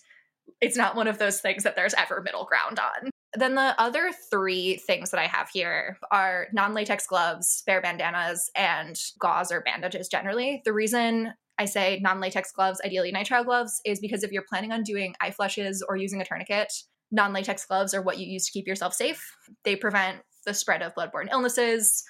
It's 0.62 0.78
not 0.78 0.95
one 0.95 1.08
of 1.08 1.17
those 1.17 1.41
things 1.41 1.63
that 1.63 1.75
there's 1.75 1.93
ever 1.93 2.21
middle 2.21 2.45
ground 2.45 2.80
on. 2.80 3.10
Then 3.35 3.55
the 3.55 3.79
other 3.79 4.11
three 4.31 4.77
things 4.77 5.11
that 5.11 5.19
I 5.19 5.27
have 5.27 5.49
here 5.49 5.97
are 6.11 6.47
non 6.51 6.73
latex 6.73 7.05
gloves, 7.05 7.47
spare 7.47 7.81
bandanas, 7.81 8.49
and 8.55 8.99
gauze 9.19 9.51
or 9.51 9.61
bandages 9.61 10.07
generally. 10.07 10.61
The 10.65 10.73
reason 10.73 11.33
I 11.59 11.65
say 11.65 11.99
non 12.01 12.19
latex 12.19 12.51
gloves, 12.51 12.81
ideally 12.83 13.11
nitrile 13.11 13.45
gloves, 13.45 13.81
is 13.85 13.99
because 13.99 14.23
if 14.23 14.31
you're 14.31 14.45
planning 14.47 14.71
on 14.71 14.81
doing 14.81 15.13
eye 15.21 15.31
flushes 15.31 15.83
or 15.87 15.95
using 15.95 16.21
a 16.21 16.25
tourniquet, 16.25 16.73
non 17.11 17.33
latex 17.33 17.65
gloves 17.65 17.93
are 17.93 18.01
what 18.01 18.17
you 18.17 18.25
use 18.25 18.45
to 18.45 18.51
keep 18.51 18.67
yourself 18.67 18.93
safe. 18.93 19.35
They 19.63 19.75
prevent 19.75 20.21
the 20.45 20.53
spread 20.53 20.81
of 20.81 20.95
bloodborne 20.95 21.29
illnesses. 21.31 22.03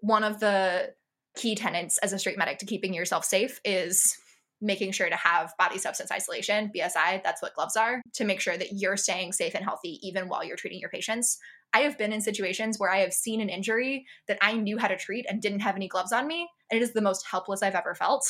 One 0.00 0.24
of 0.24 0.40
the 0.40 0.94
key 1.36 1.54
tenets 1.54 1.98
as 1.98 2.12
a 2.12 2.18
street 2.18 2.38
medic 2.38 2.58
to 2.58 2.66
keeping 2.66 2.94
yourself 2.94 3.24
safe 3.24 3.60
is 3.64 4.16
making 4.62 4.92
sure 4.92 5.10
to 5.10 5.16
have 5.16 5.52
body 5.58 5.78
substance 5.78 6.10
isolation, 6.10 6.70
BSI, 6.74 7.22
that's 7.22 7.42
what 7.42 7.54
gloves 7.54 7.76
are, 7.76 8.00
to 8.14 8.24
make 8.24 8.40
sure 8.40 8.56
that 8.56 8.72
you're 8.72 8.96
staying 8.96 9.32
safe 9.32 9.54
and 9.54 9.64
healthy 9.64 9.98
even 10.06 10.28
while 10.28 10.44
you're 10.44 10.56
treating 10.56 10.80
your 10.80 10.90
patients. 10.90 11.38
I 11.74 11.80
have 11.80 11.98
been 11.98 12.12
in 12.12 12.20
situations 12.20 12.78
where 12.78 12.90
I 12.90 12.98
have 12.98 13.12
seen 13.12 13.40
an 13.40 13.48
injury 13.48 14.06
that 14.28 14.38
I 14.40 14.52
knew 14.54 14.78
how 14.78 14.88
to 14.88 14.96
treat 14.96 15.26
and 15.28 15.42
didn't 15.42 15.60
have 15.60 15.76
any 15.76 15.88
gloves 15.88 16.12
on 16.12 16.26
me, 16.26 16.48
and 16.70 16.80
it 16.80 16.82
is 16.82 16.92
the 16.92 17.00
most 17.00 17.26
helpless 17.26 17.62
I've 17.62 17.74
ever 17.74 17.94
felt. 17.94 18.24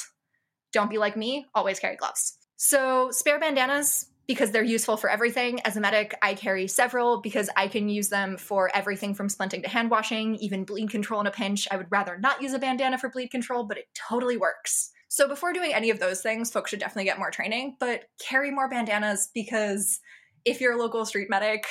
Don't 0.73 0.91
be 0.91 0.99
like 0.99 1.17
me, 1.17 1.47
always 1.55 1.79
carry 1.79 1.97
gloves. 1.97 2.39
So, 2.57 3.11
spare 3.11 3.41
bandanas, 3.41 4.07
because 4.27 4.51
they're 4.51 4.63
useful 4.63 4.97
for 4.97 5.11
everything. 5.11 5.61
As 5.65 5.77
a 5.77 5.81
medic, 5.81 6.15
I 6.23 6.35
carry 6.35 6.67
several 6.69 7.21
because 7.21 7.51
I 7.57 7.69
can 7.69 7.89
use 7.89 8.09
them 8.09 8.37
for 8.37 8.71
everything 8.75 9.15
from 9.15 9.29
splinting 9.29 9.63
to 9.63 9.69
hand 9.69 9.91
washing, 9.91 10.37
even 10.37 10.65
bleed 10.65 10.91
control 10.91 11.21
in 11.21 11.27
a 11.27 11.31
pinch. 11.31 11.67
I 11.71 11.77
would 11.77 11.91
rather 11.91 12.19
not 12.19 12.41
use 12.41 12.53
a 12.53 12.59
bandana 12.59 12.99
for 12.99 13.11
bleed 13.11 13.31
control, 13.31 13.65
but 13.65 13.79
it 13.79 13.89
totally 13.95 14.37
works. 14.37 14.91
So 15.13 15.29
before 15.29 15.53
doing 15.53 15.75
any 15.75 15.91
of 15.91 15.99
those 15.99 16.23
things, 16.23 16.51
folks 16.51 16.71
should 16.71 16.81
definitely 16.81 17.05
get 17.05 17.19
more 17.19 17.31
training, 17.31 17.77
but 17.79 18.05
carry 18.19 18.51
more 18.51 18.67
bandanas 18.67 19.29
because 19.35 20.01
if 20.47 20.59
your 20.59 20.79
local 20.79 21.05
street 21.05 21.29
medic 21.29 21.67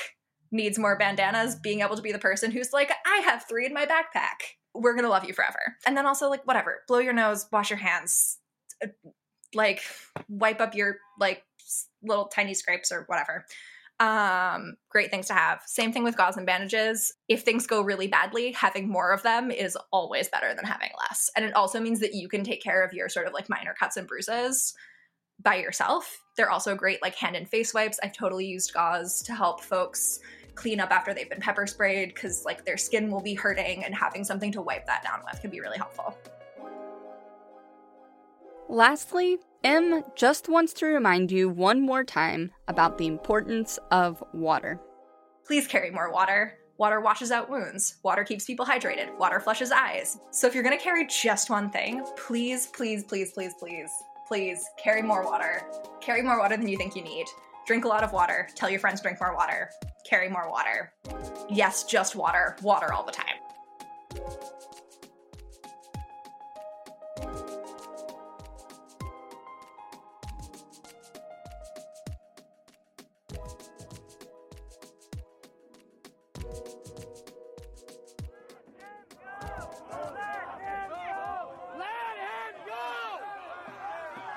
needs 0.51 0.77
more 0.77 0.95
bandanas, 0.95 1.56
being 1.56 1.82
able 1.82 1.95
to 1.95 2.04
be 2.04 2.12
the 2.12 2.19
person 2.19 2.51
who's 2.51 2.71
like, 2.71 2.91
I 3.04 3.21
have 3.25 3.45
three 3.49 3.65
in 3.65 3.73
my 3.73 3.88
backpack, 3.88 4.60
we're 4.75 4.93
gonna 4.93 5.10
love 5.10 5.25
you 5.25 5.34
forever. 5.34 5.75
And 5.88 5.97
then 5.97 6.06
also, 6.06 6.30
like, 6.30 6.45
whatever, 6.45 6.84
blow 6.88 6.99
your 6.99 7.13
nose, 7.13 7.47
wash 7.51 7.71
your 7.71 7.80
hands, 7.80 8.38
uh, 8.84 8.89
like, 9.56 9.82
wipe 10.30 10.62
up 10.62 10.75
your, 10.75 10.97
like, 11.19 11.43
little 12.04 12.25
tiny 12.25 12.54
scrapes 12.54 12.91
or 12.91 13.06
whatever. 13.08 13.47
Um, 14.02 14.78
great 14.90 15.12
things 15.12 15.28
to 15.28 15.34
have. 15.36 15.62
Same 15.68 15.94
thing 15.94 16.04
with 16.04 16.18
gauze 16.18 16.36
and 16.36 16.46
bandages. 16.46 17.14
If 17.28 17.44
things 17.44 17.68
go 17.68 17.84
really 17.84 18.08
badly, 18.08 18.52
having 18.52 18.90
more 18.90 19.12
of 19.12 19.22
them 19.22 19.52
is 19.52 19.78
always 19.92 20.28
better 20.28 20.56
than 20.56 20.66
having 20.66 20.90
less. 21.00 21.30
And 21.36 21.46
it 21.46 21.56
also 21.56 21.80
means 21.80 22.00
that 22.00 22.16
you 22.16 22.28
can 22.28 22.44
take 22.44 22.64
care 22.64 22.84
of 22.84 22.94
your 22.94 23.10
sort 23.10 23.28
of 23.28 23.34
like 23.34 23.48
minor 23.48 23.76
cuts 23.80 23.98
and 23.98 24.08
bruises 24.08 24.74
by 25.40 25.58
yourself. 25.58 26.20
They're 26.36 26.50
also 26.50 26.74
great 26.74 27.00
like 27.04 27.14
hand 27.14 27.36
and 27.36 27.48
face 27.48 27.76
wipes. 27.76 28.00
I've 28.02 28.12
totally 28.12 28.48
used 28.48 28.74
gauze 28.74 29.22
to 29.22 29.36
help 29.36 29.62
folks 29.62 30.20
clean 30.56 30.80
up 30.80 30.90
after 30.90 31.14
they've 31.14 31.30
been 31.30 31.40
pepper 31.40 31.68
sprayed 31.68 32.12
because 32.16 32.44
like 32.44 32.66
their 32.66 32.78
skin 32.78 33.12
will 33.12 33.22
be 33.22 33.36
hurting 33.36 33.86
and 33.86 33.94
having 33.94 34.24
something 34.24 34.52
to 34.54 34.64
wipe 34.64 34.88
that 34.88 35.04
down 35.04 35.22
with 35.32 35.40
can 35.42 35.52
be 35.52 35.62
really 35.62 35.78
helpful. 35.78 36.18
Lastly, 38.68 39.38
M 39.63 40.04
just 40.15 40.50
wants 40.50 40.74
to 40.74 40.88
remind 40.88 41.32
you 41.32 41.47
one 41.47 41.82
more 41.82 42.04
time 42.04 42.52
about 42.67 42.97
the 42.97 43.06
importance 43.06 43.78
of 43.91 44.24
water. 44.34 44.80
Please 45.45 45.67
carry 45.67 45.91
more 45.91 46.12
water. 46.12 46.58
Water 46.78 47.00
washes 47.00 47.30
out 47.30 47.47
wounds. 47.47 47.97
Water 48.04 48.24
keeps 48.24 48.45
people 48.45 48.65
hydrated. 48.65 49.15
Water 49.19 49.39
flushes 49.39 49.71
eyes. 49.71 50.17
So 50.32 50.47
if 50.47 50.56
you're 50.56 50.63
gonna 50.63 50.80
carry 50.80 51.06
just 51.06 51.52
one 51.52 51.69
thing, 51.69 52.04
please, 52.17 52.67
please, 52.67 53.04
please, 53.04 53.34
please, 53.34 53.54
please, 53.60 53.91
please 54.28 54.65
carry 54.84 55.04
more 55.04 55.24
water. 55.24 55.62
Carry 56.02 56.24
more 56.24 56.39
water 56.39 56.58
than 56.58 56.67
you 56.67 56.78
think 56.78 56.95
you 56.95 57.04
need. 57.04 57.28
Drink 57.67 57.86
a 57.86 57.88
lot 57.88 58.04
of 58.04 58.13
water. 58.13 58.50
Tell 58.56 58.69
your 58.69 58.80
friends 58.80 59.00
drink 59.00 59.19
more 59.21 59.36
water. 59.36 59.69
Carry 60.10 60.28
more 60.28 60.50
water. 60.50 60.91
Yes, 61.52 61.84
just 61.84 62.15
water. 62.15 62.56
Water 62.63 62.91
all 62.91 63.04
the 63.04 63.12
time. 63.12 63.36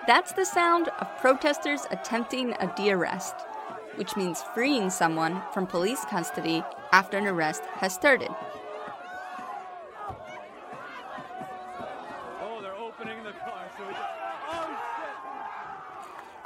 That's 0.06 0.32
the 0.32 0.44
sound 0.44 0.88
of 1.00 1.16
protesters 1.18 1.86
attempting 1.90 2.52
a 2.52 2.72
de-arrest, 2.76 3.34
which 3.94 4.16
means 4.16 4.42
freeing 4.54 4.90
someone 4.90 5.42
from 5.54 5.66
police 5.66 6.04
custody 6.04 6.62
after 6.92 7.16
an 7.16 7.26
arrest 7.26 7.62
has 7.76 7.94
started. 7.94 8.28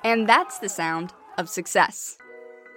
And 0.05 0.29
that's 0.29 0.59
the 0.59 0.69
sound 0.69 1.13
of 1.37 1.49
success. 1.49 2.17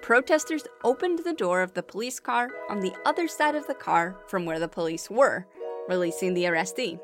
Protesters 0.02 0.64
opened 0.84 1.20
the 1.20 1.34
door 1.34 1.62
of 1.62 1.76
the 1.76 1.84
police 1.84 2.20
car 2.20 2.50
on 2.70 2.80
the 2.80 2.94
other 3.06 3.28
side 3.28 3.54
of 3.54 3.68
the 3.68 3.76
car 3.76 4.18
from 4.26 4.46
where 4.46 4.60
the 4.60 4.68
police 4.68 5.12
were, 5.12 5.46
releasing 5.88 6.34
the 6.34 6.46
arrestee. 6.46 7.00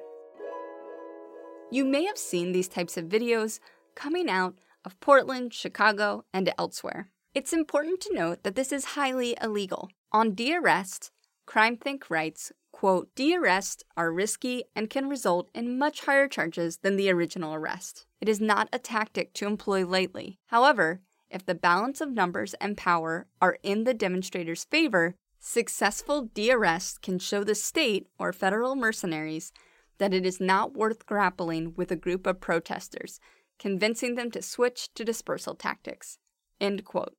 You 1.70 1.84
may 1.84 2.06
have 2.06 2.18
seen 2.18 2.54
these 2.54 2.70
types 2.70 2.96
of 2.96 3.06
videos 3.06 3.60
coming 3.94 4.30
out 4.30 4.56
of 4.86 4.98
Portland, 5.02 5.54
Chicago, 5.54 6.24
and 6.34 6.54
elsewhere. 6.58 7.10
It's 7.34 7.52
important 7.52 8.00
to 8.02 8.14
note 8.14 8.44
that 8.44 8.56
this 8.56 8.72
is 8.72 8.96
highly 8.96 9.36
illegal. 9.42 9.90
On 10.14 10.34
de-arrest, 10.34 11.12
CrimethInc 11.46 12.10
writes, 12.10 12.54
quote, 12.72 13.10
de-arrests 13.16 13.84
are 13.98 14.14
risky 14.14 14.64
and 14.78 14.90
can 14.90 15.10
result 15.10 15.50
in 15.54 15.78
much 15.78 16.06
higher 16.06 16.30
charges 16.30 16.78
than 16.78 16.96
the 16.96 17.10
original 17.10 17.54
arrest. 17.54 18.06
It 18.22 18.30
is 18.30 18.40
not 18.40 18.70
a 18.72 18.80
tactic 18.80 19.34
to 19.34 19.46
employ 19.46 19.86
lightly. 19.86 20.40
However, 20.48 21.02
if 21.30 21.46
the 21.46 21.54
balance 21.54 22.00
of 22.00 22.12
numbers 22.12 22.54
and 22.62 22.78
power 22.78 23.28
are 23.42 23.58
in 23.62 23.84
the 23.84 23.94
demonstrator's 23.94 24.64
favor, 24.64 25.16
successful 25.38 26.30
de-arrests 26.34 26.98
can 26.98 27.20
show 27.20 27.44
the 27.44 27.56
state 27.56 28.08
or 28.18 28.32
federal 28.32 28.76
mercenaries 28.76 29.52
that 29.98 30.14
it 30.14 30.26
is 30.26 30.40
not 30.40 30.76
worth 30.76 31.06
grappling 31.06 31.74
with 31.76 31.92
a 31.92 31.96
group 31.96 32.28
of 32.28 32.42
protesters, 32.42 33.20
convincing 33.60 34.16
them 34.16 34.32
to 34.32 34.42
switch 34.42 34.94
to 34.94 35.04
dispersal 35.04 35.56
tactics. 35.56 36.18
End 36.60 36.84
quote. 36.86 37.16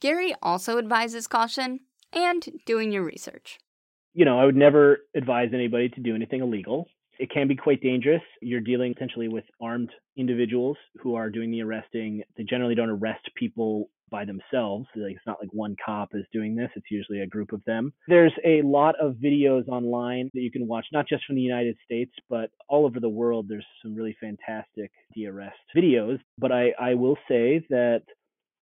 Gary 0.00 0.34
also 0.42 0.78
advises 0.78 1.26
caution 1.26 1.80
and 2.12 2.46
doing 2.64 2.92
your 2.92 3.04
research. 3.04 3.58
You 4.12 4.24
know, 4.24 4.38
I 4.38 4.44
would 4.44 4.56
never 4.56 4.98
advise 5.14 5.50
anybody 5.52 5.88
to 5.90 6.00
do 6.00 6.14
anything 6.14 6.40
illegal. 6.40 6.86
It 7.18 7.30
can 7.30 7.48
be 7.48 7.56
quite 7.56 7.80
dangerous. 7.80 8.22
You're 8.42 8.60
dealing 8.60 8.92
essentially 8.92 9.28
with 9.28 9.44
armed 9.60 9.90
individuals 10.16 10.76
who 11.00 11.14
are 11.14 11.30
doing 11.30 11.50
the 11.50 11.62
arresting. 11.62 12.22
They 12.36 12.44
generally 12.44 12.74
don't 12.74 12.90
arrest 12.90 13.28
people 13.34 13.90
by 14.10 14.24
themselves. 14.24 14.86
Like 14.94 15.16
it's 15.16 15.26
not 15.26 15.38
like 15.40 15.50
one 15.52 15.76
cop 15.84 16.10
is 16.14 16.24
doing 16.32 16.54
this. 16.54 16.70
It's 16.76 16.90
usually 16.90 17.20
a 17.20 17.26
group 17.26 17.52
of 17.52 17.64
them. 17.64 17.92
There's 18.08 18.32
a 18.44 18.62
lot 18.62 18.94
of 19.00 19.14
videos 19.14 19.68
online 19.68 20.30
that 20.34 20.40
you 20.40 20.50
can 20.50 20.66
watch, 20.66 20.86
not 20.92 21.08
just 21.08 21.24
from 21.24 21.36
the 21.36 21.42
United 21.42 21.76
States, 21.84 22.12
but 22.28 22.50
all 22.68 22.84
over 22.84 23.00
the 23.00 23.08
world. 23.08 23.46
There's 23.48 23.66
some 23.82 23.94
really 23.94 24.16
fantastic 24.20 24.90
de-arrest 25.14 25.56
videos. 25.76 26.18
But 26.38 26.52
I, 26.52 26.72
I 26.78 26.94
will 26.94 27.16
say 27.28 27.64
that 27.70 28.02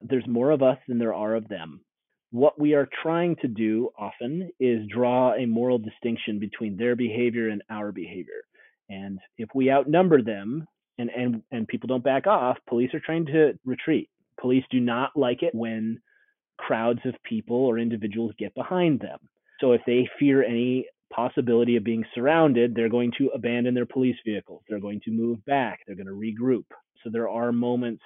there's 0.01 0.27
more 0.27 0.51
of 0.51 0.63
us 0.63 0.79
than 0.89 0.99
there 0.99 1.15
are 1.15 1.35
of 1.35 1.49
them. 1.49 1.81
What 2.31 2.61
we 2.61 2.75
are 2.75 2.89
trying 3.03 3.37
to 3.43 3.49
do 3.49 3.91
often 3.97 4.51
is 4.59 4.81
draw 4.89 5.35
a 5.35 5.47
moral 5.47 5.79
distinction 5.79 6.41
between 6.41 6.77
their 6.77 6.97
behavior 6.97 7.49
and 7.49 7.63
our 7.71 7.93
behavior. 7.93 8.43
And 8.89 9.21
if 9.39 9.49
we 9.55 9.71
outnumber 9.71 10.21
them 10.21 10.67
and, 10.99 11.11
and, 11.11 11.43
and 11.53 11.69
people 11.69 11.87
don't 11.87 12.03
back 12.03 12.27
off, 12.27 12.59
police 12.69 12.93
are 12.93 13.01
trying 13.01 13.27
to 13.27 13.53
retreat 13.65 14.11
Police 14.41 14.65
do 14.71 14.81
not 14.81 15.11
like 15.17 15.43
it 15.43 15.55
when 15.55 16.01
crowds 16.59 17.01
of 17.05 17.15
people 17.25 17.57
or 17.57 17.79
individuals 17.79 18.33
get 18.39 18.55
behind 18.55 19.01
them. 19.01 19.19
So 19.61 19.73
if 19.73 19.81
they 19.87 20.09
fear 20.19 20.45
any 20.45 20.87
possibility 21.13 21.77
of 21.77 21.85
being 21.85 22.05
surrounded, 22.15 22.75
they're 22.75 22.89
going 22.89 23.13
to 23.19 23.29
abandon 23.29 23.75
their 23.75 23.87
police 23.87 24.17
vehicles. 24.25 24.63
They're 24.69 24.81
going 24.81 25.01
to 25.05 25.11
move 25.11 25.45
back. 25.45 25.81
They're 25.87 25.97
going 25.97 26.07
to 26.07 26.13
regroup. 26.13 26.65
So 27.03 27.11
there 27.11 27.29
are 27.29 27.53
moments 27.53 28.03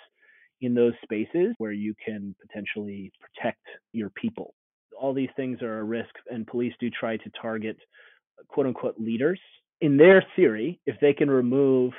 in 0.61 0.75
those 0.75 0.93
spaces 1.03 1.55
where 1.59 1.73
you 1.73 1.95
can 2.05 2.35
potentially 2.41 3.13
protect 3.21 3.63
your 3.93 4.11
people. 4.11 4.55
All 5.01 5.15
these 5.15 5.31
things 5.37 5.63
are 5.63 5.79
a 5.79 5.85
risk, 5.85 6.11
and 6.29 6.47
police 6.47 6.75
do 6.81 6.91
try 6.91 7.17
to 7.17 7.31
target 7.41 7.77
quote 8.49 8.67
unquote 8.67 8.97
leaders. 8.99 9.41
In 9.81 9.97
their 9.97 10.25
theory, 10.35 10.81
if 10.87 10.97
they 11.01 11.13
can 11.13 11.31
remove 11.31 11.93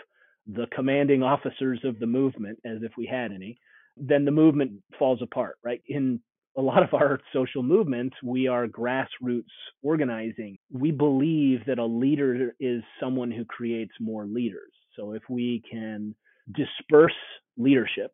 the 0.48 0.68
commanding 0.76 1.24
officers 1.24 1.80
of 1.86 2.00
the 2.00 2.08
movement, 2.08 2.60
as 2.66 2.80
if 2.82 2.92
we 2.98 3.06
had 3.06 3.32
any, 3.32 3.58
then 4.00 4.26
the 4.26 4.32
movement 4.32 4.72
falls 4.98 5.22
apart, 5.22 5.58
right? 5.64 5.82
In 5.88 6.20
a 6.58 6.62
lot 6.62 6.84
of 6.84 6.94
our 6.94 7.20
social 7.34 7.64
movements, 7.64 8.16
we 8.24 8.48
are 8.48 8.68
grassroots 8.68 9.44
organizing. 9.82 10.58
We 10.72 10.92
believe 10.92 11.66
that 11.68 11.80
a 11.80 11.86
leader 11.86 12.56
is 12.60 12.84
someone 13.00 13.32
who 13.32 13.46
creates 13.46 13.94
more 14.00 14.26
leaders. 14.26 14.72
So 14.96 15.14
if 15.14 15.24
we 15.30 15.64
can 15.70 16.16
disperse 16.54 17.14
leadership, 17.58 18.12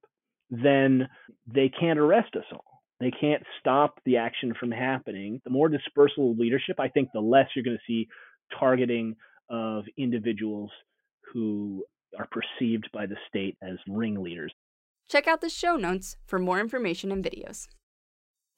then 0.50 1.08
they 1.48 1.70
can't 1.70 2.00
arrest 2.00 2.36
us 2.36 2.46
all. 2.52 2.82
They 3.00 3.12
can't 3.12 3.44
stop 3.60 4.00
the 4.06 4.18
action 4.18 4.54
from 4.60 4.72
happening. 4.72 5.42
The 5.44 5.50
more 5.50 5.70
dispersal 5.70 6.32
of 6.32 6.38
leadership, 6.38 6.80
I 6.80 6.88
think 6.88 7.10
the 7.14 7.20
less 7.20 7.48
you're 7.56 7.66
going 7.66 7.78
to 7.78 7.84
see 7.88 8.08
targeting 8.58 9.16
of 9.50 9.86
individuals 9.98 10.72
who 11.34 11.84
are 12.18 12.28
perceived 12.32 12.90
by 12.94 13.06
the 13.06 13.18
state 13.28 13.58
as 13.62 13.78
ringleaders. 13.88 14.54
Check 15.08 15.28
out 15.28 15.42
the 15.42 15.50
show 15.50 15.76
notes 15.76 16.18
for 16.26 16.40
more 16.40 16.60
information 16.60 17.12
and 17.12 17.24
videos. 17.24 17.68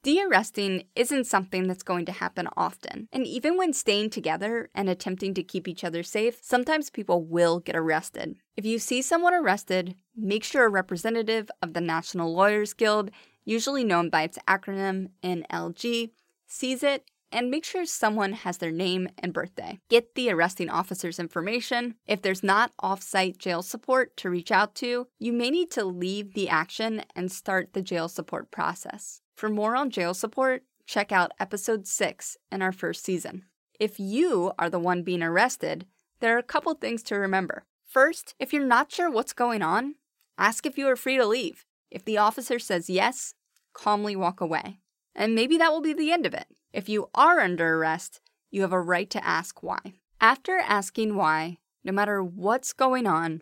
De-arresting 0.04 0.84
isn't 0.96 1.26
something 1.26 1.68
that's 1.68 1.84
going 1.84 2.06
to 2.06 2.12
happen 2.14 2.48
often. 2.56 3.10
And 3.12 3.28
even 3.28 3.58
when 3.58 3.74
staying 3.74 4.12
together 4.12 4.70
and 4.74 4.88
attempting 4.88 5.34
to 5.34 5.44
keep 5.44 5.68
each 5.68 5.84
other 5.84 6.04
safe, 6.04 6.40
sometimes 6.42 6.90
people 6.90 7.26
will 7.26 7.60
get 7.60 7.76
arrested. 7.76 8.38
If 8.56 8.66
you 8.66 8.80
see 8.80 9.02
someone 9.02 9.34
arrested, 9.34 9.96
make 10.16 10.46
sure 10.46 10.66
a 10.66 10.70
representative 10.70 11.50
of 11.62 11.74
the 11.74 11.82
National 11.82 12.34
Lawyers 12.34 12.74
Guild, 12.74 13.12
usually 13.44 13.84
known 13.84 14.10
by 14.10 14.22
its 14.22 14.40
acronym 14.48 15.10
NLG, 15.24 16.12
sees 16.46 16.84
it 16.84 17.04
and 17.32 17.52
make 17.52 17.66
sure 17.66 17.86
someone 17.86 18.34
has 18.34 18.58
their 18.58 18.72
name 18.72 19.10
and 19.18 19.34
birthday. 19.34 19.80
Get 19.90 20.16
the 20.16 20.32
arresting 20.32 20.70
officer's 20.70 21.20
information. 21.20 21.96
If 22.06 22.22
there's 22.22 22.44
not 22.44 22.72
off-site 22.80 23.38
jail 23.38 23.62
support 23.62 24.16
to 24.18 24.30
reach 24.30 24.52
out 24.52 24.76
to, 24.76 25.08
you 25.20 25.34
may 25.34 25.50
need 25.50 25.72
to 25.72 25.84
leave 25.86 26.34
the 26.34 26.50
action 26.50 27.04
and 27.16 27.32
start 27.32 27.74
the 27.74 27.82
jail 27.82 28.08
support 28.08 28.52
process. 28.52 29.22
For 29.36 29.50
more 29.50 29.76
on 29.76 29.90
jail 29.90 30.14
support, 30.14 30.64
check 30.86 31.12
out 31.12 31.32
episode 31.40 31.86
6 31.88 32.38
in 32.52 32.62
our 32.62 32.72
first 32.72 33.04
season. 33.04 33.44
If 33.80 34.00
you 34.00 34.54
are 34.58 34.70
the 34.70 34.80
one 34.80 35.04
being 35.04 35.22
arrested, 35.22 35.86
there 36.20 36.36
are 36.36 36.40
a 36.40 36.44
couple 36.44 36.74
things 36.74 37.04
to 37.04 37.16
remember. 37.16 37.64
First, 37.86 38.36
if 38.40 38.52
you're 38.52 38.66
not 38.66 38.92
sure 38.92 39.10
what's 39.10 39.34
going 39.34 39.62
on, 39.62 39.96
ask 40.38 40.66
if 40.66 40.78
you 40.78 40.88
are 40.88 40.96
free 40.96 41.18
to 41.18 41.26
leave. 41.26 41.66
If 41.92 42.04
the 42.04 42.18
officer 42.18 42.60
says 42.60 42.90
yes, 42.90 43.34
calmly 43.74 44.16
walk 44.16 44.42
away. 44.42 44.80
And 45.18 45.34
maybe 45.34 45.58
that 45.58 45.72
will 45.72 45.82
be 45.82 45.94
the 45.94 46.12
end 46.12 46.28
of 46.28 46.36
it. 46.36 46.46
If 46.72 46.88
you 46.88 47.10
are 47.16 47.40
under 47.40 47.76
arrest, 47.76 48.22
you 48.52 48.62
have 48.62 48.72
a 48.72 48.80
right 48.80 49.10
to 49.10 49.26
ask 49.26 49.64
why. 49.64 49.96
After 50.22 50.60
asking 50.60 51.16
why, 51.16 51.58
no 51.84 51.92
matter 51.92 52.24
what's 52.24 52.72
going 52.72 53.08
on, 53.08 53.42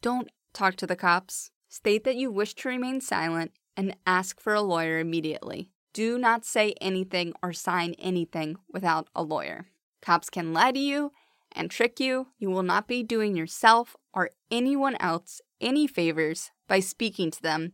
don't 0.00 0.30
talk 0.52 0.76
to 0.76 0.86
the 0.86 0.96
cops. 0.96 1.50
State 1.68 2.04
that 2.04 2.16
you 2.16 2.30
wish 2.30 2.54
to 2.54 2.68
remain 2.68 3.00
silent 3.00 3.50
and 3.76 3.96
ask 4.06 4.40
for 4.40 4.54
a 4.54 4.62
lawyer 4.62 5.00
immediately. 5.00 5.70
Do 5.92 6.18
not 6.18 6.44
say 6.44 6.74
anything 6.80 7.32
or 7.42 7.52
sign 7.52 7.94
anything 7.98 8.56
without 8.72 9.08
a 9.14 9.22
lawyer. 9.22 9.66
Cops 10.00 10.30
can 10.30 10.52
lie 10.52 10.72
to 10.72 10.78
you 10.78 11.12
and 11.50 11.70
trick 11.70 11.98
you. 11.98 12.28
You 12.38 12.50
will 12.50 12.62
not 12.62 12.86
be 12.86 13.02
doing 13.02 13.36
yourself 13.36 13.96
or 14.14 14.30
anyone 14.50 14.96
else 15.00 15.40
any 15.60 15.86
favors 15.86 16.50
by 16.68 16.80
speaking 16.80 17.30
to 17.30 17.42
them 17.42 17.72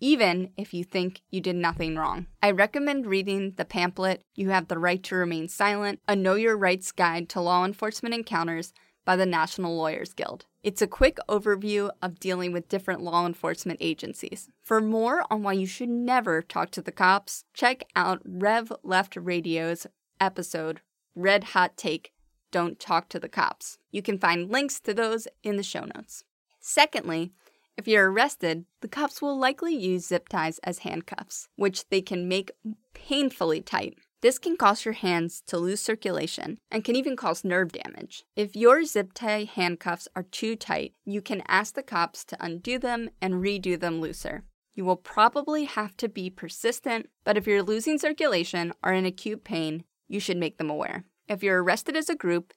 even 0.00 0.50
if 0.56 0.72
you 0.72 0.84
think 0.84 1.22
you 1.30 1.40
did 1.40 1.56
nothing 1.56 1.96
wrong. 1.96 2.26
I 2.42 2.50
recommend 2.50 3.06
reading 3.06 3.54
the 3.56 3.64
pamphlet, 3.64 4.22
You 4.34 4.50
Have 4.50 4.68
the 4.68 4.78
Right 4.78 5.02
to 5.04 5.16
Remain 5.16 5.48
Silent, 5.48 6.00
a 6.06 6.14
Know 6.14 6.34
Your 6.34 6.56
Rights 6.56 6.92
Guide 6.92 7.28
to 7.30 7.40
Law 7.40 7.64
Enforcement 7.64 8.14
Encounters 8.14 8.72
by 9.04 9.16
the 9.16 9.26
National 9.26 9.76
Lawyers 9.76 10.12
Guild. 10.12 10.44
It's 10.62 10.82
a 10.82 10.86
quick 10.86 11.18
overview 11.28 11.90
of 12.02 12.20
dealing 12.20 12.52
with 12.52 12.68
different 12.68 13.00
law 13.00 13.24
enforcement 13.24 13.78
agencies. 13.80 14.50
For 14.62 14.80
more 14.80 15.24
on 15.30 15.42
why 15.42 15.54
you 15.54 15.66
should 15.66 15.88
never 15.88 16.42
talk 16.42 16.70
to 16.72 16.82
the 16.82 16.92
cops, 16.92 17.44
check 17.54 17.84
out 17.96 18.20
Rev 18.24 18.72
Left 18.82 19.16
Radio's 19.16 19.86
episode, 20.20 20.82
Red 21.14 21.44
Hot 21.44 21.76
Take 21.76 22.12
Don't 22.50 22.78
Talk 22.78 23.08
to 23.08 23.18
the 23.18 23.30
Cops. 23.30 23.78
You 23.90 24.02
can 24.02 24.18
find 24.18 24.50
links 24.50 24.78
to 24.80 24.92
those 24.92 25.26
in 25.42 25.56
the 25.56 25.62
show 25.62 25.86
notes. 25.94 26.24
Secondly, 26.60 27.32
if 27.78 27.86
you're 27.86 28.10
arrested, 28.10 28.64
the 28.80 28.88
cops 28.88 29.22
will 29.22 29.38
likely 29.38 29.72
use 29.72 30.08
zip 30.08 30.28
ties 30.28 30.58
as 30.64 30.80
handcuffs, 30.80 31.48
which 31.54 31.88
they 31.90 32.02
can 32.02 32.26
make 32.26 32.50
painfully 32.92 33.60
tight. 33.60 33.96
This 34.20 34.36
can 34.36 34.56
cause 34.56 34.84
your 34.84 34.94
hands 34.94 35.44
to 35.46 35.58
lose 35.58 35.80
circulation 35.80 36.58
and 36.72 36.82
can 36.82 36.96
even 36.96 37.14
cause 37.14 37.44
nerve 37.44 37.70
damage. 37.70 38.24
If 38.34 38.56
your 38.56 38.82
zip 38.82 39.12
tie 39.14 39.44
handcuffs 39.44 40.08
are 40.16 40.24
too 40.24 40.56
tight, 40.56 40.94
you 41.04 41.22
can 41.22 41.44
ask 41.46 41.74
the 41.74 41.84
cops 41.84 42.24
to 42.24 42.44
undo 42.44 42.80
them 42.80 43.10
and 43.22 43.34
redo 43.34 43.78
them 43.78 44.00
looser. 44.00 44.42
You 44.74 44.84
will 44.84 44.96
probably 44.96 45.64
have 45.66 45.96
to 45.98 46.08
be 46.08 46.30
persistent, 46.30 47.08
but 47.22 47.36
if 47.36 47.46
you're 47.46 47.62
losing 47.62 47.96
circulation 47.96 48.72
or 48.82 48.92
in 48.92 49.06
acute 49.06 49.44
pain, 49.44 49.84
you 50.08 50.18
should 50.18 50.36
make 50.36 50.58
them 50.58 50.68
aware. 50.68 51.04
If 51.28 51.44
you're 51.44 51.62
arrested 51.62 51.96
as 51.96 52.08
a 52.08 52.16
group, 52.16 52.52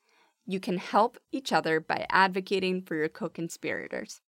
you 0.48 0.60
can 0.60 0.78
help 0.78 1.20
each 1.32 1.54
other 1.54 1.80
by 1.80 2.08
advocating 2.10 2.82
for 2.82 2.96
your 2.96 3.10
co 3.10 3.30
conspirators. 3.30 4.20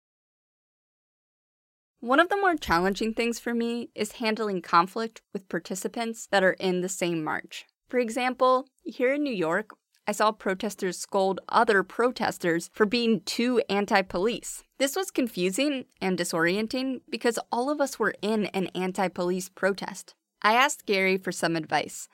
One 2.04 2.20
of 2.20 2.28
the 2.28 2.36
more 2.36 2.58
challenging 2.58 3.14
things 3.14 3.40
for 3.40 3.54
me 3.54 3.88
is 3.96 4.20
handling 4.20 4.62
conflict 4.62 5.22
with 5.32 5.48
participants 5.48 6.28
that 6.32 6.44
are 6.44 6.58
in 6.60 6.82
the 6.82 6.90
same 6.90 7.24
march. 7.24 7.66
For 7.88 7.98
example, 7.98 8.68
here 8.84 9.14
in 9.14 9.24
New 9.24 9.34
York, 9.34 9.70
I 10.06 10.12
saw 10.12 10.34
protesters 10.34 10.98
scold 10.98 11.40
other 11.48 11.82
protesters 11.82 12.70
for 12.74 12.86
being 12.86 13.22
too 13.22 13.62
anti 13.70 14.02
police. 14.02 14.66
This 14.80 14.98
was 14.98 15.12
confusing 15.12 15.86
and 16.02 16.18
disorienting 16.18 17.00
because 17.10 17.40
all 17.54 17.70
of 17.70 17.80
us 17.80 17.98
were 17.98 18.16
in 18.22 18.48
an 18.48 18.68
anti 18.76 19.08
police 19.08 19.48
protest. 19.48 20.14
I 20.42 20.56
asked 20.56 20.86
Gary 20.86 21.16
for 21.16 21.32
some 21.32 21.56
advice. 21.56 22.10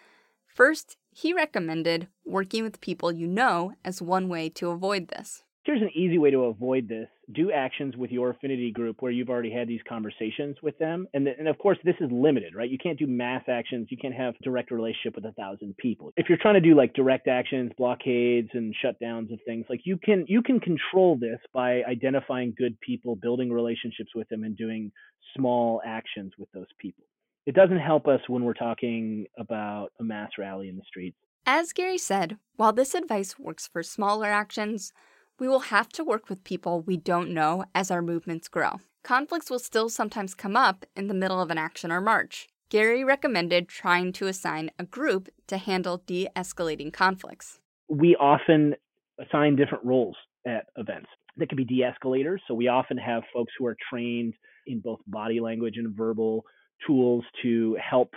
First, 0.46 0.98
he 1.10 1.34
recommended 1.34 2.10
working 2.28 2.62
with 2.62 2.80
people 2.80 3.12
you 3.12 3.26
know 3.26 3.74
as 3.84 4.04
one 4.04 4.30
way 4.30 4.50
to 4.50 4.70
avoid 4.70 5.08
this 5.08 5.42
here's 5.64 5.82
an 5.82 5.89
easy 5.93 6.18
way 6.18 6.32
to 6.32 6.45
avoid 6.45 6.88
this. 6.88 7.07
Do 7.34 7.51
actions 7.51 7.95
with 7.95 8.12
your 8.12 8.32
affinity 8.32 8.72
group 8.72 8.97
where 9.01 9.12
you've 9.12 9.30
already 9.30 9.51
had 9.51 9.68
these 9.68 9.82
conversations 9.88 10.57
with 10.64 10.78
them. 10.80 11.07
And, 11.14 11.28
and 11.28 11.47
of 11.47 11.57
course 11.57 11.78
this 11.84 11.95
is 11.99 12.10
limited 12.12 12.55
right? 12.55 12.70
You 12.70 12.78
can't 12.78 12.97
do 12.97 13.07
mass 13.07 13.43
actions. 13.47 13.88
You 13.89 13.97
can't 13.97 14.14
have 14.14 14.34
direct 14.41 14.72
relationship 14.72 15.16
with 15.16 15.26
a 15.26 15.34
thousand 15.34 15.76
people. 15.78 16.12
If 16.18 16.30
you're 16.30 16.38
trying 16.38 16.55
to 16.55 16.62
do 16.62 16.76
like 16.76 16.93
direct 16.93 17.28
actions 17.28 17.72
blockades 17.78 18.49
and 18.53 18.74
shutdowns 18.84 19.32
of 19.32 19.39
things 19.45 19.66
like 19.70 19.82
you 19.84 19.97
can 19.97 20.26
you 20.28 20.41
can 20.41 20.60
control 20.60 21.18
this 21.18 21.39
by 21.53 21.84
identifying 21.84 22.53
good 22.57 22.80
people 22.80 23.16
building 23.16 23.51
relationships 23.51 24.12
with 24.16 24.28
them 24.30 24.43
and 24.43 24.57
doing 24.57 24.91
small 25.36 25.82
actions 25.86 26.34
with 26.38 26.51
those 26.53 26.68
people. 26.80 27.03
It 27.45 27.55
doesn't 27.55 27.80
help 27.80 28.07
us 28.07 28.22
when 28.28 28.43
we're 28.43 28.53
talking 28.53 29.26
about 29.38 29.91
a 29.99 30.03
mass 30.03 30.32
rally 30.38 30.70
in 30.70 30.76
the 30.76 30.84
streets. 30.88 31.18
As 31.45 31.74
Gary 31.74 31.97
said, 31.97 32.38
while 32.57 32.74
this 32.74 32.93
advice 32.93 33.39
works 33.39 33.68
for 33.68 33.82
smaller 33.82 34.28
actions, 34.28 34.93
we 35.40 35.48
will 35.48 35.60
have 35.60 35.90
to 35.90 36.04
work 36.04 36.30
with 36.30 36.44
people 36.44 36.82
we 36.82 36.98
don't 36.98 37.34
know 37.34 37.64
as 37.74 37.90
our 37.90 38.02
movements 38.02 38.48
grow. 38.48 38.80
Conflicts 39.04 39.50
will 39.50 39.60
still 39.60 39.90
sometimes 39.90 40.36
come 40.36 40.56
up 40.56 40.86
in 40.96 41.08
the 41.08 41.14
middle 41.14 41.42
of 41.42 41.50
an 41.50 41.58
action 41.58 41.92
or 41.92 42.02
march. 42.02 42.48
Gary 42.70 43.04
recommended 43.04 43.68
trying 43.68 44.12
to 44.14 44.28
assign 44.28 44.70
a 44.78 44.84
group 44.84 45.30
to 45.48 45.58
handle 45.58 46.04
de 46.06 46.28
escalating 46.36 46.94
conflicts. 46.94 47.60
We 47.88 48.16
often 48.18 48.76
assign 49.20 49.56
different 49.56 49.86
roles 49.86 50.16
at 50.46 50.66
events. 50.76 51.08
That 51.38 51.50
could 51.50 51.58
be 51.58 51.66
de 51.66 51.84
escalators. 51.84 52.42
So 52.48 52.54
we 52.54 52.68
often 52.68 52.98
have 52.98 53.24
folks 53.34 53.54
who 53.58 53.66
are 53.66 53.78
trained 53.90 54.36
in 54.68 54.82
both 54.82 55.00
body 55.08 55.40
language 55.40 55.76
and 55.78 55.96
verbal 55.96 56.44
tools 56.86 57.24
to 57.42 57.78
help 57.82 58.14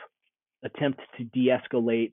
attempt 0.64 1.01
to 1.16 1.25
de 1.25 1.49
escalate 1.49 2.12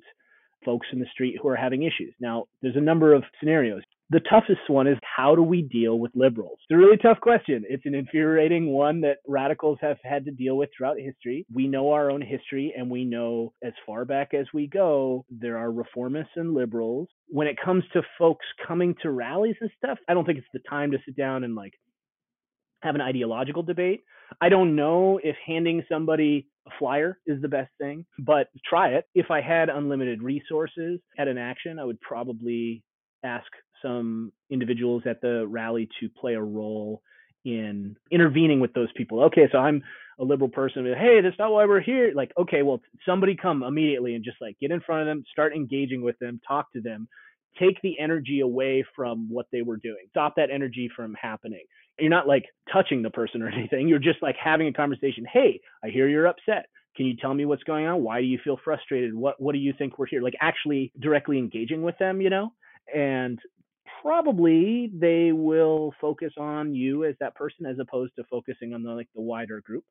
folks 0.63 0.87
in 0.93 0.99
the 0.99 1.05
street 1.11 1.35
who 1.41 1.49
are 1.49 1.55
having 1.55 1.83
issues. 1.83 2.13
Now, 2.19 2.45
there's 2.61 2.75
a 2.75 2.81
number 2.81 3.13
of 3.13 3.23
scenarios. 3.39 3.81
The 4.11 4.21
toughest 4.21 4.67
one 4.67 4.87
is 4.87 4.97
how 5.03 5.35
do 5.35 5.43
we 5.43 5.61
deal 5.61 5.99
with 5.99 6.11
liberals? 6.15 6.57
It's 6.63 6.75
a 6.75 6.77
really 6.77 6.97
tough 6.97 7.19
question. 7.21 7.63
It's 7.69 7.85
an 7.85 7.93
infuriating 7.93 8.71
one 8.71 9.01
that 9.01 9.17
radicals 9.27 9.77
have 9.81 9.97
had 10.03 10.25
to 10.25 10.31
deal 10.31 10.57
with 10.57 10.69
throughout 10.75 10.97
history. 10.99 11.45
We 11.53 11.67
know 11.67 11.91
our 11.91 12.09
own 12.09 12.21
history 12.21 12.73
and 12.75 12.89
we 12.89 13.05
know 13.05 13.53
as 13.63 13.73
far 13.85 14.05
back 14.05 14.33
as 14.33 14.47
we 14.51 14.65
go, 14.65 15.25
there 15.29 15.59
are 15.59 15.69
reformists 15.69 16.35
and 16.35 16.55
liberals. 16.55 17.07
When 17.27 17.45
it 17.45 17.57
comes 17.63 17.83
to 17.93 18.01
folks 18.17 18.45
coming 18.67 18.95
to 19.03 19.11
rallies 19.11 19.57
and 19.61 19.69
stuff, 19.77 19.99
I 20.07 20.15
don't 20.15 20.25
think 20.25 20.39
it's 20.39 20.47
the 20.53 20.67
time 20.67 20.89
to 20.91 20.97
sit 21.05 21.15
down 21.15 21.43
and 21.43 21.53
like 21.53 21.73
have 22.81 22.95
an 22.95 23.01
ideological 23.01 23.61
debate. 23.61 24.01
I 24.41 24.49
don't 24.49 24.75
know 24.75 25.19
if 25.23 25.35
handing 25.45 25.83
somebody 25.87 26.47
a 26.67 26.71
flyer 26.79 27.19
is 27.27 27.41
the 27.41 27.47
best 27.47 27.71
thing, 27.79 28.05
but 28.17 28.47
try 28.67 28.89
it. 28.89 29.05
If 29.13 29.29
I 29.29 29.41
had 29.41 29.69
unlimited 29.69 30.23
resources 30.23 30.99
at 31.17 31.27
an 31.27 31.37
action, 31.37 31.77
I 31.77 31.85
would 31.85 32.01
probably 32.01 32.83
ask 33.23 33.47
some 33.81 34.31
individuals 34.49 35.03
at 35.05 35.21
the 35.21 35.45
rally 35.47 35.89
to 35.99 36.09
play 36.09 36.33
a 36.33 36.41
role 36.41 37.01
in 37.45 37.95
intervening 38.11 38.59
with 38.59 38.73
those 38.73 38.89
people. 38.95 39.23
Okay, 39.23 39.47
so 39.51 39.57
I'm 39.57 39.81
a 40.19 40.23
liberal 40.23 40.49
person. 40.49 40.85
Hey, 40.85 41.21
that's 41.21 41.39
not 41.39 41.51
why 41.51 41.65
we're 41.65 41.79
here. 41.79 42.11
Like, 42.13 42.31
okay, 42.37 42.61
well, 42.61 42.81
somebody 43.05 43.35
come 43.35 43.63
immediately 43.63 44.15
and 44.15 44.23
just 44.23 44.37
like 44.41 44.59
get 44.59 44.71
in 44.71 44.81
front 44.81 45.01
of 45.01 45.07
them, 45.07 45.23
start 45.31 45.53
engaging 45.55 46.01
with 46.01 46.19
them, 46.19 46.41
talk 46.45 46.71
to 46.73 46.81
them, 46.81 47.07
take 47.57 47.81
the 47.81 47.97
energy 47.99 48.41
away 48.41 48.83
from 48.95 49.27
what 49.29 49.47
they 49.51 49.61
were 49.61 49.77
doing, 49.77 50.05
stop 50.09 50.35
that 50.35 50.49
energy 50.51 50.89
from 50.93 51.15
happening. 51.19 51.63
You're 51.97 52.09
not 52.09 52.27
like 52.27 52.45
touching 52.71 53.01
the 53.01 53.09
person 53.09 53.41
or 53.41 53.49
anything. 53.53 53.87
You're 53.87 53.99
just 53.99 54.21
like 54.21 54.35
having 54.41 54.67
a 54.67 54.73
conversation. 54.73 55.25
Hey, 55.31 55.61
I 55.83 55.89
hear 55.89 56.07
you're 56.07 56.27
upset. 56.27 56.67
Can 56.97 57.05
you 57.05 57.15
tell 57.15 57.33
me 57.33 57.45
what's 57.45 57.63
going 57.63 57.85
on? 57.85 58.03
Why 58.03 58.19
do 58.19 58.27
you 58.27 58.39
feel 58.43 58.59
frustrated? 58.63 59.13
What 59.13 59.39
What 59.39 59.53
do 59.53 59.59
you 59.59 59.73
think 59.77 59.97
we're 59.97 60.07
here? 60.07 60.21
Like 60.21 60.35
actually 60.41 60.91
directly 60.99 61.37
engaging 61.37 61.81
with 61.81 61.97
them, 61.97 62.19
you 62.19 62.29
know, 62.29 62.51
and 62.95 63.39
probably 64.01 64.91
they 64.93 65.31
will 65.31 65.93
focus 65.99 66.33
on 66.37 66.73
you 66.73 67.05
as 67.05 67.15
that 67.19 67.35
person 67.35 67.65
as 67.65 67.77
opposed 67.79 68.13
to 68.15 68.23
focusing 68.29 68.73
on 68.73 68.83
the 68.83 68.89
like 68.89 69.09
the 69.15 69.21
wider 69.21 69.61
group 69.61 69.83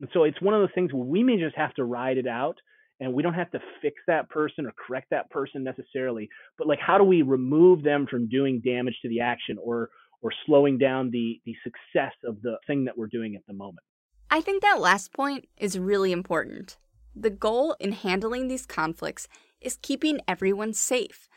And 0.00 0.08
so 0.12 0.24
it's 0.24 0.40
one 0.40 0.54
of 0.54 0.60
those 0.60 0.74
things 0.74 0.92
where 0.92 1.04
we 1.04 1.22
may 1.22 1.38
just 1.38 1.56
have 1.56 1.74
to 1.74 1.84
ride 1.84 2.18
it 2.18 2.26
out 2.26 2.56
and 3.00 3.12
we 3.12 3.22
don't 3.22 3.34
have 3.34 3.50
to 3.52 3.60
fix 3.80 3.96
that 4.06 4.28
person 4.28 4.66
or 4.66 4.72
correct 4.86 5.08
that 5.10 5.30
person 5.30 5.64
necessarily 5.64 6.28
but 6.56 6.66
like 6.66 6.80
how 6.80 6.98
do 6.98 7.04
we 7.04 7.22
remove 7.22 7.82
them 7.82 8.06
from 8.08 8.28
doing 8.28 8.60
damage 8.64 8.96
to 9.02 9.08
the 9.08 9.20
action 9.20 9.56
or 9.60 9.90
or 10.20 10.30
slowing 10.46 10.78
down 10.78 11.10
the 11.10 11.40
the 11.44 11.54
success 11.64 12.12
of 12.24 12.40
the 12.42 12.56
thing 12.66 12.84
that 12.84 12.96
we're 12.96 13.06
doing 13.06 13.34
at 13.34 13.42
the 13.46 13.54
moment 13.54 13.84
I 14.30 14.40
think 14.40 14.62
that 14.62 14.80
last 14.80 15.12
point 15.14 15.48
is 15.56 15.78
really 15.78 16.12
important. 16.12 16.76
The 17.16 17.30
goal 17.30 17.76
in 17.80 17.92
handling 17.92 18.48
these 18.48 18.66
conflicts 18.66 19.26
is 19.60 19.78
keeping 19.80 20.20
everyone 20.28 20.74
safe. 20.74 21.27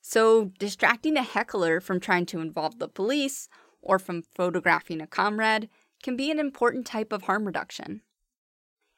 So, 0.00 0.52
distracting 0.58 1.16
a 1.16 1.22
heckler 1.22 1.80
from 1.80 2.00
trying 2.00 2.26
to 2.26 2.40
involve 2.40 2.78
the 2.78 2.88
police 2.88 3.48
or 3.82 3.98
from 3.98 4.22
photographing 4.22 5.00
a 5.00 5.06
comrade 5.06 5.68
can 6.02 6.16
be 6.16 6.30
an 6.30 6.38
important 6.38 6.86
type 6.86 7.12
of 7.12 7.22
harm 7.22 7.44
reduction. 7.44 8.02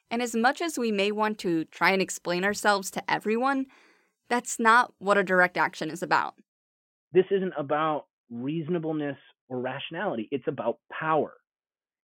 And 0.09 0.21
as 0.21 0.35
much 0.35 0.61
as 0.61 0.77
we 0.77 0.91
may 0.91 1.11
want 1.11 1.37
to 1.39 1.65
try 1.65 1.91
and 1.91 2.01
explain 2.01 2.43
ourselves 2.43 2.91
to 2.91 3.11
everyone, 3.11 3.65
that's 4.29 4.59
not 4.59 4.93
what 4.99 5.17
a 5.17 5.23
direct 5.23 5.57
action 5.57 5.89
is 5.89 6.01
about. 6.03 6.35
this 7.13 7.25
isn't 7.31 7.53
about 7.57 8.05
reasonableness 8.29 9.17
or 9.49 9.59
rationality 9.59 10.29
it's 10.31 10.47
about 10.47 10.77
power 10.97 11.33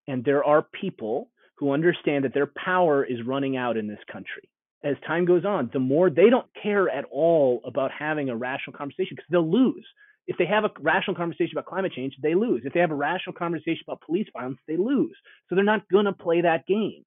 and 0.08 0.26
there 0.26 0.44
are 0.44 0.62
people 0.82 1.30
who 1.56 1.72
understand 1.72 2.26
that 2.26 2.34
their 2.34 2.52
power 2.66 3.06
is 3.06 3.26
running 3.26 3.56
out 3.56 3.78
in 3.78 3.88
this 3.88 4.04
country 4.12 4.50
as 4.84 4.96
time 5.06 5.26
goes 5.26 5.46
on 5.46 5.70
the 5.74 5.80
more 5.80 6.10
they 6.10 6.30
don't 6.30 6.48
care 6.62 6.90
at 6.90 7.06
all 7.12 7.62
about 7.66 7.92
having 7.92 8.30
a 8.30 8.36
rational 8.36 8.78
conversation 8.78 9.16
because 9.16 9.28
they'll 9.30 9.50
lose. 9.50 9.86
If 10.28 10.38
they 10.38 10.46
have 10.46 10.66
a 10.66 10.72
rational 10.80 11.16
conversation 11.16 11.52
about 11.54 11.66
climate 11.66 11.94
change 11.94 12.14
they 12.22 12.36
lose. 12.36 12.62
If 12.66 12.74
they 12.74 12.80
have 12.80 12.92
a 12.92 12.96
rational 12.96 13.34
conversation 13.34 13.84
about 13.88 14.02
police 14.02 14.28
violence 14.34 14.60
they 14.68 14.78
lose. 14.78 15.16
So 15.48 15.56
they're 15.56 15.64
not 15.64 15.88
going 15.90 16.06
to 16.06 16.14
play 16.14 16.42
that 16.42 16.66
game. 16.68 17.04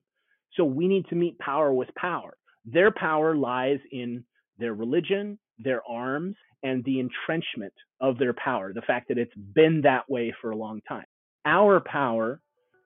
So 0.54 0.64
we 0.64 0.88
need 0.88 1.06
to 1.08 1.14
meet 1.14 1.38
power 1.38 1.72
with 1.72 1.94
power. 1.94 2.36
Their 2.64 2.90
power 2.90 3.36
lies 3.36 3.78
in 3.92 4.24
their 4.58 4.74
religion 4.74 5.38
their 5.62 5.82
arms 5.88 6.36
and 6.62 6.84
the 6.84 7.00
entrenchment 7.00 7.72
of 8.00 8.18
their 8.18 8.34
power 8.34 8.72
the 8.72 8.82
fact 8.82 9.08
that 9.08 9.18
it's 9.18 9.34
been 9.54 9.80
that 9.82 10.08
way 10.08 10.34
for 10.40 10.50
a 10.50 10.56
long 10.56 10.80
time. 10.88 11.04
Our 11.44 11.80
power 11.80 12.40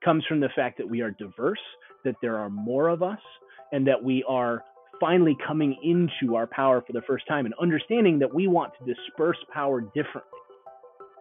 comes 0.05 0.24
from 0.26 0.41
the 0.41 0.51
fact 0.55 0.78
that 0.78 0.89
we 0.89 1.01
are 1.01 1.11
diverse, 1.12 1.61
that 2.05 2.16
there 2.20 2.37
are 2.37 2.51
more 2.51 2.89
of 2.89 3.03
us, 3.03 3.18
and 3.72 3.87
that 3.87 4.03
we 4.03 4.24
are 4.28 4.62
finally 5.05 5.36
coming 5.46 5.76
into 5.82 6.34
our 6.34 6.46
power 6.46 6.82
for 6.86 6.94
the 6.94 7.02
first 7.07 7.28
time 7.28 7.44
and 7.44 7.55
understanding 7.61 8.18
that 8.20 8.34
we 8.34 8.48
want 8.48 8.72
to 8.78 8.94
disperse 8.94 9.36
power 9.52 9.82
differently. 9.82 10.22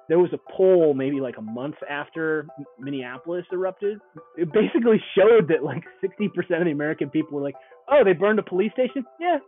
There 0.07 0.19
was 0.19 0.31
a 0.31 0.39
poll 0.55 0.93
maybe 0.93 1.19
like 1.19 1.35
a 1.37 1.41
month 1.41 1.75
after 1.89 2.47
Minneapolis 2.79 3.45
erupted. 3.51 3.99
It 4.37 4.53
basically 4.53 5.01
showed 5.17 5.49
that 5.49 5.65
like 5.65 5.83
60% 6.01 6.27
of 6.59 6.65
the 6.65 6.71
American 6.71 7.09
people 7.09 7.37
were 7.37 7.43
like, 7.43 7.55
oh, 7.91 8.03
they 8.05 8.13
burned 8.13 8.39
a 8.39 8.43
police 8.43 8.71
station? 8.71 9.03
Yeah. 9.19 9.39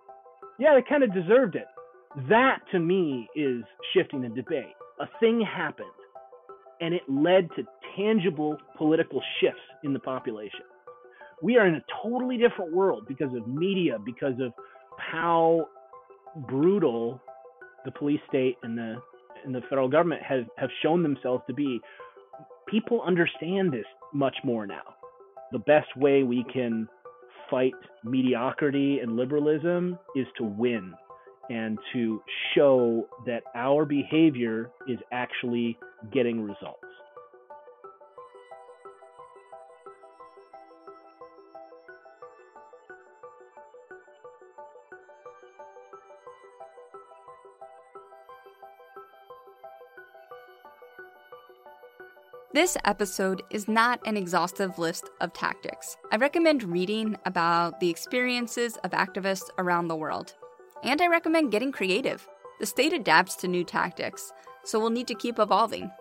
Yeah, 0.59 0.75
they 0.75 0.83
kind 0.88 1.03
of 1.03 1.13
deserved 1.13 1.55
it. 1.55 1.67
That 2.29 2.59
to 2.73 2.79
me 2.79 3.29
is 3.38 3.63
shifting 3.93 4.21
the 4.21 4.29
debate. 4.29 4.75
A 4.99 5.05
thing 5.21 5.41
happened 5.41 5.88
and 6.81 6.93
it 6.93 7.03
led 7.07 7.47
to 7.55 7.63
tangible 7.95 8.57
political 8.77 9.21
shifts 9.39 9.61
in 9.86 9.93
the 9.93 9.99
population. 9.99 10.61
We 11.41 11.57
are 11.57 11.67
in 11.67 11.75
a 11.75 11.83
totally 12.03 12.38
different 12.38 12.73
world 12.73 13.05
because 13.07 13.33
of 13.36 13.47
media, 13.47 13.97
because 14.03 14.39
of 14.39 14.53
how 14.97 15.67
brutal 16.47 17.21
the 17.83 17.91
police 17.91 18.19
state 18.27 18.57
and 18.63 18.77
the 18.77 18.95
and 19.45 19.53
the 19.53 19.61
federal 19.69 19.88
government 19.88 20.21
have, 20.23 20.45
have 20.57 20.69
shown 20.81 21.03
themselves 21.03 21.43
to 21.47 21.53
be. 21.53 21.79
People 22.67 23.01
understand 23.05 23.71
this 23.71 23.86
much 24.11 24.36
more 24.43 24.65
now. 24.65 24.95
The 25.51 25.59
best 25.59 25.95
way 25.95 26.23
we 26.23 26.43
can 26.51 26.88
fight 27.49 27.73
mediocrity 28.03 28.99
and 28.99 29.15
liberalism 29.15 29.99
is 30.15 30.25
to 30.38 30.43
win 30.43 30.93
and 31.49 31.77
to 31.93 32.21
show 32.55 33.07
that 33.27 33.43
our 33.53 33.86
behavior 33.86 34.71
is 34.88 34.97
actually 35.11 35.77
getting 36.11 36.41
results. 36.41 36.79
This 52.56 52.78
episode 52.86 53.43
is 53.49 53.68
not 53.68 53.99
an 54.06 54.16
exhaustive 54.16 54.80
list 54.80 55.10
of 55.20 55.34
tactics. 55.34 55.97
I 56.14 56.16
recommend 56.16 56.64
reading 56.64 57.18
about 57.26 57.82
the 57.82 57.89
experiences 57.89 58.78
of 58.86 58.91
activists 58.91 59.49
around 59.58 59.89
the 59.89 59.95
world. 59.97 60.36
And 60.82 61.01
I 61.01 61.08
recommend 61.08 61.51
getting 61.51 61.74
creative. 61.74 62.26
The 62.62 62.66
state 62.66 62.93
adapts 62.93 63.36
to 63.36 63.49
new 63.49 63.66
tactics, 63.66 64.32
so 64.64 64.80
we'll 64.80 64.89
need 64.89 65.08
to 65.08 65.16
keep 65.16 65.38
evolving. 65.38 65.91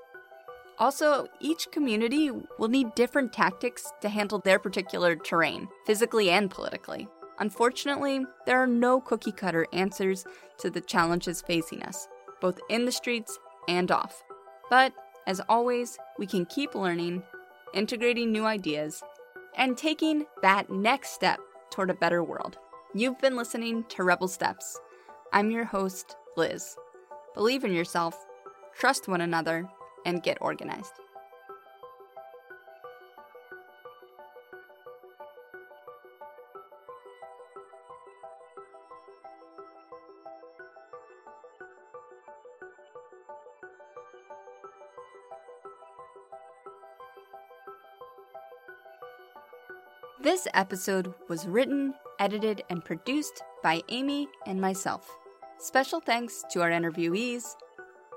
Also, 0.78 1.26
each 1.40 1.72
community 1.72 2.30
will 2.60 2.68
need 2.68 2.94
different 2.94 3.32
tactics 3.32 3.92
to 4.00 4.08
handle 4.08 4.38
their 4.38 4.60
particular 4.60 5.16
terrain, 5.16 5.66
physically 5.86 6.30
and 6.30 6.52
politically. 6.52 7.08
Unfortunately, 7.40 8.24
there 8.46 8.62
are 8.62 8.68
no 8.68 9.00
cookie 9.00 9.32
cutter 9.32 9.66
answers 9.72 10.24
to 10.58 10.70
the 10.70 10.80
challenges 10.80 11.42
facing 11.42 11.82
us, 11.82 12.06
both 12.40 12.60
in 12.70 12.84
the 12.84 12.92
streets 12.92 13.40
and 13.66 13.90
off. 13.90 14.22
But, 14.70 14.92
as 15.26 15.40
always, 15.48 15.98
we 16.18 16.26
can 16.26 16.46
keep 16.46 16.74
learning, 16.74 17.22
integrating 17.72 18.30
new 18.30 18.44
ideas, 18.44 19.02
and 19.56 19.76
taking 19.76 20.26
that 20.42 20.70
next 20.70 21.10
step 21.10 21.40
toward 21.70 21.90
a 21.90 21.94
better 21.94 22.22
world. 22.22 22.58
You've 22.94 23.20
been 23.20 23.36
listening 23.36 23.84
to 23.90 24.04
Rebel 24.04 24.28
Steps. 24.28 24.78
I'm 25.32 25.50
your 25.50 25.64
host, 25.64 26.16
Liz. 26.36 26.76
Believe 27.34 27.64
in 27.64 27.72
yourself, 27.72 28.26
trust 28.78 29.08
one 29.08 29.20
another, 29.20 29.68
and 30.04 30.22
get 30.22 30.38
organized. 30.40 30.92
This 50.34 50.48
episode 50.52 51.14
was 51.28 51.46
written, 51.46 51.94
edited, 52.18 52.64
and 52.68 52.84
produced 52.84 53.44
by 53.62 53.82
Amy 53.88 54.26
and 54.48 54.60
myself. 54.60 55.08
Special 55.58 56.00
thanks 56.00 56.42
to 56.50 56.60
our 56.60 56.70
interviewees, 56.70 57.54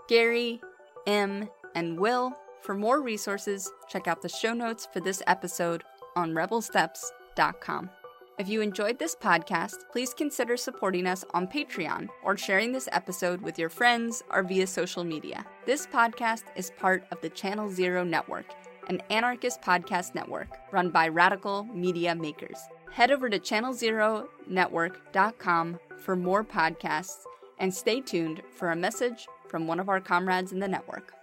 Gary, 0.10 0.60
M, 1.06 1.48
and 1.76 2.00
Will. 2.00 2.34
For 2.62 2.74
more 2.74 3.04
resources, 3.04 3.72
check 3.88 4.08
out 4.08 4.24
the 4.24 4.30
show 4.30 4.56
notes 4.56 4.88
for 4.92 5.00
this 5.00 5.22
episode 5.28 5.84
on 6.16 6.32
rebelsteps.com. 6.32 7.92
If 8.40 8.50
you 8.50 8.62
enjoyed 8.62 8.98
this 8.98 9.16
podcast, 9.16 9.76
please 9.92 10.16
consider 10.16 10.58
supporting 10.58 11.06
us 11.06 11.24
on 11.36 11.46
Patreon 11.46 12.08
or 12.24 12.36
sharing 12.36 12.72
this 12.72 12.90
episode 12.94 13.44
with 13.44 13.60
your 13.60 13.70
friends 13.70 14.24
or 14.32 14.42
via 14.42 14.66
social 14.66 15.04
media. 15.04 15.46
This 15.68 15.86
podcast 15.86 16.46
is 16.56 16.72
part 16.80 17.06
of 17.12 17.22
the 17.22 17.30
Channel 17.30 17.70
Zero 17.70 18.04
Network, 18.04 18.48
an 18.88 19.02
anarchist 19.10 19.62
podcast 19.62 20.16
network 20.16 20.48
run 20.72 20.90
by 20.90 21.08
radical 21.08 21.64
media 21.66 22.16
makers. 22.16 22.58
Head 22.92 23.12
over 23.12 23.30
to 23.30 23.38
channelzeronetwork.com 23.40 25.80
for 25.98 26.16
more 26.16 26.44
podcasts 26.44 27.24
and 27.60 27.72
stay 27.74 28.02
tuned 28.02 28.42
for 28.56 28.72
a 28.72 28.76
message 28.76 29.28
from 29.48 29.68
one 29.68 29.80
of 29.80 29.90
our 29.90 30.00
comrades 30.00 30.52
in 30.52 30.60
the 30.60 30.68
network. 30.68 31.14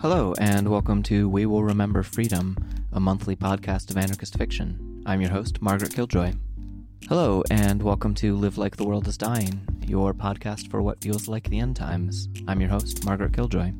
Hello, 0.00 0.32
and 0.38 0.68
welcome 0.68 1.02
to 1.02 1.28
We 1.28 1.44
Will 1.44 1.64
Remember 1.64 2.04
Freedom, 2.04 2.56
a 2.92 3.00
monthly 3.00 3.34
podcast 3.34 3.90
of 3.90 3.96
anarchist 3.96 4.38
fiction. 4.38 5.02
I'm 5.04 5.20
your 5.20 5.32
host, 5.32 5.60
Margaret 5.60 5.92
Killjoy. 5.92 6.34
Hello, 7.06 7.42
and 7.50 7.82
welcome 7.82 8.14
to 8.16 8.36
Live 8.36 8.58
Like 8.58 8.76
the 8.76 8.84
World 8.84 9.08
is 9.08 9.16
Dying, 9.16 9.60
your 9.86 10.12
podcast 10.12 10.70
for 10.70 10.82
what 10.82 11.00
feels 11.00 11.26
like 11.26 11.48
the 11.48 11.58
end 11.58 11.76
times. 11.76 12.28
I'm 12.46 12.60
your 12.60 12.68
host, 12.68 13.04
Margaret 13.06 13.32
Killjoy. 13.32 13.72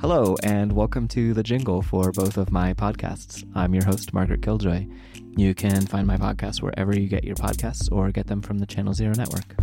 Hello, 0.00 0.36
and 0.42 0.72
welcome 0.72 1.08
to 1.08 1.32
the 1.32 1.42
jingle 1.42 1.80
for 1.80 2.12
both 2.12 2.36
of 2.36 2.50
my 2.50 2.74
podcasts. 2.74 3.48
I'm 3.54 3.72
your 3.72 3.84
host, 3.84 4.12
Margaret 4.12 4.42
Killjoy. 4.42 4.86
You 5.36 5.54
can 5.54 5.86
find 5.86 6.06
my 6.06 6.18
podcasts 6.18 6.60
wherever 6.60 6.94
you 6.94 7.08
get 7.08 7.24
your 7.24 7.36
podcasts 7.36 7.90
or 7.90 8.10
get 8.10 8.26
them 8.26 8.42
from 8.42 8.58
the 8.58 8.66
Channel 8.66 8.92
Zero 8.92 9.14
Network. 9.16 9.54